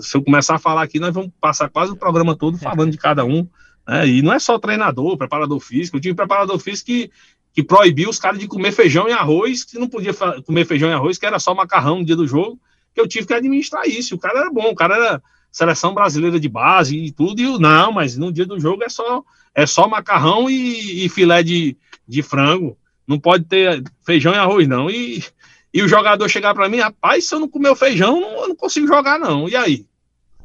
se 0.00 0.16
eu 0.16 0.22
começar 0.22 0.56
a 0.56 0.58
falar 0.58 0.82
aqui, 0.82 0.98
nós 0.98 1.14
vamos 1.14 1.30
passar 1.40 1.68
quase 1.68 1.92
o 1.92 1.96
programa 1.96 2.36
todo 2.36 2.56
falando 2.58 2.90
de 2.90 2.98
cada 2.98 3.24
um. 3.24 3.48
Né? 3.86 4.06
E 4.06 4.22
não 4.22 4.32
é 4.32 4.38
só 4.38 4.58
treinador, 4.58 5.16
preparador 5.16 5.58
físico. 5.60 5.96
Eu 5.96 6.00
tive 6.00 6.14
preparador 6.14 6.58
físico 6.58 6.86
que, 6.86 7.10
que 7.54 7.62
proibiu 7.62 8.10
os 8.10 8.18
caras 8.18 8.38
de 8.38 8.46
comer 8.46 8.72
feijão 8.72 9.08
e 9.08 9.12
arroz, 9.12 9.64
que 9.64 9.78
não 9.78 9.88
podia 9.88 10.12
comer 10.44 10.66
feijão 10.66 10.90
e 10.90 10.92
arroz, 10.92 11.16
que 11.16 11.26
era 11.26 11.38
só 11.38 11.54
macarrão 11.54 12.00
no 12.00 12.04
dia 12.04 12.16
do 12.16 12.26
jogo, 12.26 12.60
que 12.94 13.00
eu 13.00 13.08
tive 13.08 13.26
que 13.26 13.34
administrar 13.34 13.86
isso. 13.86 14.14
O 14.14 14.18
cara 14.18 14.40
era 14.40 14.50
bom, 14.50 14.70
o 14.70 14.74
cara 14.74 14.94
era 14.94 15.22
seleção 15.50 15.94
brasileira 15.94 16.38
de 16.38 16.48
base 16.48 16.96
e 16.96 17.10
tudo, 17.10 17.40
e 17.40 17.58
não, 17.58 17.92
mas 17.92 18.16
no 18.16 18.32
dia 18.32 18.46
do 18.46 18.60
jogo 18.60 18.84
é 18.84 18.88
só, 18.88 19.24
é 19.54 19.66
só 19.66 19.88
macarrão 19.88 20.48
e, 20.48 21.04
e 21.04 21.08
filé 21.08 21.42
de, 21.42 21.76
de 22.06 22.22
frango. 22.22 22.78
Não 23.06 23.18
pode 23.18 23.44
ter 23.44 23.82
feijão 24.04 24.34
e 24.34 24.36
arroz, 24.36 24.68
não. 24.68 24.90
E, 24.90 25.24
e 25.72 25.82
o 25.82 25.88
jogador 25.88 26.28
chegar 26.28 26.54
para 26.54 26.68
mim, 26.68 26.78
rapaz, 26.78 27.26
se 27.26 27.34
eu 27.34 27.40
não 27.40 27.48
comer 27.48 27.70
o 27.70 27.76
feijão, 27.76 28.20
não, 28.20 28.42
eu 28.42 28.48
não 28.48 28.56
consigo 28.56 28.86
jogar, 28.86 29.18
não. 29.18 29.48
E 29.48 29.56
aí? 29.56 29.86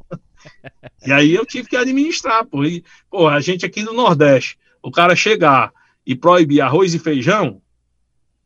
E 1.06 1.12
aí 1.12 1.34
eu 1.34 1.46
tive 1.46 1.70
que 1.70 1.76
administrar, 1.78 2.46
pô. 2.46 2.64
E, 2.66 2.84
pô, 3.10 3.28
a 3.28 3.40
gente 3.40 3.66
aqui 3.66 3.82
no 3.82 3.94
Nordeste, 3.94 4.58
o 4.82 4.92
cara 4.92 5.16
chegar 5.16 5.72
e 6.06 6.16
proibir 6.16 6.62
arroz 6.62 6.94
e 6.94 7.00
feijão, 7.00 7.62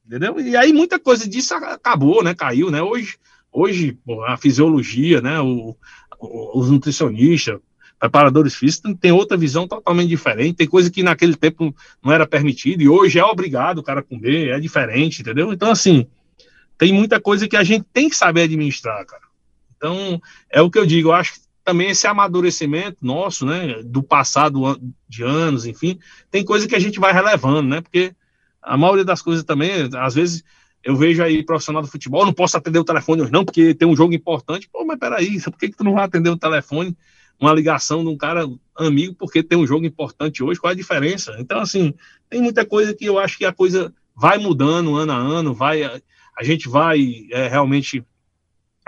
entendeu? 0.06 0.40
E 0.40 0.56
aí 0.56 0.72
muita 0.72 1.00
coisa 1.00 1.28
disso 1.28 1.54
acabou, 1.56 2.24
né? 2.24 2.34
Caiu, 2.36 2.70
né? 2.70 2.82
Hoje, 2.82 3.18
hoje 3.52 3.98
pô, 4.06 4.24
a 4.24 4.38
fisiologia, 4.38 5.22
né? 5.22 5.40
O, 5.40 5.76
os 6.20 6.70
nutricionistas, 6.70 7.60
preparadores 8.00 8.56
físicos 8.56 8.96
tem 9.00 9.12
outra 9.12 9.36
visão 9.36 9.68
totalmente 9.68 10.10
diferente. 10.10 10.58
Tem 10.58 10.68
coisa 10.68 10.90
que 10.90 11.04
naquele 11.04 11.36
tempo 11.36 11.76
não 12.04 12.12
era 12.12 12.28
permitido 12.28 12.82
e 12.82 12.90
hoje 12.90 13.20
é 13.20 13.24
obrigado 13.24 13.80
o 13.80 13.84
cara 13.84 14.04
comer, 14.04 14.50
é 14.50 14.60
diferente, 14.60 15.22
entendeu? 15.22 15.52
Então, 15.52 15.72
assim, 15.72 16.08
tem 16.78 16.94
muita 16.94 17.20
coisa 17.20 17.48
que 17.48 17.58
a 17.58 17.64
gente 17.64 17.86
tem 17.92 18.10
que 18.10 18.16
saber 18.16 18.44
administrar, 18.44 19.06
cara. 19.06 19.24
Então, 19.76 20.22
é 20.50 20.62
o 20.62 20.70
que 20.70 20.80
eu 20.80 20.86
digo, 20.86 21.10
eu 21.10 21.14
acho 21.14 21.34
que 21.34 21.40
também 21.64 21.90
esse 21.90 22.08
amadurecimento 22.08 22.98
nosso, 23.02 23.46
né, 23.46 23.82
do 23.84 24.02
passado 24.02 24.80
de 25.08 25.24
anos, 25.24 25.66
enfim, 25.66 26.00
tem 26.32 26.44
coisa 26.46 26.68
que 26.68 26.76
a 26.76 26.80
gente 26.80 27.00
vai 27.00 27.12
relevando, 27.12 27.68
né, 27.68 27.82
porque 27.82 28.14
a 28.62 28.78
maioria 28.78 29.04
das 29.04 29.22
coisas 29.22 29.44
também, 29.44 29.90
às 29.96 30.16
vezes 30.16 30.44
eu 30.88 30.96
vejo 30.96 31.22
aí 31.22 31.44
profissional 31.44 31.82
do 31.82 31.88
futebol, 31.90 32.26
não 32.26 32.32
posso 32.32 32.56
atender 32.56 32.80
o 32.80 32.84
telefone 32.84 33.22
hoje 33.22 33.32
não, 33.32 33.44
porque 33.44 33.74
tem 33.74 33.86
um 33.86 33.96
jogo 33.96 34.14
importante, 34.14 34.70
pô, 34.72 34.86
mas 34.86 34.98
peraí, 34.98 35.38
por 35.42 35.58
que, 35.58 35.68
que 35.68 35.76
tu 35.76 35.84
não 35.84 35.96
vai 35.96 36.06
atender 36.06 36.30
o 36.30 36.38
telefone, 36.38 36.96
uma 37.38 37.52
ligação 37.52 38.06
de 38.06 38.10
um 38.10 38.16
cara 38.16 38.48
amigo, 38.74 39.14
porque 39.14 39.44
tem 39.44 39.58
um 39.58 39.68
jogo 39.68 39.86
importante 39.86 40.42
hoje, 40.42 40.62
qual 40.62 40.72
é 40.72 40.74
a 40.74 40.78
diferença? 40.78 41.36
Então, 41.40 41.60
assim, 41.60 41.94
tem 42.30 42.42
muita 42.42 42.66
coisa 42.66 42.94
que 42.94 43.04
eu 43.04 43.20
acho 43.20 43.38
que 43.38 43.44
a 43.44 43.52
coisa 43.52 43.94
vai 44.16 44.38
mudando 44.38 44.96
ano 44.96 45.12
a 45.12 45.18
ano, 45.18 45.54
vai, 45.54 45.84
a 45.84 46.44
gente 46.44 46.70
vai 46.70 47.28
é, 47.32 47.50
realmente 47.50 48.02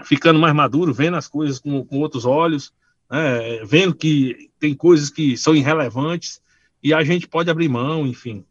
ficando 0.06 0.40
mais 0.40 0.56
maduro, 0.56 0.94
vendo 0.94 1.18
as 1.18 1.28
coisas 1.28 1.60
com, 1.60 1.84
com 1.84 2.00
outros 2.00 2.24
olhos, 2.24 2.72
né, 3.12 3.62
vendo 3.66 3.94
que 3.94 4.50
tem 4.58 4.74
coisas 4.74 5.10
que 5.10 5.36
são 5.36 5.54
irrelevantes 5.54 6.40
e 6.82 6.94
a 6.94 7.04
gente 7.04 7.28
pode 7.28 7.50
abrir 7.50 7.68
mão, 7.68 8.08
enfim. 8.08 8.46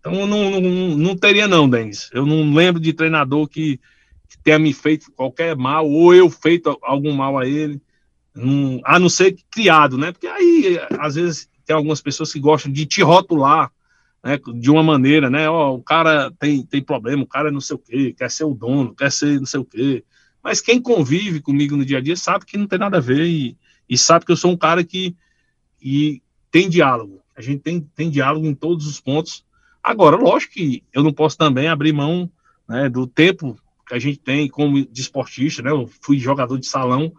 Então 0.00 0.26
não, 0.26 0.60
não, 0.60 0.96
não 0.96 1.16
teria 1.16 1.48
não, 1.48 1.68
Denis. 1.68 2.10
Eu 2.12 2.24
não 2.24 2.54
lembro 2.54 2.80
de 2.80 2.92
treinador 2.92 3.48
que, 3.48 3.78
que, 4.28 4.38
tenha 4.42 4.58
me 4.58 4.72
feito 4.72 5.10
qualquer 5.12 5.56
mal 5.56 5.88
ou 5.88 6.14
eu 6.14 6.30
feito 6.30 6.78
algum 6.82 7.12
mal 7.12 7.38
a 7.38 7.46
ele, 7.46 7.80
não, 8.34 8.80
a 8.84 8.98
não 8.98 9.08
ser 9.08 9.36
criado, 9.50 9.98
né? 9.98 10.12
Porque 10.12 10.26
aí 10.26 10.80
às 10.98 11.16
vezes 11.16 11.48
tem 11.66 11.74
algumas 11.74 12.00
pessoas 12.00 12.32
que 12.32 12.40
gostam 12.40 12.72
de 12.72 12.86
te 12.86 13.02
rotular, 13.02 13.70
né, 14.24 14.38
de 14.54 14.70
uma 14.70 14.82
maneira, 14.82 15.28
né? 15.28 15.48
Ó, 15.48 15.74
o 15.74 15.82
cara 15.82 16.30
tem, 16.38 16.62
tem 16.62 16.82
problema, 16.82 17.22
o 17.22 17.26
cara 17.26 17.48
é 17.48 17.52
não 17.52 17.60
sei 17.60 17.76
o 17.76 17.78
quê, 17.78 18.14
quer 18.16 18.30
ser 18.30 18.44
o 18.44 18.54
dono, 18.54 18.94
quer 18.94 19.12
ser 19.12 19.38
não 19.38 19.46
sei 19.46 19.60
o 19.60 19.64
quê. 19.64 20.04
Mas 20.42 20.60
quem 20.60 20.80
convive 20.80 21.40
comigo 21.40 21.76
no 21.76 21.84
dia 21.84 21.98
a 21.98 22.00
dia 22.00 22.16
sabe 22.16 22.46
que 22.46 22.56
não 22.56 22.66
tem 22.66 22.78
nada 22.78 22.98
a 22.98 23.00
ver 23.00 23.26
e, 23.26 23.56
e 23.88 23.98
sabe 23.98 24.24
que 24.24 24.32
eu 24.32 24.36
sou 24.36 24.50
um 24.50 24.56
cara 24.56 24.82
que, 24.84 25.14
que 25.78 26.22
tem 26.50 26.68
diálogo. 26.68 27.20
A 27.36 27.42
gente 27.42 27.60
tem, 27.60 27.80
tem 27.80 28.10
diálogo 28.10 28.46
em 28.46 28.54
todos 28.54 28.86
os 28.86 29.00
pontos. 29.00 29.44
Agora, 29.82 30.16
lógico 30.16 30.54
que 30.54 30.82
eu 30.92 31.02
não 31.02 31.12
posso 31.12 31.36
também 31.36 31.68
abrir 31.68 31.92
mão 31.92 32.30
né, 32.68 32.88
do 32.88 33.06
tempo 33.06 33.58
que 33.86 33.94
a 33.94 33.98
gente 33.98 34.18
tem 34.18 34.48
como 34.48 34.84
desportista, 34.86 35.62
né? 35.62 35.70
Eu 35.70 35.88
fui 36.02 36.18
jogador 36.18 36.58
de 36.58 36.66
salão 36.66 37.12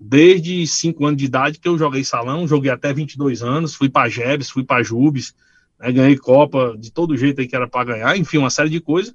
desde 0.00 0.66
5 0.66 1.06
anos 1.06 1.18
de 1.18 1.26
idade 1.26 1.58
que 1.58 1.68
eu 1.68 1.78
joguei 1.78 2.02
salão, 2.02 2.48
joguei 2.48 2.70
até 2.70 2.92
22 2.92 3.42
anos, 3.42 3.74
fui 3.74 3.88
para 3.88 4.08
Jebs, 4.08 4.50
fui 4.50 4.64
para 4.64 4.82
Jubes, 4.82 5.34
né, 5.78 5.92
ganhei 5.92 6.16
Copa 6.16 6.76
de 6.78 6.90
todo 6.90 7.16
jeito 7.16 7.40
aí 7.40 7.46
que 7.46 7.54
era 7.54 7.68
para 7.68 7.84
ganhar, 7.84 8.16
enfim, 8.16 8.38
uma 8.38 8.50
série 8.50 8.70
de 8.70 8.80
coisas. 8.80 9.14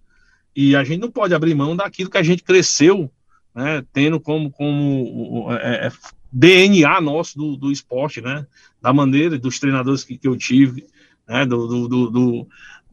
E 0.56 0.76
a 0.76 0.84
gente 0.84 1.02
não 1.02 1.12
pode 1.12 1.34
abrir 1.34 1.56
mão 1.56 1.76
daquilo 1.76 2.10
que 2.10 2.18
a 2.18 2.24
gente 2.24 2.43
cresceu 2.43 3.12
né, 3.54 3.84
tendo 3.91 4.20
como, 4.20 4.52
como 4.52 5.47
é, 5.52 5.88
é 5.88 5.91
DNA 6.32 7.02
nosso 7.02 7.38
do, 7.38 7.56
do 7.56 7.72
esporte, 7.72 8.22
né, 8.22 8.45
da 8.82 8.93
maneira 8.93 9.38
dos 9.38 9.60
treinadores 9.60 10.04
que, 10.04 10.18
que 10.18 10.28
eu 10.28 10.38
tive, 10.38 10.86
né, 11.28 11.45
do, 11.45 11.88
do, 11.88 12.10
do, 12.10 12.47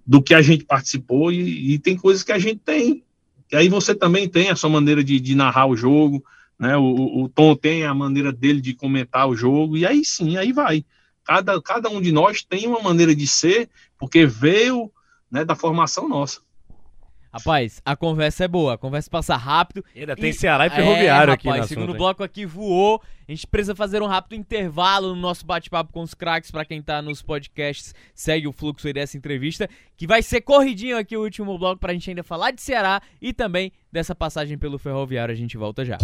do, 0.07 0.23
que 0.23 0.35
a 0.35 0.43
gente 0.43 0.65
participou, 0.65 1.33
e, 1.33 1.75
e, 1.75 1.79
tem 1.79 1.97
coisas 1.97 2.23
que 2.23 2.33
a 2.33 2.39
gente 2.39 2.61
tem 2.61 3.03
E 3.51 3.57
aí 3.57 3.69
você 3.69 3.95
também 3.95 4.29
tem 4.29 4.51
a 4.51 4.57
sua 4.57 4.71
maneira 4.71 5.03
de, 5.03 5.19
de 5.19 5.35
narrar 5.35 5.67
o 5.67 5.77
jogo, 5.77 6.25
né? 6.59 6.77
O, 6.77 7.25
o, 7.25 7.29
Tom 7.29 7.55
tem 7.57 7.85
a 7.85 7.93
maneira 7.93 8.33
dele 8.33 8.61
de 8.61 8.75
comentar 8.75 9.29
o 9.29 9.37
jogo, 9.37 9.77
e 9.77 9.85
aí 9.85 10.05
sim, 10.05 10.37
aí 10.37 10.53
vai. 10.53 10.85
Cada, 11.25 11.61
cada 11.61 11.89
um 11.91 12.01
de 12.01 12.13
nós 12.13 12.43
tem 12.43 12.67
uma 12.67 12.81
maneira 12.81 13.15
de 13.15 13.27
ser, 13.27 13.69
porque 13.99 14.25
veio 14.25 14.91
né, 15.31 15.45
da 15.45 15.57
formação 15.57 16.09
nossa. 16.09 16.41
Rapaz, 17.37 17.83
a 17.85 17.95
conversa 17.95 18.45
é 18.45 18.49
boa, 18.49 18.75
a 18.75 18.79
conversa 18.79 19.11
passa 19.11 19.37
rápido. 19.37 19.85
Ainda 19.95 20.17
tem 20.17 20.33
Ceará 20.33 20.67
e 20.67 20.71
Ferroviário 20.71 21.31
é, 21.31 21.35
aqui, 21.35 21.49
rapaz, 21.49 21.67
segundo 21.67 21.91
assunto, 21.91 21.99
bloco 21.99 22.23
aqui 22.25 22.47
voou. 22.47 23.03
A 23.29 23.33
gente 23.33 23.47
precisa 23.47 23.75
fazer 23.75 24.03
um 24.03 24.07
rápido 24.07 24.39
intervalo 24.39 25.09
no 25.15 25.21
nosso 25.21 25.45
bate-papo 25.45 25.93
com 25.93 26.01
os 26.01 26.15
craques. 26.15 26.51
Para 26.51 26.65
quem 26.65 26.81
tá 26.81 27.03
nos 27.03 27.21
podcasts, 27.21 27.95
segue 28.15 28.47
o 28.47 28.53
fluxo 28.53 28.87
aí 28.87 28.93
dessa 28.93 29.19
entrevista, 29.19 29.69
que 29.97 30.07
vai 30.07 30.23
ser 30.23 30.41
corridinho 30.41 30.97
aqui 30.97 31.17
o 31.17 31.23
último 31.23 31.59
bloco 31.59 31.81
pra 31.81 31.93
gente 31.93 32.09
ainda 32.09 32.23
falar 32.23 32.53
de 32.53 32.63
Ceará 32.63 33.03
e 33.21 33.33
também 33.33 33.73
dessa 33.93 34.15
passagem 34.15 34.57
pelo 34.57 34.79
Ferroviário. 34.79 35.33
A 35.33 35.37
gente 35.37 35.59
volta 35.59 35.85
já. 35.85 35.99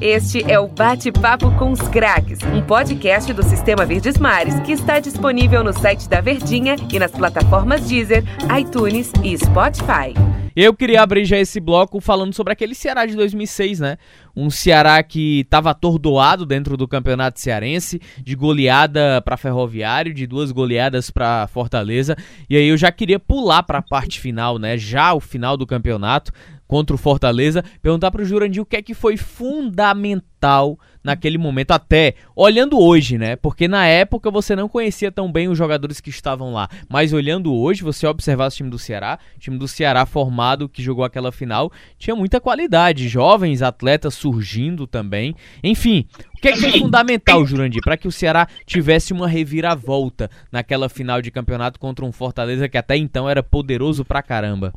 Este 0.00 0.42
é 0.50 0.58
o 0.58 0.66
Bate-Papo 0.66 1.56
com 1.56 1.70
os 1.70 1.80
Craques, 1.88 2.40
um 2.42 2.60
podcast 2.66 3.32
do 3.32 3.42
Sistema 3.42 3.86
Verdes 3.86 4.18
Mares 4.18 4.58
que 4.60 4.72
está 4.72 4.98
disponível 4.98 5.62
no 5.62 5.72
site 5.72 6.08
da 6.08 6.20
Verdinha 6.20 6.76
e 6.92 6.98
nas 6.98 7.12
plataformas 7.12 7.88
Deezer, 7.88 8.24
iTunes 8.58 9.12
e 9.22 9.38
Spotify. 9.38 10.45
Eu 10.56 10.72
queria 10.72 11.02
abrir 11.02 11.26
já 11.26 11.36
esse 11.36 11.60
bloco 11.60 12.00
falando 12.00 12.32
sobre 12.32 12.50
aquele 12.50 12.74
Ceará 12.74 13.04
de 13.04 13.14
2006, 13.14 13.78
né? 13.78 13.98
Um 14.34 14.48
Ceará 14.48 15.02
que 15.02 15.40
estava 15.40 15.68
atordoado 15.68 16.46
dentro 16.46 16.78
do 16.78 16.88
Campeonato 16.88 17.38
Cearense, 17.38 18.00
de 18.22 18.34
goleada 18.34 19.20
para 19.20 19.36
Ferroviário, 19.36 20.14
de 20.14 20.26
duas 20.26 20.50
goleadas 20.52 21.10
para 21.10 21.46
Fortaleza. 21.48 22.16
E 22.48 22.56
aí 22.56 22.68
eu 22.68 22.76
já 22.78 22.90
queria 22.90 23.20
pular 23.20 23.64
para 23.64 23.80
a 23.80 23.82
parte 23.82 24.18
final, 24.18 24.58
né? 24.58 24.78
Já 24.78 25.12
o 25.12 25.20
final 25.20 25.58
do 25.58 25.66
campeonato 25.66 26.32
contra 26.66 26.96
o 26.96 26.98
Fortaleza, 26.98 27.62
perguntar 27.82 28.10
para 28.10 28.22
o 28.22 28.24
Jurandir 28.24 28.62
o 28.62 28.66
que 28.66 28.76
é 28.76 28.82
que 28.82 28.94
foi 28.94 29.18
fundamental 29.18 30.78
naquele 31.06 31.38
momento, 31.38 31.70
até 31.70 32.14
olhando 32.34 32.80
hoje, 32.80 33.16
né? 33.16 33.36
Porque 33.36 33.68
na 33.68 33.86
época 33.86 34.28
você 34.28 34.56
não 34.56 34.68
conhecia 34.68 35.12
tão 35.12 35.30
bem 35.30 35.48
os 35.48 35.56
jogadores 35.56 36.00
que 36.00 36.10
estavam 36.10 36.52
lá, 36.52 36.68
mas 36.88 37.12
olhando 37.12 37.54
hoje, 37.54 37.84
você 37.84 38.08
observar 38.08 38.48
o 38.48 38.50
time 38.50 38.68
do 38.68 38.78
Ceará, 38.78 39.16
o 39.36 39.38
time 39.38 39.56
do 39.56 39.68
Ceará 39.68 40.04
formado 40.04 40.68
que 40.68 40.82
jogou 40.82 41.04
aquela 41.04 41.30
final, 41.30 41.70
tinha 41.96 42.16
muita 42.16 42.40
qualidade, 42.40 43.08
jovens 43.08 43.62
atletas 43.62 44.14
surgindo 44.14 44.84
também. 44.84 45.36
Enfim, 45.62 46.06
o 46.36 46.40
que 46.40 46.48
é 46.48 46.52
que 46.52 46.58
foi 46.58 46.72
fundamental, 46.72 47.46
Jurandir, 47.46 47.80
para 47.84 47.96
que 47.96 48.08
o 48.08 48.12
Ceará 48.12 48.48
tivesse 48.66 49.12
uma 49.12 49.28
reviravolta 49.28 50.28
naquela 50.50 50.88
final 50.88 51.22
de 51.22 51.30
campeonato 51.30 51.78
contra 51.78 52.04
um 52.04 52.10
Fortaleza 52.10 52.68
que 52.68 52.76
até 52.76 52.96
então 52.96 53.30
era 53.30 53.44
poderoso 53.44 54.04
pra 54.04 54.22
caramba? 54.22 54.72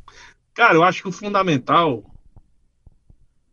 Cara, 0.54 0.76
eu 0.76 0.84
acho 0.84 1.02
que 1.02 1.10
o 1.10 1.12
fundamental, 1.12 2.04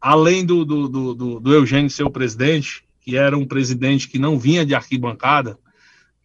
além 0.01 0.45
do, 0.45 0.65
do, 0.65 0.89
do, 1.15 1.41
do, 1.41 1.55
Eugênio 1.55 1.91
ser 1.91 2.05
o 2.05 2.11
presidente, 2.11 2.85
que 3.01 3.17
era 3.17 3.37
um 3.37 3.47
presidente 3.47 4.09
que 4.09 4.19
não 4.19 4.39
vinha 4.39 4.65
de 4.65 4.75
arquibancada, 4.75 5.59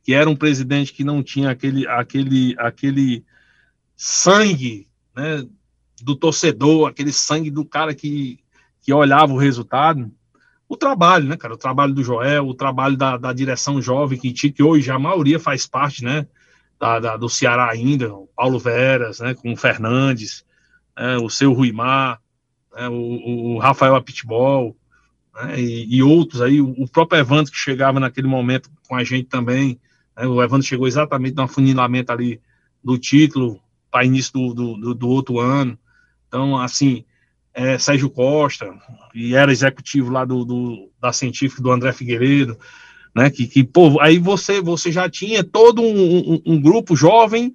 que 0.03 0.13
era 0.13 0.29
um 0.29 0.35
presidente 0.35 0.93
que 0.93 1.03
não 1.03 1.21
tinha 1.21 1.51
aquele, 1.51 1.87
aquele, 1.87 2.55
aquele 2.57 3.23
sangue 3.95 4.87
né, 5.15 5.45
do 6.01 6.15
torcedor, 6.15 6.87
aquele 6.87 7.11
sangue 7.11 7.51
do 7.51 7.63
cara 7.63 7.93
que, 7.93 8.39
que 8.81 8.93
olhava 8.93 9.31
o 9.31 9.37
resultado. 9.37 10.11
O 10.67 10.75
trabalho, 10.75 11.27
né, 11.27 11.37
cara? 11.37 11.53
O 11.53 11.57
trabalho 11.57 11.93
do 11.93 12.03
Joel, 12.03 12.47
o 12.47 12.53
trabalho 12.53 12.97
da, 12.97 13.17
da 13.17 13.33
direção 13.33 13.81
jovem 13.81 14.17
que, 14.17 14.31
que 14.31 14.63
hoje 14.63 14.89
a 14.89 14.97
maioria 14.97 15.39
faz 15.39 15.67
parte, 15.67 16.03
né? 16.03 16.25
Da, 16.79 16.99
da, 16.99 17.17
do 17.17 17.29
Ceará 17.29 17.69
ainda, 17.69 18.09
Paulo 18.35 18.57
Veras, 18.57 19.19
né, 19.19 19.35
com 19.35 19.53
o 19.53 19.55
Fernandes, 19.55 20.43
é, 20.97 21.17
o 21.17 21.29
seu 21.29 21.53
Ruimar, 21.53 22.20
é, 22.75 22.87
o, 22.87 23.55
o, 23.55 23.57
Rafael 23.57 23.95
Apitbol, 23.95 24.75
né, 25.33 25.59
e, 25.59 25.97
e, 25.97 26.03
outros 26.03 26.41
aí, 26.41 26.61
o, 26.61 26.87
próprio 26.87 27.19
Evandro 27.19 27.51
que 27.51 27.57
chegava 27.57 27.99
naquele 27.99 28.27
momento 28.27 28.69
com 28.87 28.95
a 28.95 29.03
gente 29.03 29.27
também, 29.27 29.79
né, 30.15 30.25
o 30.25 30.41
Evandro 30.41 30.65
chegou 30.65 30.87
exatamente 30.87 31.35
no 31.35 31.43
afunilamento 31.43 32.11
ali 32.11 32.39
do 32.83 32.97
título 32.97 33.59
para 33.89 34.05
início 34.05 34.33
do, 34.33 34.53
do, 34.53 34.95
do, 34.95 35.09
outro 35.09 35.39
ano, 35.39 35.77
então, 36.27 36.57
assim, 36.57 37.03
é, 37.53 37.77
Sérgio 37.77 38.09
Costa, 38.09 38.73
e 39.13 39.35
era 39.35 39.51
executivo 39.51 40.11
lá 40.11 40.23
do, 40.23 40.45
do 40.45 40.89
da 40.99 41.11
científica 41.11 41.61
do 41.61 41.71
André 41.71 41.91
Figueiredo, 41.91 42.57
né, 43.13 43.29
que, 43.29 43.45
que 43.47 43.63
pô, 43.63 43.99
aí 43.99 44.17
você, 44.17 44.61
você 44.61 44.91
já 44.91 45.09
tinha 45.09 45.43
todo 45.43 45.81
um, 45.81 46.35
um, 46.35 46.41
um 46.45 46.61
grupo 46.61 46.95
jovem 46.95 47.53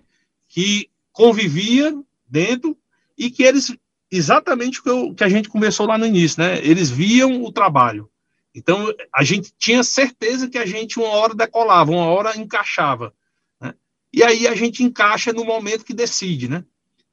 que 0.48 0.90
convivia 1.12 1.94
dentro 2.28 2.76
e 3.16 3.30
que 3.30 3.42
eles, 3.42 3.74
exatamente 4.10 4.80
o 4.80 4.82
que, 4.82 4.90
eu, 4.90 5.14
que 5.14 5.24
a 5.24 5.28
gente 5.28 5.48
conversou 5.48 5.86
lá 5.86 5.98
no 5.98 6.06
início, 6.06 6.42
né? 6.42 6.58
Eles 6.64 6.90
viam 6.90 7.42
o 7.42 7.52
trabalho. 7.52 8.08
Então, 8.54 8.92
a 9.14 9.22
gente 9.22 9.52
tinha 9.58 9.82
certeza 9.82 10.48
que 10.48 10.56
a 10.56 10.64
gente 10.64 10.98
uma 10.98 11.08
hora 11.08 11.34
decolava, 11.34 11.90
uma 11.90 12.06
hora 12.06 12.36
encaixava. 12.38 13.12
Né? 13.60 13.74
E 14.12 14.22
aí 14.22 14.48
a 14.48 14.54
gente 14.54 14.82
encaixa 14.82 15.32
no 15.32 15.44
momento 15.44 15.84
que 15.84 15.92
decide, 15.92 16.48
né? 16.48 16.64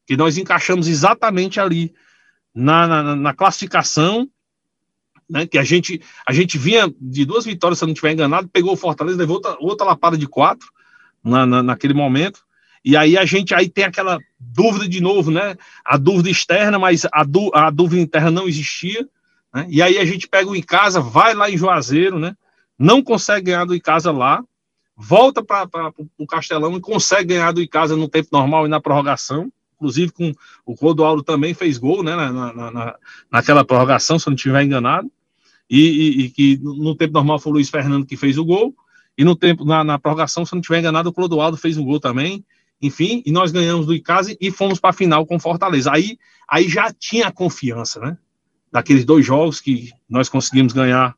Que 0.05 0.15
nós 0.15 0.37
encaixamos 0.37 0.87
exatamente 0.87 1.59
ali 1.59 1.93
na, 2.55 2.87
na, 2.87 3.15
na 3.15 3.33
classificação, 3.33 4.29
né? 5.29 5.45
Que 5.45 5.57
a 5.57 5.63
gente, 5.63 6.01
a 6.25 6.31
gente 6.31 6.57
vinha 6.57 6.93
de 6.99 7.25
duas 7.25 7.43
vitórias, 7.43 7.79
se 7.79 7.83
eu 7.83 7.87
não 7.87 7.93
estiver 7.93 8.13
enganado, 8.13 8.47
pegou 8.47 8.73
o 8.73 8.77
Fortaleza, 8.77 9.17
levou 9.17 9.35
outra, 9.37 9.57
outra 9.59 9.87
lapada 9.87 10.17
de 10.17 10.27
quatro 10.27 10.69
na, 11.23 11.45
na, 11.45 11.63
naquele 11.63 11.93
momento. 11.93 12.45
E 12.83 12.97
aí 12.97 13.17
a 13.17 13.25
gente 13.25 13.53
aí 13.55 13.69
tem 13.69 13.85
aquela 13.85 14.19
dúvida 14.37 14.87
de 14.87 14.99
novo, 14.99 15.31
né? 15.31 15.55
A 15.85 15.95
dúvida 15.95 16.29
externa, 16.29 16.77
mas 16.77 17.05
a, 17.05 17.25
a 17.53 17.69
dúvida 17.69 18.01
interna 18.01 18.29
não 18.29 18.47
existia. 18.47 19.07
Né? 19.53 19.67
E 19.69 19.81
aí 19.81 19.97
a 19.97 20.05
gente 20.05 20.27
pega 20.27 20.49
o 20.49 20.55
em 20.55 20.61
casa, 20.61 20.99
vai 20.99 21.33
lá 21.33 21.49
em 21.49 21.57
Juazeiro, 21.57 22.19
né? 22.19 22.35
Não 22.77 23.01
consegue 23.01 23.45
ganhar 23.45 23.65
do 23.65 23.73
em 23.73 23.79
casa 23.79 24.11
lá, 24.11 24.43
volta 24.97 25.41
para 25.41 25.93
o 26.17 26.27
Castelão 26.27 26.75
e 26.75 26.81
consegue 26.81 27.35
ganhar 27.35 27.53
do 27.53 27.61
em 27.61 27.67
casa 27.67 27.95
no 27.95 28.09
tempo 28.09 28.29
normal 28.31 28.65
e 28.65 28.69
na 28.69 28.81
prorrogação. 28.81 29.51
Inclusive 29.75 30.11
com 30.11 30.33
o 30.65 30.73
Rodoaldo 30.73 31.23
também 31.23 31.53
fez 31.53 31.77
gol, 31.77 32.03
né? 32.03 32.15
Na, 32.15 32.31
na, 32.31 32.71
na, 32.71 32.95
naquela 33.31 33.63
prorrogação, 33.63 34.19
se 34.19 34.27
eu 34.27 34.31
não 34.31 34.35
estiver 34.35 34.63
enganado. 34.63 35.09
E, 35.69 36.31
que 36.35 36.59
no 36.61 36.95
tempo 36.95 37.13
normal 37.13 37.39
foi 37.39 37.51
o 37.51 37.55
Luiz 37.55 37.69
Fernando 37.69 38.05
que 38.05 38.17
fez 38.17 38.37
o 38.37 38.43
gol. 38.43 38.75
E 39.17 39.23
no 39.23 39.35
tempo, 39.35 39.63
na, 39.63 39.83
na 39.83 39.97
prorrogação, 39.97 40.45
se 40.45 40.53
eu 40.53 40.57
não 40.57 40.61
estiver 40.61 40.79
enganado, 40.79 41.09
o 41.09 41.13
Clodoaldo 41.13 41.55
fez 41.55 41.77
o 41.77 41.83
gol 41.83 41.99
também 41.99 42.43
enfim, 42.83 43.23
e 43.25 43.31
nós 43.31 43.51
ganhamos 43.51 43.85
do 43.85 43.93
Icasa 43.93 44.35
e 44.39 44.51
fomos 44.51 44.77
para 44.77 44.89
a 44.89 44.93
final 44.93 45.25
com 45.25 45.39
Fortaleza. 45.39 45.89
Aí, 45.91 46.17
aí 46.49 46.67
já 46.67 46.91
tinha 46.91 47.27
a 47.27 47.31
confiança, 47.31 47.99
né? 48.01 48.17
Daqueles 48.69 49.05
dois 49.05 49.25
jogos 49.25 49.61
que 49.61 49.91
nós 50.09 50.27
conseguimos 50.27 50.73
ganhar, 50.73 51.15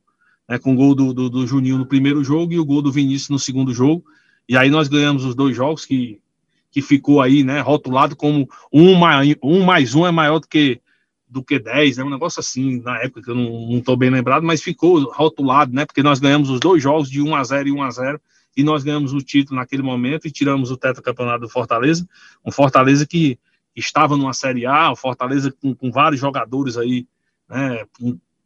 né, 0.48 0.60
com 0.60 0.74
o 0.74 0.76
gol 0.76 0.94
do, 0.94 1.12
do, 1.12 1.28
do, 1.28 1.48
Juninho 1.48 1.80
no 1.80 1.86
primeiro 1.88 2.24
jogo 2.24 2.54
e 2.54 2.60
o 2.60 2.66
gol 2.66 2.84
do 2.84 2.92
Vinícius 2.92 3.30
no 3.30 3.40
segundo 3.40 3.74
jogo. 3.74 4.06
E 4.48 4.56
aí 4.56 4.70
nós 4.70 4.88
ganhamos 4.88 5.26
os 5.26 5.34
dois 5.34 5.56
jogos 5.56 5.86
que, 5.86 6.22
que 6.70 6.84
ficou 6.84 7.20
aí, 7.20 7.44
né, 7.44 7.62
rotulado 7.62 8.16
como 8.16 8.48
um 8.72 8.94
mais, 8.94 9.36
um 9.42 9.64
mais 9.64 9.96
um 9.96 10.06
é 10.06 10.12
maior 10.12 10.40
do 10.40 10.48
que 10.48 10.80
do 11.28 11.44
que 11.44 11.58
10, 11.58 11.98
né? 11.98 12.04
Um 12.04 12.10
negócio 12.12 12.40
assim, 12.40 12.80
na 12.82 12.98
época 13.00 13.24
que 13.24 13.32
eu 13.32 13.36
não 13.36 13.80
estou 13.80 13.98
bem 13.98 14.12
lembrado, 14.12 14.44
mas 14.44 14.62
ficou 14.62 15.12
rotulado, 15.12 15.74
né? 15.74 15.84
Porque 15.86 16.04
nós 16.04 16.20
ganhamos 16.20 16.50
os 16.50 16.60
dois 16.60 16.82
jogos 16.82 17.10
de 17.10 17.22
1 17.22 17.36
a 17.36 17.44
0 17.44 17.68
e 17.68 17.72
1 17.72 17.82
a 17.82 17.90
0 17.90 18.22
e 18.56 18.64
nós 18.64 18.84
ganhamos 18.84 19.14
o 19.14 19.20
título 19.20 19.60
naquele 19.60 19.82
momento 19.82 20.28
e 20.28 20.32
tiramos 20.32 20.72
o 20.72 20.78
tetracampeonato 20.78 21.42
do 21.42 21.50
Fortaleza, 21.50 22.08
um 22.46 22.52
Fortaleza 22.52 23.06
que 23.06 23.38
estava 23.76 24.16
numa 24.16 24.34
Série 24.34 24.66
A, 24.66 24.92
um 24.92 24.96
Fortaleza 24.96 25.52
com, 25.52 25.76
com 25.76 25.92
vários 25.92 26.22
jogadores 26.22 26.78
aí, 26.78 27.06
né, 27.50 27.86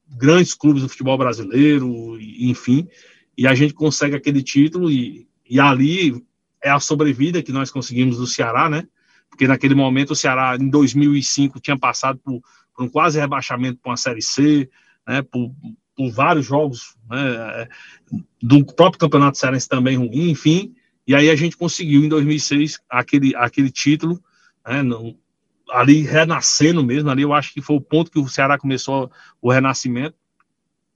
grandes 0.07 0.55
clubes 0.55 0.81
do 0.81 0.89
futebol 0.89 1.17
brasileiro, 1.17 2.17
enfim, 2.19 2.87
e 3.37 3.45
a 3.47 3.53
gente 3.53 3.73
consegue 3.73 4.15
aquele 4.15 4.41
título 4.41 4.89
e, 4.89 5.27
e 5.47 5.59
ali 5.59 6.23
é 6.61 6.69
a 6.69 6.79
sobrevida 6.79 7.43
que 7.43 7.51
nós 7.51 7.71
conseguimos 7.71 8.17
do 8.17 8.25
Ceará, 8.25 8.69
né, 8.69 8.87
porque 9.29 9.47
naquele 9.47 9.75
momento 9.75 10.11
o 10.11 10.15
Ceará, 10.15 10.57
em 10.59 10.69
2005, 10.69 11.59
tinha 11.59 11.77
passado 11.77 12.19
por, 12.23 12.41
por 12.75 12.85
um 12.85 12.89
quase 12.89 13.19
rebaixamento 13.19 13.79
para 13.81 13.91
uma 13.91 13.97
Série 13.97 14.21
C, 14.21 14.69
né, 15.07 15.21
por, 15.21 15.53
por 15.99 16.09
vários 16.11 16.45
jogos 16.45 16.95
né, 17.09 17.67
do 18.41 18.63
próprio 18.63 19.01
Campeonato 19.01 19.37
Cearense 19.37 19.67
também 19.67 19.97
ruim, 19.97 20.29
enfim, 20.29 20.73
e 21.05 21.13
aí 21.13 21.29
a 21.29 21.35
gente 21.35 21.57
conseguiu 21.57 22.01
em 22.01 22.07
2006 22.07 22.79
aquele, 22.89 23.35
aquele 23.35 23.69
título, 23.69 24.17
né, 24.65 24.81
no, 24.81 25.19
ali 25.69 26.03
renascendo 26.03 26.81
mesmo, 26.81 27.09
ali 27.09 27.23
eu 27.23 27.33
acho 27.33 27.53
que 27.53 27.61
foi 27.61 27.75
o 27.75 27.81
ponto 27.81 28.09
que 28.09 28.17
o 28.17 28.29
Ceará 28.29 28.57
começou 28.57 29.11
o 29.41 29.51
renascimento, 29.51 30.15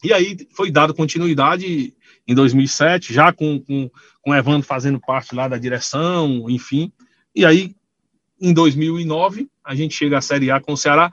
e 0.02 0.14
aí 0.14 0.38
foi 0.56 0.72
dado 0.72 0.94
continuidade 0.94 1.94
em 2.26 2.34
2007, 2.34 3.14
já 3.14 3.34
com, 3.34 3.60
com, 3.60 3.92
com 4.22 4.32
o 4.32 4.36
Evandro 4.36 4.66
fazendo 4.66 5.02
parte 5.02 5.36
lá 5.36 5.50
da 5.50 5.58
direção, 5.58 6.50
enfim, 6.50 6.94
e 7.36 7.46
aí 7.46 7.76
em 8.40 8.54
2009 8.54 9.50
a 9.66 9.76
gente 9.76 9.96
chega 9.96 10.18
à 10.18 10.22
Série 10.22 10.50
A 10.50 10.62
com 10.62 10.72
o 10.72 10.78
Ceará, 10.78 11.12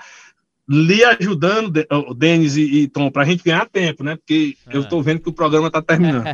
lhe 0.70 1.02
ajudando, 1.02 1.84
o 2.08 2.14
Denis 2.14 2.56
e, 2.56 2.82
e 2.82 2.88
Tom, 2.88 3.10
para 3.10 3.22
a 3.22 3.24
gente 3.24 3.42
ganhar 3.42 3.68
tempo, 3.68 4.04
né? 4.04 4.14
Porque 4.14 4.56
ah. 4.66 4.70
eu 4.72 4.82
estou 4.82 5.02
vendo 5.02 5.20
que 5.20 5.28
o 5.28 5.32
programa 5.32 5.66
está 5.66 5.82
terminando. 5.82 6.24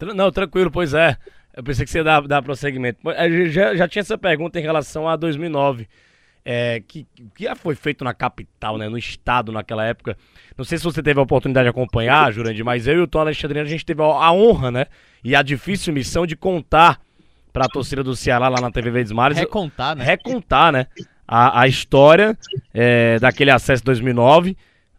Não, 0.14 0.32
tranquilo, 0.32 0.70
pois 0.70 0.94
é. 0.94 1.16
Eu 1.54 1.62
pensei 1.62 1.84
que 1.84 1.90
você 1.90 1.98
ia 1.98 2.04
dar, 2.04 2.26
dar 2.26 2.42
prosseguimento. 2.42 2.98
Já, 3.50 3.76
já 3.76 3.86
tinha 3.86 4.00
essa 4.00 4.16
pergunta 4.16 4.58
em 4.58 4.62
relação 4.62 5.06
a 5.08 5.14
2009. 5.16 5.86
é, 6.48 6.80
que, 6.86 7.06
que 7.34 7.52
foi 7.56 7.74
feito 7.74 8.04
na 8.04 8.14
capital, 8.14 8.78
né, 8.78 8.88
no 8.88 8.96
estado 8.96 9.50
naquela 9.50 9.84
época. 9.84 10.16
Não 10.56 10.64
sei 10.64 10.78
se 10.78 10.84
você 10.84 11.02
teve 11.02 11.18
a 11.18 11.22
oportunidade 11.22 11.64
de 11.64 11.70
acompanhar, 11.70 12.32
Jurandir, 12.32 12.64
mas 12.64 12.86
eu 12.86 12.94
e 12.94 13.00
o 13.00 13.06
Tom 13.06 13.18
Alexandrino, 13.18 13.66
a 13.66 13.68
gente 13.68 13.84
teve 13.84 14.00
a 14.00 14.32
honra, 14.32 14.70
né, 14.70 14.86
e 15.24 15.34
a 15.34 15.42
difícil 15.42 15.92
missão 15.92 16.24
de 16.24 16.36
contar 16.36 17.00
para 17.52 17.64
a 17.64 17.68
torcida 17.68 18.02
do 18.04 18.14
Ceará 18.14 18.48
lá 18.48 18.60
na 18.60 18.70
TV 18.70 18.90
Verdes 18.90 19.12
Mares. 19.12 19.36
Recontar, 19.36 19.96
né? 19.96 20.04
Recontar, 20.04 20.72
né, 20.72 20.86
a, 21.26 21.62
a 21.62 21.68
história 21.68 22.36
é, 22.72 23.18
daquele 23.18 23.50
acesso 23.50 23.84
2009 23.84 24.56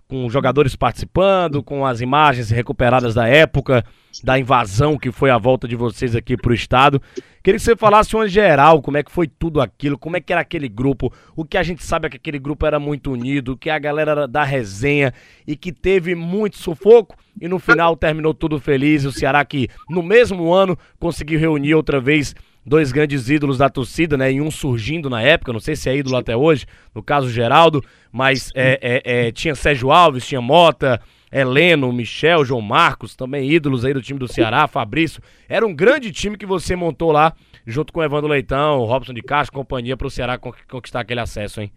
com 0.07 0.29
jogadores 0.29 0.75
participando, 0.75 1.61
com 1.61 1.85
as 1.85 1.99
imagens 1.99 2.49
recuperadas 2.49 3.13
da 3.13 3.27
época, 3.27 3.83
da 4.23 4.39
invasão 4.39 4.97
que 4.97 5.11
foi 5.11 5.29
a 5.29 5.37
volta 5.37 5.67
de 5.67 5.75
vocês 5.75 6.15
aqui 6.15 6.37
para 6.37 6.51
o 6.51 6.55
estado. 6.55 7.01
Queria 7.43 7.59
que 7.59 7.63
você 7.63 7.75
falasse 7.75 8.15
uma 8.15 8.27
geral, 8.27 8.81
como 8.81 8.97
é 8.97 9.03
que 9.03 9.11
foi 9.11 9.27
tudo 9.27 9.59
aquilo, 9.59 9.97
como 9.97 10.15
é 10.15 10.21
que 10.21 10.31
era 10.31 10.41
aquele 10.41 10.69
grupo, 10.69 11.13
o 11.35 11.43
que 11.43 11.57
a 11.57 11.63
gente 11.63 11.83
sabe 11.83 12.07
é 12.07 12.09
que 12.09 12.17
aquele 12.17 12.39
grupo 12.39 12.65
era 12.65 12.79
muito 12.79 13.11
unido, 13.11 13.57
que 13.57 13.69
a 13.69 13.77
galera 13.77 14.11
era 14.11 14.27
da 14.27 14.43
resenha 14.43 15.13
e 15.45 15.55
que 15.55 15.71
teve 15.73 16.15
muito 16.15 16.57
sufoco 16.57 17.15
e 17.39 17.47
no 17.47 17.59
final 17.59 17.95
terminou 17.95 18.33
tudo 18.33 18.59
feliz. 18.59 19.03
O 19.05 19.11
Ceará 19.11 19.43
que 19.43 19.67
no 19.89 20.01
mesmo 20.01 20.53
ano 20.53 20.77
conseguiu 20.99 21.39
reunir 21.39 21.75
outra 21.75 21.99
vez 21.99 22.33
dois 22.67 22.91
grandes 22.91 23.29
ídolos 23.29 23.57
da 23.57 23.69
torcida, 23.69 24.17
né? 24.17 24.33
E 24.33 24.41
um 24.41 24.51
surgindo 24.51 25.09
na 25.09 25.21
época, 25.21 25.53
não 25.53 25.59
sei 25.59 25.73
se 25.73 25.89
é 25.89 25.95
ídolo 25.95 26.17
até 26.17 26.35
hoje, 26.35 26.65
no 26.93 27.01
caso 27.01 27.29
Geraldo, 27.29 27.81
mas 28.11 28.51
é, 28.53 28.77
é, 28.81 29.27
é, 29.27 29.31
tinha 29.31 29.55
Sérgio 29.55 29.89
Alves, 29.89 30.27
tinha 30.27 30.41
Mota, 30.41 31.01
Heleno, 31.31 31.93
Michel, 31.93 32.43
João 32.43 32.59
Marcos, 32.59 33.15
também 33.15 33.49
ídolos 33.49 33.85
aí 33.85 33.93
do 33.93 34.01
time 34.01 34.19
do 34.19 34.27
Ceará, 34.27 34.67
Fabrício. 34.67 35.21
Era 35.47 35.65
um 35.65 35.73
grande 35.73 36.11
time 36.11 36.37
que 36.37 36.45
você 36.45 36.75
montou 36.75 37.13
lá, 37.13 37.33
junto 37.65 37.93
com 37.93 38.01
o 38.01 38.03
Evandro 38.03 38.29
Leitão, 38.29 38.83
Robson 38.83 39.13
de 39.13 39.21
Castro, 39.21 39.57
companhia, 39.57 39.95
para 39.95 40.07
o 40.07 40.11
Ceará 40.11 40.37
conquistar 40.37 40.99
aquele 40.99 41.21
acesso, 41.21 41.61
hein? 41.61 41.71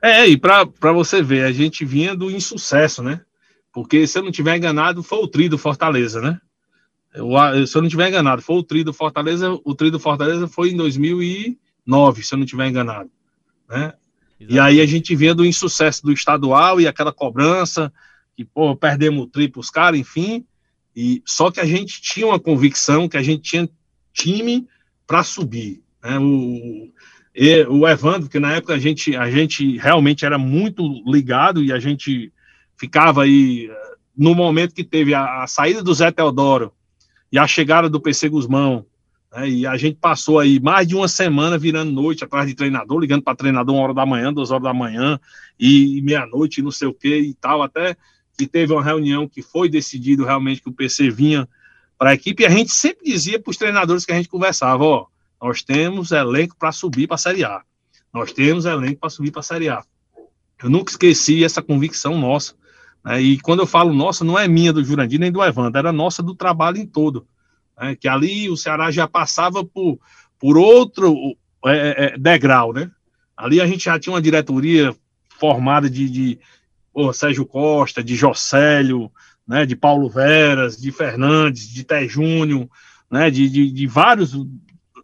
É, 0.00 0.26
e 0.26 0.36
para 0.36 0.92
você 0.92 1.22
ver, 1.22 1.44
a 1.44 1.52
gente 1.52 1.84
vinha 1.84 2.14
do 2.14 2.30
insucesso, 2.30 3.02
né? 3.02 3.20
Porque, 3.72 4.06
se 4.06 4.18
eu 4.18 4.22
não 4.22 4.30
tiver 4.30 4.56
enganado, 4.56 5.02
foi 5.02 5.18
o 5.18 5.28
tri 5.28 5.48
do 5.48 5.58
Fortaleza, 5.58 6.20
né? 6.20 6.38
Se 7.14 7.76
eu 7.76 7.82
não 7.82 7.88
estiver 7.88 8.08
enganado, 8.08 8.40
foi 8.40 8.56
o 8.56 8.62
tri 8.62 8.82
do 8.82 8.92
Fortaleza. 8.92 9.58
O 9.64 9.74
tri 9.74 9.90
do 9.90 10.00
Fortaleza 10.00 10.48
foi 10.48 10.70
em 10.70 10.76
2009, 10.76 12.22
se 12.22 12.34
eu 12.34 12.38
não 12.38 12.44
estiver 12.44 12.68
enganado. 12.68 13.10
Né? 13.68 13.92
E 14.40 14.58
aí 14.58 14.80
a 14.80 14.86
gente 14.86 15.14
vinha 15.14 15.34
do 15.34 15.44
insucesso 15.44 16.02
do 16.02 16.12
estadual 16.12 16.80
e 16.80 16.86
aquela 16.86 17.12
cobrança, 17.12 17.92
que, 18.34 18.44
pô, 18.44 18.74
perdemos 18.74 19.24
o 19.24 19.26
tri 19.26 19.46
para 19.46 19.60
os 19.60 19.68
caras, 19.68 20.00
enfim. 20.00 20.44
E, 20.96 21.22
só 21.26 21.50
que 21.50 21.60
a 21.60 21.66
gente 21.66 22.00
tinha 22.00 22.26
uma 22.26 22.40
convicção 22.40 23.08
que 23.08 23.16
a 23.16 23.22
gente 23.22 23.42
tinha 23.42 23.68
time 24.12 24.66
para 25.06 25.22
subir. 25.22 25.82
Né? 26.02 26.18
O, 26.18 26.90
e, 27.34 27.64
o 27.64 27.86
Evandro, 27.86 28.28
que 28.28 28.40
na 28.40 28.54
época 28.54 28.72
a 28.72 28.78
gente, 28.78 29.14
a 29.14 29.30
gente 29.30 29.76
realmente 29.76 30.24
era 30.24 30.38
muito 30.38 30.82
ligado 31.06 31.62
e 31.62 31.72
a 31.72 31.78
gente 31.78 32.32
ficava 32.76 33.24
aí 33.24 33.70
no 34.16 34.34
momento 34.34 34.74
que 34.74 34.84
teve 34.84 35.12
a, 35.14 35.42
a 35.42 35.46
saída 35.46 35.82
do 35.82 35.94
Zé 35.94 36.10
Teodoro 36.10 36.72
e 37.32 37.38
a 37.38 37.46
chegada 37.46 37.88
do 37.88 37.98
PC 37.98 38.28
Guzmão. 38.28 38.84
Né, 39.32 39.48
e 39.48 39.66
a 39.66 39.76
gente 39.78 39.96
passou 39.98 40.38
aí 40.38 40.60
mais 40.60 40.86
de 40.86 40.94
uma 40.94 41.08
semana 41.08 41.56
virando 41.56 41.90
noite 41.90 42.22
atrás 42.22 42.46
de 42.46 42.54
treinador, 42.54 43.00
ligando 43.00 43.22
para 43.22 43.34
treinador 43.34 43.74
uma 43.74 43.84
hora 43.84 43.94
da 43.94 44.04
manhã, 44.04 44.32
duas 44.32 44.50
horas 44.50 44.64
da 44.64 44.74
manhã, 44.74 45.18
e, 45.58 45.98
e 45.98 46.02
meia-noite, 46.02 46.60
não 46.60 46.70
sei 46.70 46.86
o 46.86 46.94
que 46.94 47.16
e 47.16 47.34
tal, 47.34 47.62
até 47.62 47.96
que 48.36 48.46
teve 48.46 48.72
uma 48.72 48.84
reunião 48.84 49.26
que 49.26 49.40
foi 49.40 49.68
decidido 49.68 50.24
realmente 50.24 50.60
que 50.60 50.68
o 50.68 50.72
PC 50.72 51.10
vinha 51.10 51.48
para 51.98 52.10
a 52.10 52.14
equipe, 52.14 52.42
e 52.42 52.46
a 52.46 52.50
gente 52.50 52.72
sempre 52.72 53.04
dizia 53.04 53.40
para 53.40 53.50
os 53.50 53.56
treinadores 53.56 54.04
que 54.04 54.12
a 54.12 54.16
gente 54.16 54.28
conversava, 54.28 54.84
ó, 54.84 55.06
nós 55.40 55.62
temos 55.62 56.12
elenco 56.12 56.56
para 56.58 56.72
subir 56.72 57.06
para 57.06 57.14
a 57.14 57.18
Série 57.18 57.44
A. 57.44 57.62
Nós 58.12 58.32
temos 58.32 58.64
elenco 58.64 59.00
para 59.00 59.10
subir 59.10 59.30
para 59.30 59.40
a 59.40 59.44
Série 59.44 59.68
A. 59.68 59.82
Eu 60.62 60.70
nunca 60.70 60.92
esqueci 60.92 61.44
essa 61.44 61.62
convicção 61.62 62.18
nossa. 62.18 62.54
Né? 63.04 63.20
E 63.20 63.40
quando 63.40 63.60
eu 63.60 63.66
falo 63.66 63.92
nossa, 63.92 64.24
não 64.24 64.38
é 64.38 64.46
minha 64.46 64.72
do 64.72 64.84
Jurandir 64.84 65.18
nem 65.18 65.32
do 65.32 65.42
Evandro, 65.42 65.78
era 65.78 65.92
nossa 65.92 66.22
do 66.22 66.34
trabalho 66.34 66.78
em 66.78 66.86
todo. 66.86 67.26
Né? 67.78 67.96
Que 67.96 68.08
ali 68.08 68.48
o 68.48 68.56
Ceará 68.56 68.90
já 68.90 69.06
passava 69.06 69.64
por, 69.64 69.98
por 70.38 70.56
outro 70.56 71.36
é, 71.64 71.70
é, 71.70 72.04
é, 72.04 72.18
degrau, 72.18 72.72
né? 72.72 72.90
Ali 73.36 73.60
a 73.60 73.66
gente 73.66 73.84
já 73.84 73.98
tinha 73.98 74.12
uma 74.12 74.22
diretoria 74.22 74.94
formada 75.38 75.88
de, 75.88 76.08
de 76.08 76.38
Sérgio 77.14 77.46
Costa, 77.46 78.04
de 78.04 78.14
Jocélio, 78.14 79.10
né, 79.46 79.66
de 79.66 79.74
Paulo 79.74 80.08
Veras, 80.08 80.76
de 80.76 80.92
Fernandes, 80.92 81.68
de 81.68 81.84
Té 81.84 82.06
Júnior, 82.06 82.68
né, 83.10 83.30
de, 83.30 83.48
de, 83.48 83.70
de, 83.70 83.86
vários 83.86 84.34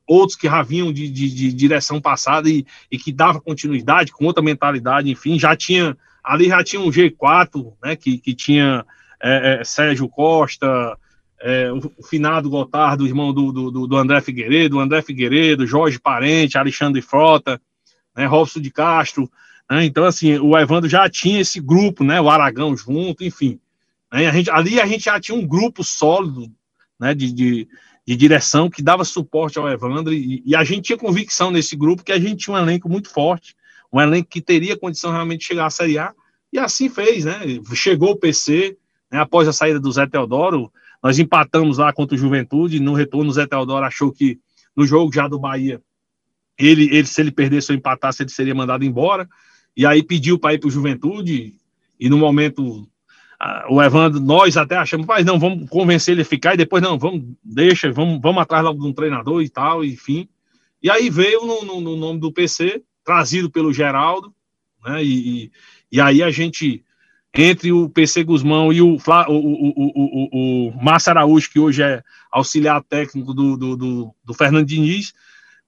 outros 0.07 0.37
que 0.37 0.47
já 0.47 0.63
vinham 0.63 0.93
de, 0.93 1.09
de, 1.09 1.29
de 1.29 1.53
direção 1.53 2.01
passada 2.01 2.49
e, 2.49 2.65
e, 2.91 2.99
que 2.99 3.13
dava 3.13 3.41
continuidade, 3.41 4.13
com 4.13 4.25
outra 4.25 4.43
mentalidade, 4.43 5.11
enfim, 5.11 5.39
já 5.39 5.57
tinha 5.57 5.97
ali 6.29 6.49
já 6.49 6.63
tinha 6.63 6.83
um 6.83 6.91
G4, 6.91 7.73
né, 7.83 7.97
que, 7.97 8.19
que 8.19 8.35
tinha 8.35 8.85
é, 9.21 9.61
é, 9.61 9.65
Sérgio 9.65 10.07
Costa, 10.11 10.97
é, 11.41 11.73
o, 11.73 11.79
o, 11.97 12.03
finado 12.03 12.51
Gotardo, 12.51 13.07
irmão 13.07 13.33
do, 13.33 13.51
do, 13.51 13.87
do, 13.87 13.97
André 13.97 14.21
Figueiredo, 14.21 14.79
André 14.79 15.01
Figueiredo, 15.01 15.67
Jorge 15.67 15.99
Parente, 15.99 16.59
Alexandre 16.59 17.01
Frota, 17.01 17.59
né, 18.15 18.27
Robson 18.27 18.61
de 18.61 18.71
Castro, 18.71 19.31
né, 19.71 19.87
então 19.87 20.05
assim, 20.05 20.39
o 20.39 20.57
Evandro 20.59 20.89
já 20.89 21.09
tinha 21.09 21.41
esse 21.41 21.61
grupo, 21.61 22.05
né, 22.05 22.21
o 22.21 22.29
Aragão 22.29 22.77
junto, 22.77 23.25
enfim, 23.25 23.59
né, 24.13 24.27
a 24.27 24.33
gente, 24.33 24.51
ali 24.51 24.79
a 24.79 24.87
gente 24.87 25.05
já 25.05 25.19
tinha 25.19 25.37
um 25.37 25.47
grupo 25.47 25.83
sólido, 25.83 26.53
né, 27.01 27.15
de, 27.15 27.33
de, 27.33 27.69
de 28.07 28.17
direção 28.17 28.69
que 28.69 28.83
dava 28.83 29.03
suporte 29.03 29.59
ao 29.59 29.67
Evandro 29.67 30.13
e, 30.13 30.43
e, 30.45 30.55
a 30.55 30.63
gente 30.63 30.83
tinha 30.83 30.99
convicção 30.99 31.51
nesse 31.51 31.75
grupo 31.75 32.05
que 32.05 32.13
a 32.13 32.21
gente 32.21 32.45
tinha 32.45 32.55
um 32.55 32.59
elenco 32.59 32.87
muito 32.87 33.09
forte, 33.09 33.57
um 33.93 34.01
elenco 34.01 34.29
que 34.29 34.41
teria 34.41 34.79
condição 34.79 35.11
realmente 35.11 35.41
de 35.41 35.47
chegar 35.47 35.67
à 35.67 35.71
Série 35.71 35.99
A, 35.99 36.13
e 36.53 36.59
assim 36.59 36.89
fez, 36.89 37.25
né? 37.25 37.41
Chegou 37.75 38.11
o 38.11 38.17
PC, 38.17 38.77
né, 39.11 39.21
após 39.21 39.47
a 39.49 39.53
saída 39.53 39.81
do 39.81 39.91
Zé 39.93 40.07
Teodoro, 40.07 40.73
nós 41.03 41.19
empatamos 41.19 41.79
lá 41.79 41.93
contra 41.93 42.15
o 42.17 42.19
Juventude, 42.19 42.81
no 42.81 42.93
retorno 42.93 43.31
o 43.31 43.33
Zé 43.33 43.47
Teodoro 43.47 43.85
achou 43.85 44.13
que 44.13 44.39
no 44.77 44.87
jogo 44.87 45.13
já 45.13 45.29
do 45.29 45.39
Bahia, 45.39 45.81
ele, 46.59 46.85
ele 46.85 47.07
se 47.07 47.21
ele 47.21 47.31
perdesse 47.31 47.73
ou 47.73 47.79
empatasse, 47.79 48.23
ele 48.23 48.31
seria 48.31 48.55
mandado 48.55 48.85
embora, 48.85 49.29
e 49.77 49.87
aí 49.87 50.03
pediu 50.03 50.39
para 50.39 50.55
ir 50.55 50.59
para 50.59 50.69
o 50.69 50.71
Juventude, 50.71 51.55
e 51.99 52.09
no 52.09 52.19
momento 52.19 52.89
o 53.71 53.81
Evandro, 53.81 54.21
nós 54.21 54.57
até 54.57 54.77
achamos, 54.77 55.07
mas 55.07 55.25
não, 55.25 55.39
vamos 55.39 55.69
convencer 55.71 56.13
ele 56.13 56.23
a 56.23 56.25
ficar, 56.25 56.55
e 56.55 56.57
depois 56.57 56.83
não, 56.83 56.99
vamos, 56.99 57.23
deixa, 57.43 57.91
vamos, 57.93 58.21
vamos 58.21 58.43
atrás 58.43 58.65
logo 58.65 58.81
de 58.81 58.87
um 58.87 58.93
treinador 58.93 59.43
e 59.43 59.49
tal, 59.49 59.85
enfim. 59.85 60.29
E 60.83 60.91
aí 60.91 61.09
veio 61.09 61.47
no, 61.47 61.65
no, 61.65 61.81
no 61.81 61.97
nome 61.97 62.19
do 62.19 62.33
PC, 62.33 62.83
trazido 63.09 63.51
pelo 63.51 63.73
Geraldo, 63.73 64.35
né? 64.85 65.03
E, 65.03 65.51
e, 65.91 65.99
aí 65.99 66.23
a 66.23 66.31
gente, 66.31 66.85
entre 67.35 67.73
o 67.73 67.89
PC 67.89 68.23
Guzmão 68.23 68.71
e 68.71 68.83
o, 68.83 68.97
o, 68.97 69.33
o, 69.33 69.73
o, 69.75 70.69
o 70.69 70.85
Márcio 70.85 71.13
Araújo, 71.13 71.51
que 71.51 71.59
hoje 71.59 71.83
é 71.83 72.03
auxiliar 72.31 72.85
técnico 72.85 73.33
do, 73.33 73.57
do, 73.57 73.77
do, 73.79 74.15
do 74.23 74.35
Fernando 74.35 74.67
Diniz, 74.67 75.15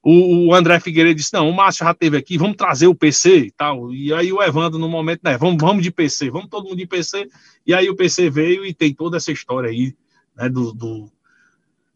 o, 0.03 0.49
o, 0.49 0.55
André 0.55 0.79
Figueiredo 0.81 1.17
disse: 1.17 1.33
não, 1.33 1.49
o 1.49 1.57
Márcio 1.57 1.87
já 1.87 1.95
teve 1.95 2.19
aqui, 2.19 2.37
vamos 2.37 2.59
trazer 2.59 2.89
o 2.89 2.95
PC 2.95 3.39
e 3.39 3.51
tal. 3.51 3.91
E 3.91 4.13
aí 4.13 4.31
o 4.31 4.43
Evandro, 4.43 4.79
no 4.79 4.89
momento, 4.89 5.23
né, 5.25 5.39
vamos, 5.39 5.57
vamos 5.59 5.83
de 5.83 5.91
PC, 5.91 6.31
vamos 6.31 6.51
todo 6.51 6.65
mundo 6.65 6.77
de 6.77 6.87
PC. 6.87 7.27
E 7.67 7.73
aí 7.73 7.89
o 7.89 7.97
PC 7.97 8.29
veio 8.29 8.67
e 8.67 8.75
tem 8.75 8.93
toda 8.93 9.17
essa 9.17 9.33
história 9.33 9.71
aí, 9.71 9.95
né, 10.37 10.47
do, 10.51 10.75
do, 10.75 11.11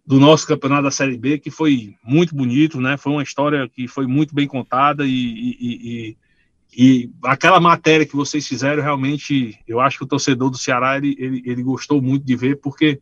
do 0.06 0.20
nosso 0.20 0.46
campeonato 0.46 0.82
da 0.82 0.90
Série 0.90 1.16
B, 1.16 1.38
que 1.38 1.50
foi 1.50 1.96
muito 2.04 2.34
bonito, 2.34 2.80
né? 2.80 2.96
Foi 2.96 3.12
uma 3.12 3.22
história 3.22 3.68
que 3.68 3.88
foi 3.88 4.06
muito 4.06 4.34
bem 4.34 4.46
contada 4.46 5.04
e, 5.06 5.10
e, 5.10 5.56
e, 5.60 6.16
e 6.76 7.10
aquela 7.24 7.58
matéria 7.58 8.04
que 8.04 8.16
vocês 8.16 8.46
fizeram, 8.46 8.82
realmente, 8.82 9.58
eu 9.66 9.80
acho 9.80 9.98
que 9.98 10.04
o 10.04 10.08
torcedor 10.08 10.50
do 10.50 10.58
Ceará, 10.58 10.96
ele, 10.96 11.16
ele, 11.18 11.42
ele 11.46 11.62
gostou 11.62 12.02
muito 12.02 12.24
de 12.24 12.36
ver, 12.36 12.60
porque 12.60 13.00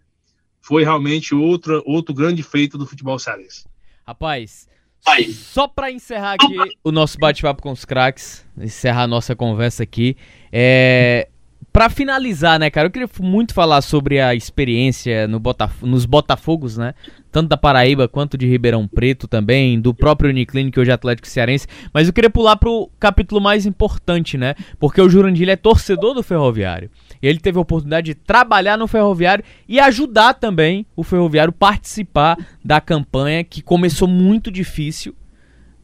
foi 0.60 0.84
realmente 0.84 1.34
outro 1.34 1.82
outro 1.84 2.14
grande 2.14 2.42
feito 2.42 2.78
do 2.78 2.86
futebol 2.86 3.18
cearense. 3.18 3.66
Rapaz, 4.06 4.68
Aí. 5.04 5.32
Só 5.32 5.66
para 5.66 5.90
encerrar 5.90 6.34
aqui 6.34 6.56
o 6.84 6.92
nosso 6.92 7.18
bate-papo 7.18 7.60
com 7.60 7.72
os 7.72 7.84
craques, 7.84 8.46
encerrar 8.56 9.02
a 9.02 9.06
nossa 9.06 9.34
conversa 9.34 9.82
aqui, 9.82 10.16
é, 10.52 11.28
Pra 11.72 11.88
finalizar, 11.88 12.60
né, 12.60 12.68
cara, 12.68 12.88
eu 12.88 12.90
queria 12.90 13.08
muito 13.20 13.54
falar 13.54 13.80
sobre 13.80 14.20
a 14.20 14.34
experiência 14.34 15.26
no 15.26 15.40
Botaf 15.40 15.84
nos 15.86 16.04
Botafogos, 16.04 16.76
né? 16.76 16.92
Tanto 17.30 17.48
da 17.48 17.56
Paraíba 17.56 18.06
quanto 18.06 18.36
de 18.36 18.46
Ribeirão 18.46 18.86
Preto 18.86 19.26
também, 19.26 19.80
do 19.80 19.94
próprio 19.94 20.28
Uniclinic, 20.28 20.78
hoje 20.78 20.92
Atlético 20.92 21.26
Cearense. 21.26 21.66
Mas 21.90 22.06
eu 22.06 22.12
queria 22.12 22.28
pular 22.28 22.56
pro 22.56 22.90
capítulo 23.00 23.40
mais 23.40 23.64
importante, 23.64 24.36
né? 24.36 24.54
Porque 24.78 25.00
o 25.00 25.08
Jurandir 25.08 25.48
é 25.48 25.56
torcedor 25.56 26.12
do 26.12 26.22
Ferroviário. 26.22 26.90
E 27.22 27.26
ele 27.26 27.40
teve 27.40 27.56
a 27.56 27.62
oportunidade 27.62 28.04
de 28.04 28.14
trabalhar 28.16 28.76
no 28.76 28.86
Ferroviário 28.86 29.42
e 29.66 29.80
ajudar 29.80 30.34
também 30.34 30.84
o 30.94 31.02
Ferroviário 31.02 31.54
participar 31.54 32.36
da 32.62 32.82
campanha 32.82 33.42
que 33.42 33.62
começou 33.62 34.06
muito 34.06 34.50
difícil 34.50 35.14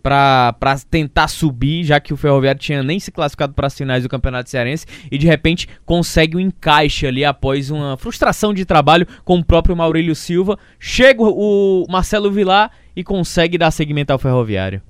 para 0.03 0.55
tentar 0.91 1.29
subir, 1.29 1.85
já 1.85 2.01
que 2.01 2.13
o 2.13 2.17
Ferroviário 2.17 2.61
tinha 2.61 2.83
nem 2.83 2.99
se 2.99 3.11
classificado 3.11 3.53
para 3.53 3.67
as 3.67 3.77
finais 3.77 4.03
do 4.03 4.09
Campeonato 4.09 4.49
Cearense 4.49 4.87
e 5.11 5.19
de 5.19 5.27
repente 5.27 5.69
consegue 5.85 6.37
um 6.37 6.41
encaixe 6.41 7.07
ali 7.07 7.25
após 7.25 7.71
uma 7.71 7.97
frustração 7.97 8.55
de 8.55 8.65
trabalho 8.65 9.07
com 9.25 9.39
o 9.39 9.45
próprio 9.45 9.77
Maurílio 9.77 10.15
Silva. 10.15 10.59
Chega 10.79 11.23
o 11.23 11.87
Marcelo 11.89 12.31
Vilar 12.31 12.71
e 12.95 13.05
consegue 13.05 13.59
dar 13.59 13.71
segmento 13.71 14.13
ao 14.13 14.19
Ferroviário. 14.19 14.81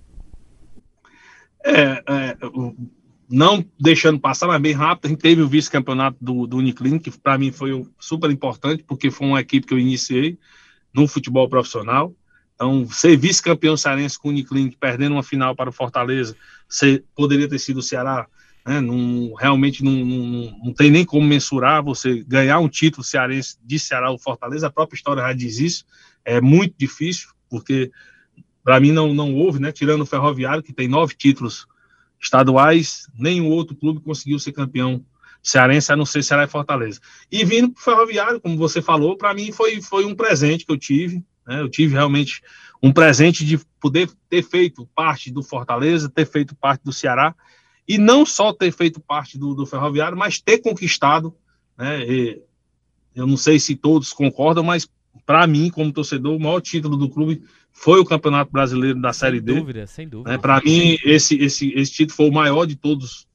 É, 1.64 2.02
é, 2.06 2.36
não 3.28 3.64
deixando 3.78 4.18
passar, 4.18 4.46
mas 4.46 4.60
bem 4.60 4.72
rápido, 4.72 5.06
a 5.06 5.08
gente 5.08 5.20
teve 5.20 5.42
o 5.42 5.48
vice-campeonato 5.48 6.16
do, 6.20 6.46
do 6.46 6.56
Uniclinic, 6.56 7.10
que 7.10 7.18
para 7.18 7.36
mim 7.36 7.52
foi 7.52 7.84
super 7.98 8.30
importante, 8.30 8.82
porque 8.84 9.10
foi 9.10 9.26
uma 9.26 9.40
equipe 9.40 9.66
que 9.66 9.74
eu 9.74 9.78
iniciei 9.78 10.38
no 10.94 11.06
futebol 11.06 11.48
profissional. 11.48 12.14
Então, 12.58 12.88
ser 12.88 13.16
vice-campeão 13.16 13.76
cearense 13.76 14.18
com 14.18 14.26
o 14.26 14.30
Uniclinic, 14.32 14.76
perdendo 14.76 15.12
uma 15.12 15.22
final 15.22 15.54
para 15.54 15.70
o 15.70 15.72
Fortaleza, 15.72 16.34
poderia 17.14 17.48
ter 17.48 17.60
sido 17.60 17.76
o 17.76 17.82
Ceará, 17.82 18.26
né? 18.66 18.80
Realmente 19.38 19.84
não, 19.84 19.92
não, 19.92 20.58
não 20.64 20.74
tem 20.74 20.90
nem 20.90 21.04
como 21.04 21.24
mensurar 21.24 21.84
você 21.84 22.24
ganhar 22.24 22.58
um 22.58 22.68
título 22.68 23.04
cearense 23.04 23.56
de 23.64 23.78
Ceará 23.78 24.10
ou 24.10 24.18
Fortaleza, 24.18 24.66
a 24.66 24.72
própria 24.72 24.96
história 24.96 25.22
já 25.22 25.32
diz 25.32 25.60
isso, 25.60 25.84
é 26.24 26.40
muito 26.40 26.74
difícil, 26.76 27.28
porque 27.48 27.92
para 28.64 28.80
mim 28.80 28.90
não, 28.90 29.14
não 29.14 29.32
houve, 29.36 29.60
né? 29.60 29.70
Tirando 29.70 30.00
o 30.00 30.06
Ferroviário, 30.06 30.60
que 30.60 30.72
tem 30.72 30.88
nove 30.88 31.14
títulos 31.14 31.64
estaduais, 32.20 33.08
nenhum 33.16 33.46
outro 33.46 33.76
clube 33.76 34.00
conseguiu 34.00 34.40
ser 34.40 34.50
campeão 34.50 35.04
cearense, 35.40 35.92
a 35.92 35.96
não 35.96 36.04
ser 36.04 36.24
Ceará 36.24 36.42
e 36.42 36.48
Fortaleza. 36.48 37.00
E 37.30 37.44
vindo 37.44 37.70
para 37.70 37.80
o 37.80 37.84
Ferroviário, 37.84 38.40
como 38.40 38.56
você 38.56 38.82
falou, 38.82 39.16
para 39.16 39.32
mim 39.32 39.52
foi, 39.52 39.80
foi 39.80 40.04
um 40.04 40.16
presente 40.16 40.66
que 40.66 40.72
eu 40.72 40.76
tive, 40.76 41.22
né? 41.48 41.60
Eu 41.60 41.68
tive 41.68 41.94
realmente 41.94 42.42
um 42.82 42.92
presente 42.92 43.44
de 43.44 43.58
poder 43.80 44.10
ter 44.28 44.42
feito 44.42 44.86
parte 44.94 45.32
do 45.32 45.42
Fortaleza, 45.42 46.10
ter 46.10 46.26
feito 46.26 46.54
parte 46.54 46.84
do 46.84 46.92
Ceará, 46.92 47.34
e 47.88 47.96
não 47.96 48.26
só 48.26 48.52
ter 48.52 48.70
feito 48.70 49.00
parte 49.00 49.38
do, 49.38 49.54
do 49.54 49.64
Ferroviário, 49.64 50.16
mas 50.16 50.38
ter 50.38 50.58
conquistado, 50.58 51.34
né? 51.76 52.04
E 52.06 52.42
eu 53.14 53.26
não 53.26 53.36
sei 53.36 53.58
se 53.58 53.74
todos 53.74 54.12
concordam, 54.12 54.62
mas 54.62 54.86
para 55.24 55.46
mim, 55.46 55.70
como 55.70 55.92
torcedor, 55.92 56.36
o 56.36 56.40
maior 56.40 56.60
título 56.60 56.96
do 56.96 57.08
clube 57.08 57.42
foi 57.72 57.98
o 57.98 58.04
Campeonato 58.04 58.52
Brasileiro 58.52 59.00
da 59.00 59.12
Série 59.12 59.40
D. 59.40 59.52
Sem 59.52 59.60
dúvida, 59.60 59.86
sem 59.86 60.08
dúvida. 60.08 60.30
Né? 60.30 60.38
Para 60.38 60.60
mim, 60.60 60.98
esse, 61.04 61.36
esse, 61.36 61.72
esse 61.74 61.92
título 61.92 62.16
foi 62.16 62.28
o 62.28 62.32
maior 62.32 62.66
de 62.66 62.76
todos, 62.76 63.26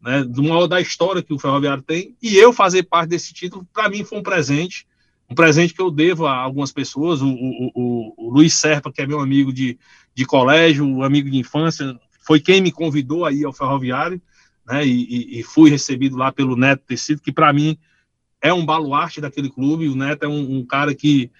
né? 0.00 0.22
do 0.22 0.42
maior 0.42 0.66
da 0.66 0.80
história 0.80 1.22
que 1.22 1.34
o 1.34 1.38
Ferroviário 1.38 1.82
tem. 1.82 2.16
E 2.22 2.36
eu 2.36 2.52
fazer 2.52 2.84
parte 2.84 3.10
desse 3.10 3.34
título, 3.34 3.66
para 3.72 3.88
mim, 3.88 4.04
foi 4.04 4.18
um 4.18 4.22
presente. 4.22 4.86
Um 5.28 5.34
presente 5.34 5.74
que 5.74 5.82
eu 5.82 5.90
devo 5.90 6.26
a 6.26 6.36
algumas 6.36 6.72
pessoas. 6.72 7.20
O, 7.20 7.28
o, 7.28 7.70
o, 7.74 8.14
o 8.16 8.30
Luiz 8.30 8.54
Serpa, 8.54 8.92
que 8.92 9.02
é 9.02 9.06
meu 9.06 9.20
amigo 9.20 9.52
de, 9.52 9.78
de 10.14 10.24
colégio, 10.24 11.02
amigo 11.02 11.30
de 11.30 11.38
infância, 11.38 11.98
foi 12.20 12.40
quem 12.40 12.60
me 12.60 12.70
convidou 12.70 13.24
aí 13.24 13.44
ao 13.44 13.52
Ferroviário. 13.52 14.20
Né, 14.66 14.84
e, 14.84 15.38
e, 15.38 15.42
fui 15.44 15.70
recebido 15.70 16.16
lá 16.16 16.32
pelo 16.32 16.56
Neto 16.56 16.82
Tecido, 16.84 17.22
que 17.22 17.30
para 17.30 17.52
mim 17.52 17.78
é 18.42 18.52
um 18.52 18.66
baluarte 18.66 19.20
daquele 19.20 19.48
clube. 19.48 19.88
O 19.88 19.94
Neto 19.94 20.24
é 20.24 20.28
um, 20.28 20.58
um 20.58 20.66
cara 20.66 20.92
que, 20.92 21.30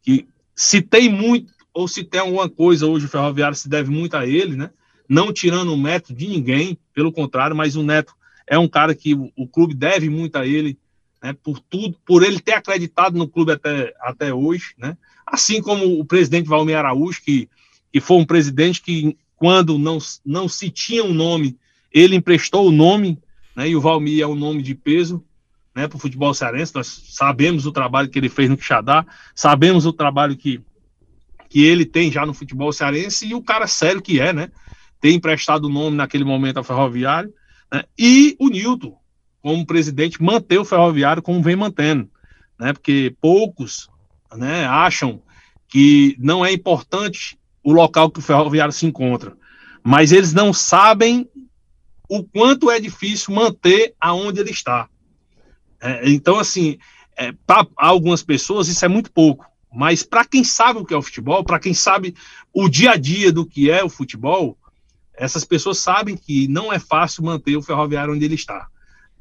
que 0.00 0.28
se 0.54 0.80
tem 0.80 1.08
muito 1.08 1.52
ou 1.72 1.86
se 1.86 2.02
tem 2.02 2.20
alguma 2.20 2.48
coisa 2.48 2.86
hoje 2.86 3.06
o 3.06 3.08
Ferroviário 3.08 3.56
se 3.56 3.68
deve 3.68 3.90
muito 3.90 4.16
a 4.16 4.26
ele, 4.26 4.56
né? 4.56 4.70
Não 5.08 5.32
tirando 5.32 5.72
o 5.72 5.76
mérito 5.76 6.12
de 6.12 6.26
ninguém, 6.26 6.76
pelo 6.92 7.12
contrário, 7.12 7.54
mas 7.54 7.76
o 7.76 7.82
Neto 7.82 8.14
é 8.46 8.58
um 8.58 8.68
cara 8.68 8.94
que 8.94 9.14
o, 9.14 9.30
o 9.36 9.46
clube 9.46 9.74
deve 9.74 10.08
muito 10.08 10.36
a 10.36 10.46
ele, 10.46 10.78
né? 11.22 11.32
Por 11.32 11.58
tudo, 11.60 11.96
por 12.04 12.22
ele 12.22 12.40
ter 12.40 12.52
acreditado 12.52 13.16
no 13.16 13.28
clube 13.28 13.52
até, 13.52 13.94
até 14.00 14.32
hoje, 14.32 14.74
né? 14.78 14.96
Assim 15.26 15.60
como 15.60 16.00
o 16.00 16.04
presidente 16.04 16.48
Valmir 16.48 16.76
Araújo, 16.76 17.20
que, 17.22 17.48
que 17.92 18.00
foi 18.00 18.16
um 18.16 18.24
presidente 18.24 18.80
que, 18.80 19.16
quando 19.36 19.78
não, 19.78 19.98
não 20.24 20.48
se 20.48 20.70
tinha 20.70 21.04
um 21.04 21.12
nome, 21.12 21.56
ele 21.92 22.16
emprestou 22.16 22.66
o 22.66 22.72
nome, 22.72 23.18
né? 23.54 23.68
E 23.68 23.76
o 23.76 23.80
Valmir 23.80 24.22
é 24.22 24.26
um 24.26 24.34
nome 24.34 24.62
de 24.62 24.74
peso, 24.74 25.24
né, 25.74 25.86
para 25.86 25.96
o 25.96 26.00
futebol 26.00 26.34
cearense. 26.34 26.74
Nós 26.74 26.86
sabemos 27.10 27.66
o 27.66 27.72
trabalho 27.72 28.08
que 28.08 28.18
ele 28.18 28.28
fez 28.28 28.48
no 28.48 28.56
Quixadá, 28.56 29.06
sabemos 29.34 29.86
o 29.86 29.92
trabalho 29.92 30.36
que 30.36 30.60
que 31.48 31.64
ele 31.64 31.86
tem 31.86 32.12
já 32.12 32.26
no 32.26 32.34
futebol 32.34 32.70
cearense 32.72 33.26
e 33.26 33.34
o 33.34 33.42
cara 33.42 33.66
sério 33.66 34.02
que 34.02 34.20
é, 34.20 34.34
né? 34.34 34.50
Tem 35.00 35.14
emprestado 35.14 35.64
o 35.64 35.70
nome 35.70 35.96
naquele 35.96 36.24
momento 36.24 36.58
ao 36.58 36.64
Ferroviário, 36.64 37.32
né? 37.72 37.84
E 37.98 38.36
o 38.38 38.48
Nilton, 38.48 38.97
como 39.42 39.66
presidente, 39.66 40.22
manter 40.22 40.58
o 40.58 40.64
Ferroviário 40.64 41.22
como 41.22 41.42
vem 41.42 41.56
mantendo, 41.56 42.10
né? 42.58 42.72
Porque 42.72 43.14
poucos, 43.20 43.88
né, 44.36 44.66
acham 44.66 45.22
que 45.68 46.16
não 46.18 46.44
é 46.44 46.52
importante 46.52 47.38
o 47.62 47.72
local 47.72 48.10
que 48.10 48.18
o 48.18 48.22
Ferroviário 48.22 48.72
se 48.72 48.86
encontra, 48.86 49.36
mas 49.82 50.12
eles 50.12 50.32
não 50.32 50.52
sabem 50.52 51.28
o 52.08 52.24
quanto 52.24 52.70
é 52.70 52.80
difícil 52.80 53.34
manter 53.34 53.94
aonde 54.00 54.40
ele 54.40 54.50
está. 54.50 54.88
É, 55.80 56.10
então, 56.10 56.38
assim, 56.38 56.78
é, 57.16 57.32
para 57.46 57.66
algumas 57.76 58.22
pessoas 58.22 58.68
isso 58.68 58.84
é 58.84 58.88
muito 58.88 59.12
pouco. 59.12 59.46
Mas 59.72 60.02
para 60.02 60.24
quem 60.24 60.42
sabe 60.42 60.80
o 60.80 60.84
que 60.84 60.94
é 60.94 60.96
o 60.96 61.02
futebol, 61.02 61.44
para 61.44 61.58
quem 61.58 61.74
sabe 61.74 62.14
o 62.54 62.68
dia 62.68 62.92
a 62.92 62.96
dia 62.96 63.30
do 63.30 63.44
que 63.44 63.70
é 63.70 63.84
o 63.84 63.90
futebol, 63.90 64.56
essas 65.14 65.44
pessoas 65.44 65.78
sabem 65.78 66.16
que 66.16 66.48
não 66.48 66.72
é 66.72 66.78
fácil 66.78 67.24
manter 67.24 67.56
o 67.56 67.62
ferroviário 67.62 68.14
onde 68.14 68.24
ele 68.24 68.34
está. 68.34 68.66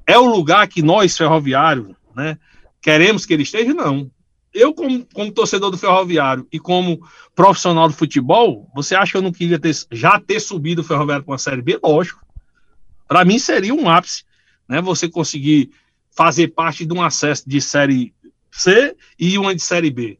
É 0.08 0.18
o 0.18 0.26
lugar 0.26 0.66
que 0.70 0.82
nós, 0.82 1.18
ferroviários, 1.18 1.90
né, 2.16 2.40
queremos 2.82 3.26
que 3.26 3.34
ele 3.34 3.44
esteja? 3.44 3.74
Não. 3.74 4.10
Eu, 4.54 4.74
como, 4.74 5.06
como 5.14 5.32
torcedor 5.32 5.70
do 5.70 5.78
ferroviário 5.78 6.48
e 6.52 6.58
como 6.58 7.06
profissional 7.36 7.90
do 7.90 7.94
futebol, 7.94 8.72
você 8.74 8.96
acha 8.96 9.12
que 9.12 9.18
eu 9.18 9.22
não 9.22 9.34
queria 9.34 9.60
ter, 9.60 9.76
já 9.92 10.20
ter 10.20 10.40
subido 10.40 10.82
o 10.82 10.84
ferroviário 10.84 11.26
com 11.26 11.34
a 11.34 11.38
Série 11.38 11.62
B? 11.62 11.78
Lógico. 11.84 12.26
Para 13.08 13.26
mim 13.26 13.38
seria 13.38 13.74
um 13.74 13.90
ápice, 13.90 14.24
né? 14.68 14.82
Você 14.82 15.10
conseguir 15.10 15.70
fazer 16.10 16.48
parte 16.48 16.86
de 16.86 16.94
um 16.94 17.04
acesso 17.04 17.48
de 17.48 17.62
Série 17.62 18.14
C 18.50 18.96
e 19.20 19.38
uma 19.38 19.54
de 19.54 19.62
Série 19.62 19.92
B. 19.92 20.18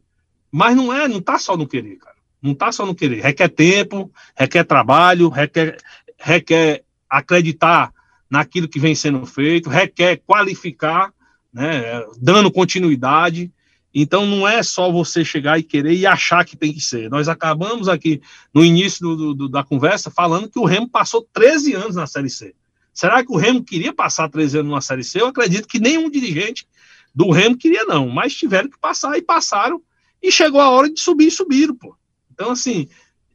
Mas 0.52 0.76
não 0.76 0.94
é, 0.94 1.08
não 1.08 1.22
tá 1.22 1.40
só 1.40 1.58
no 1.58 1.68
querer, 1.68 1.96
cara. 1.96 2.16
Não 2.42 2.54
tá 2.54 2.72
só 2.72 2.86
no 2.86 2.94
querer. 2.94 3.22
Requer 3.22 3.50
tempo, 3.50 4.12
requer 4.36 4.64
trabalho, 4.64 5.30
requer, 5.30 5.78
requer 6.20 6.84
acreditar 7.10 7.92
naquilo 8.30 8.68
que 8.68 8.80
vem 8.80 8.96
sendo 8.96 9.26
feito, 9.26 9.70
requer 9.70 10.18
qualificar, 10.26 11.14
né, 11.54 12.04
dando 12.20 12.52
continuidade. 12.52 13.52
Então 13.94 14.26
não 14.26 14.48
é 14.48 14.62
só 14.62 14.92
você 14.92 15.26
chegar 15.26 15.58
e 15.58 15.64
querer 15.64 15.94
e 15.94 16.06
achar 16.06 16.46
que 16.46 16.56
tem 16.56 16.74
que 16.74 16.82
ser. 16.82 17.10
Nós 17.10 17.28
acabamos 17.28 17.88
aqui 17.88 18.22
no 18.54 18.64
início 18.64 19.16
do, 19.16 19.34
do, 19.34 19.50
da 19.50 19.64
conversa 19.64 20.12
falando 20.12 20.50
que 20.50 20.60
o 20.60 20.66
Remo 20.66 20.90
passou 20.90 21.28
13 21.34 21.74
anos 21.74 21.96
na 21.96 22.06
Série 22.06 22.30
C. 22.30 22.54
Será 22.94 23.24
que 23.24 23.32
o 23.32 23.38
Remo 23.38 23.64
queria 23.64 23.94
passar 23.94 24.30
13 24.30 24.60
anos 24.60 24.72
na 24.72 24.82
Série 24.82 25.04
C? 25.04 25.22
Eu 25.22 25.28
acredito 25.28 25.68
que 25.68 25.80
nenhum 25.80 26.10
dirigente 26.10 26.68
do 27.14 27.32
Remo 27.32 27.58
queria, 27.58 27.86
não. 27.86 28.10
Mas 28.10 28.36
tiveram 28.36 28.70
que 28.70 28.78
passar 28.78 29.18
e 29.18 29.22
passaram 29.22 29.82
e 30.22 30.32
chegou 30.32 30.62
a 30.62 30.70
hora 30.70 30.92
de 30.92 31.00
subir 31.00 31.28
e 31.28 31.32
subiram, 31.32 31.76
pô. 31.76 31.96
Então, 32.32 32.52
assim, 32.52 32.88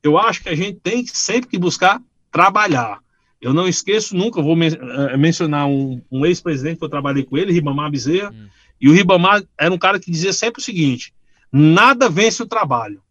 eu 0.03 0.19
acho 0.19 0.43
que 0.43 0.49
a 0.49 0.55
gente 0.55 0.81
tem 0.81 1.07
sempre 1.07 1.49
que 1.49 1.59
buscar 1.59 2.01
trabalhar. 2.31 3.01
Eu 3.43 3.53
não 3.53 3.67
esqueço 3.67 4.17
nunca, 4.17 4.41
vou 4.41 4.55
men 4.55 4.71
uh, 4.71 5.19
mencionar 5.19 5.67
um, 5.67 6.01
um 6.11 6.25
ex-presidente 6.25 6.79
que 6.79 6.85
eu 6.85 6.89
trabalhei 6.89 7.25
com 7.25 7.37
ele, 7.37 7.53
Ribamar 7.53 7.91
Bezerra, 7.91 8.31
hum. 8.31 8.47
e 8.81 8.89
o 8.89 8.93
Ribamar 8.93 9.43
era 9.59 9.75
um 9.75 9.79
cara 9.79 9.99
que 9.99 10.11
dizia 10.11 10.33
sempre 10.33 10.61
o 10.61 10.65
seguinte: 10.65 11.13
nada 11.53 12.09
vence 12.09 12.41
o 12.43 12.47
trabalho. 12.47 13.03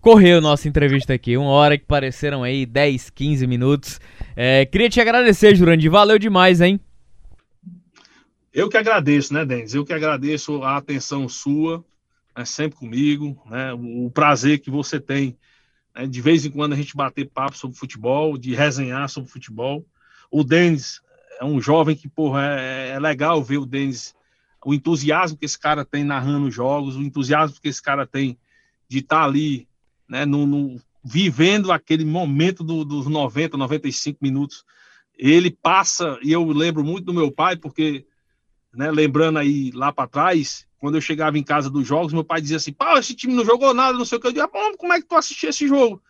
Correu 0.00 0.40
nossa 0.40 0.68
entrevista 0.68 1.14
aqui, 1.14 1.36
uma 1.36 1.48
hora 1.48 1.78
que 1.78 1.86
pareceram 1.86 2.42
aí 2.42 2.66
10, 2.66 3.10
15 3.10 3.46
minutos. 3.46 3.98
É, 4.36 4.66
queria 4.66 4.90
te 4.90 5.00
agradecer, 5.00 5.56
Jurandir, 5.56 5.90
valeu 5.90 6.18
demais, 6.18 6.60
hein? 6.60 6.78
Eu 8.52 8.68
que 8.68 8.76
agradeço, 8.76 9.32
né, 9.32 9.44
Denis? 9.44 9.74
Eu 9.74 9.84
que 9.84 9.92
agradeço 9.92 10.62
a 10.62 10.76
atenção 10.76 11.28
sua 11.28 11.84
né, 12.36 12.44
sempre 12.44 12.78
comigo, 12.78 13.42
né, 13.50 13.72
o 13.72 14.10
prazer 14.10 14.58
que 14.58 14.70
você 14.70 15.00
tem 15.00 15.36
né, 15.96 16.06
de 16.06 16.20
vez 16.20 16.44
em 16.44 16.50
quando 16.50 16.74
a 16.74 16.76
gente 16.76 16.94
bater 16.94 17.30
papo 17.30 17.56
sobre 17.56 17.76
futebol, 17.76 18.36
de 18.36 18.54
resenhar 18.54 19.08
sobre 19.08 19.30
futebol. 19.30 19.84
O 20.30 20.44
Denis 20.44 21.00
é 21.40 21.44
um 21.44 21.60
jovem 21.60 21.96
que, 21.96 22.08
porra, 22.08 22.60
é, 22.60 22.90
é 22.90 23.00
legal 23.00 23.42
ver 23.42 23.58
o 23.58 23.66
Denis, 23.66 24.14
o 24.64 24.74
entusiasmo 24.74 25.38
que 25.38 25.46
esse 25.46 25.58
cara 25.58 25.84
tem 25.84 26.04
narrando 26.04 26.50
jogos, 26.50 26.96
o 26.96 27.02
entusiasmo 27.02 27.60
que 27.60 27.68
esse 27.68 27.82
cara 27.82 28.06
tem 28.06 28.38
de 28.88 28.98
estar 28.98 29.20
tá 29.20 29.24
ali, 29.24 29.66
né, 30.08 30.26
no, 30.26 30.46
no, 30.46 30.80
vivendo 31.02 31.72
aquele 31.72 32.04
momento 32.04 32.62
do, 32.62 32.84
dos 32.84 33.06
90, 33.06 33.56
95 33.56 34.18
minutos. 34.20 34.64
Ele 35.16 35.50
passa, 35.50 36.18
e 36.22 36.30
eu 36.30 36.44
lembro 36.46 36.84
muito 36.84 37.06
do 37.06 37.14
meu 37.14 37.32
pai, 37.32 37.56
porque, 37.56 38.06
né, 38.74 38.90
lembrando 38.90 39.38
aí 39.38 39.70
lá 39.72 39.90
para 39.90 40.08
trás, 40.08 40.65
quando 40.78 40.96
eu 40.96 41.00
chegava 41.00 41.38
em 41.38 41.42
casa 41.42 41.70
dos 41.70 41.86
jogos, 41.86 42.12
meu 42.12 42.24
pai 42.24 42.40
dizia 42.40 42.58
assim: 42.58 42.72
pá, 42.72 42.98
esse 42.98 43.14
time 43.14 43.34
não 43.34 43.44
jogou 43.44 43.72
nada, 43.72 43.96
não 43.96 44.04
sei 44.04 44.18
o 44.18 44.20
que. 44.20 44.26
Eu 44.26 44.32
dizia, 44.32 44.48
como 44.48 44.92
é 44.92 45.00
que 45.00 45.06
tu 45.06 45.16
assistia 45.16 45.50
esse 45.50 45.66
jogo? 45.66 46.02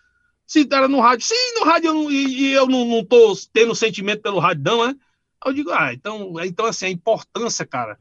Se 0.46 0.66
era 0.70 0.86
no 0.86 1.00
rádio, 1.00 1.26
sim, 1.26 1.58
no 1.58 1.64
rádio 1.64 1.88
eu 1.88 1.94
não, 1.94 2.10
e, 2.10 2.26
e, 2.26 2.52
eu 2.52 2.66
não, 2.66 2.84
não 2.84 3.04
tô 3.04 3.34
tendo 3.52 3.74
sentimento 3.74 4.22
pelo 4.22 4.38
rádio, 4.38 4.62
não, 4.64 4.86
né? 4.86 4.94
Eu 5.44 5.52
digo, 5.52 5.70
ah, 5.70 5.92
então, 5.92 6.34
então 6.44 6.66
assim, 6.66 6.86
a 6.86 6.90
importância, 6.90 7.66
cara, 7.66 7.98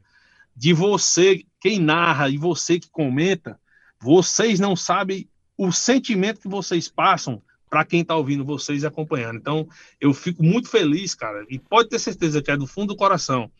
de 0.54 0.72
você, 0.72 1.44
quem 1.60 1.78
narra 1.80 2.28
e 2.28 2.36
você 2.36 2.78
que 2.78 2.88
comenta, 2.88 3.58
vocês 4.00 4.60
não 4.60 4.76
sabem 4.76 5.28
o 5.56 5.72
sentimento 5.72 6.40
que 6.40 6.48
vocês 6.48 6.88
passam 6.88 7.42
para 7.68 7.84
quem 7.84 8.02
está 8.02 8.14
ouvindo 8.14 8.44
vocês 8.44 8.82
e 8.82 8.86
acompanhando. 8.86 9.38
Então, 9.38 9.68
eu 10.00 10.14
fico 10.14 10.42
muito 10.42 10.68
feliz, 10.68 11.14
cara, 11.14 11.44
e 11.48 11.58
pode 11.58 11.88
ter 11.88 11.98
certeza 11.98 12.40
que 12.40 12.50
é 12.50 12.56
do 12.56 12.66
fundo 12.66 12.88
do 12.88 12.96
coração 12.96 13.50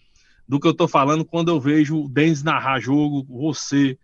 do 0.49 0.61
que 0.61 0.67
eu 0.67 0.73
estou 0.73 0.89
falando 0.89 1.25
quando 1.25 1.49
eu 1.49 1.61
vejo 1.61 2.05
o 2.05 2.09
Denis 2.09 2.43
narrar 2.43 2.81
jogo, 2.81 3.25
você 3.29 3.99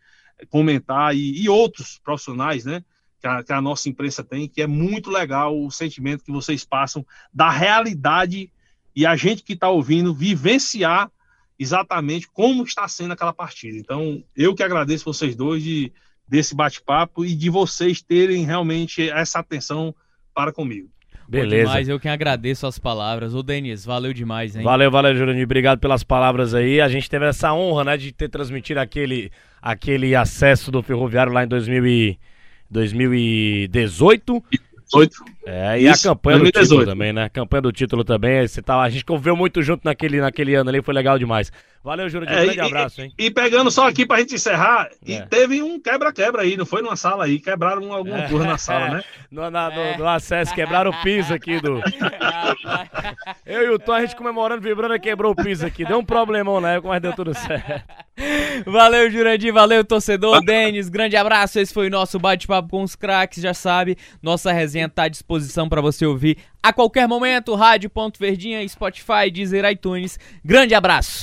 comentar 0.49 1.15
e, 1.15 1.43
e, 1.43 1.49
outros 1.49 2.01
profissionais, 2.03 2.65
né? 2.65 2.85
que 3.21 3.27
a, 3.27 3.43
que 3.45 3.53
a 3.53 3.61
nossa 3.61 3.89
imprensa 3.89 4.25
tem, 4.25 4.49
que 4.49 4.61
é 4.61 4.67
muito 4.67 5.09
legal 5.09 5.57
o 5.57 5.71
sentimento 5.71 6.25
que 6.25 6.33
vocês 6.33 6.65
passam 6.65 7.07
da 7.33 7.49
realidade 7.49 8.51
e 8.95 9.07
a 9.07 9.15
gente 9.15 9.45
que 9.45 9.53
está 9.53 9.69
ouvindo 9.69 10.13
vivenciar 10.13 11.11
exatamente 11.59 12.29
como 12.29 12.65
está 12.65 12.89
sendo 12.89 13.13
aquela 13.13 13.33
partida. 13.33 13.79
Então, 13.79 14.23
eu 14.37 14.55
que 14.55 14.63
agradeço 14.63 15.05
vocês 15.05 15.37
dois 15.37 15.63
de, 15.63 15.93
desse 16.27 16.55
bate-papo 16.55 17.25
e 17.25 17.37
de 17.37 17.49
vocês 17.49 18.03
terem 18.03 18.45
realmente 18.45 19.09
essa 19.09 19.39
atenção 19.39 19.95
para 20.35 20.53
comigo. 20.53 20.91
Beleza. 21.41 21.69
Demais, 21.69 21.89
eu 21.89 21.99
que 21.99 22.09
agradeço 22.09 22.67
as 22.67 22.79
palavras. 22.79 23.35
Ô, 23.35 23.43
Denis, 23.43 23.85
valeu 23.85 24.13
demais, 24.13 24.55
hein? 24.55 24.63
Valeu, 24.63 24.91
valeu, 24.91 25.17
Jurandir. 25.17 25.45
Obrigado 25.45 25.79
pelas 25.79 26.05
palavras 26.05 26.55
aí. 26.55 26.81
A 26.81 26.89
gente 26.89 27.09
teve 27.09 27.25
essa 27.25 27.55
honra, 27.55 27.85
né, 27.85 27.97
de 27.97 28.13
ter 28.13 28.29
transmitido 28.29 28.81
aquele, 28.81 29.31
aquele 29.61 30.15
acesso 30.15 30.71
do 30.71 30.83
Ferroviário 30.83 31.33
lá 31.33 31.45
em 31.45 31.49
2000 31.49 31.87
e, 31.87 32.19
2018. 32.71 34.43
2018. 34.93 35.25
É, 35.47 35.81
e 35.81 35.89
Isso, 35.89 36.09
a 36.09 36.15
campanha 36.15 36.39
2018. 36.39 36.53
do 36.53 36.69
título 36.69 36.87
também, 36.87 37.13
né? 37.13 37.25
A 37.25 37.29
campanha 37.31 37.63
do 37.63 37.73
título 37.73 38.05
também. 38.05 38.47
Você 38.47 38.61
tá, 38.61 38.81
a 38.81 38.91
gente 38.91 39.05
conviveu 39.05 39.35
muito 39.35 39.63
junto 39.63 39.85
naquele, 39.85 40.21
naquele 40.21 40.55
ano 40.55 40.69
ali, 40.69 40.83
foi 40.83 40.93
legal 40.93 41.19
demais. 41.19 41.51
Valeu, 41.85 42.09
Júlio, 42.09 42.29
de 42.29 42.33
um 42.33 42.37
é, 42.37 42.45
grande 42.45 42.59
e, 42.59 42.61
abraço, 42.61 43.03
hein? 43.03 43.13
E, 43.19 43.29
pegando 43.29 43.69
só 43.69 43.89
aqui 43.89 44.07
pra 44.07 44.19
gente 44.19 44.37
encerrar, 44.37 44.89
é. 45.05 45.13
e 45.13 45.23
teve 45.23 45.61
um 45.63 45.81
quebra-quebra 45.81 46.43
aí, 46.43 46.57
não 46.57 46.65
foi 46.65 46.81
numa 46.81 46.95
sala 46.95 47.25
aí, 47.25 47.41
quebraram 47.41 47.93
alguma 47.93 48.25
é. 48.25 48.29
coisa 48.29 48.47
na 48.47 48.59
sala, 48.59 48.89
né? 48.89 49.05
No, 49.33 49.51
na, 49.51 49.71
no, 49.71 49.99
no, 49.99 50.09
acesso, 50.09 50.55
quebraram 50.55 50.91
o 50.91 51.03
piso 51.03 51.33
aqui 51.33 51.59
do. 51.59 51.81
Eu 53.47 53.63
e 53.63 53.69
o 53.71 53.79
Tom, 53.79 53.93
a 53.93 54.03
gente 54.03 54.15
comemorando, 54.15 54.61
vibrando, 54.61 55.01
quebrou 55.01 55.33
o 55.33 55.35
piso 55.35 55.65
aqui. 55.65 55.87
Deu 55.87 55.99
um 55.99 56.05
problemão 56.05 56.61
na 56.61 56.73
época, 56.73 56.89
mas 56.89 57.01
deu 57.01 57.15
tudo 57.15 57.33
certo. 57.33 57.83
Valeu, 58.67 59.11
Jurandir, 59.11 59.51
valeu, 59.51 59.83
torcedor. 59.83 60.45
Denis, 60.45 60.91
grande 60.91 61.17
abraço. 61.17 61.59
Esse 61.59 61.73
foi 61.73 61.87
o 61.87 61.91
nosso 61.91 62.19
bate-papo 62.19 62.69
com 62.69 62.83
os 62.83 62.95
craques, 62.95 63.43
já 63.43 63.55
sabe. 63.55 63.97
Nossa 64.23 64.53
resenha 64.53 64.87
tá 64.87 65.05
à 65.05 65.09
disposição 65.09 65.67
para 65.67 65.81
você 65.81 66.05
ouvir 66.05 66.37
a 66.63 66.75
qualquer 66.75 67.09
momento. 67.09 67.55
Rádio.verdinha, 67.55 68.69
Spotify, 68.69 69.31
Deezer, 69.33 69.65
iTunes. 69.65 70.19
Grande 70.45 70.75
abraço. 70.75 71.23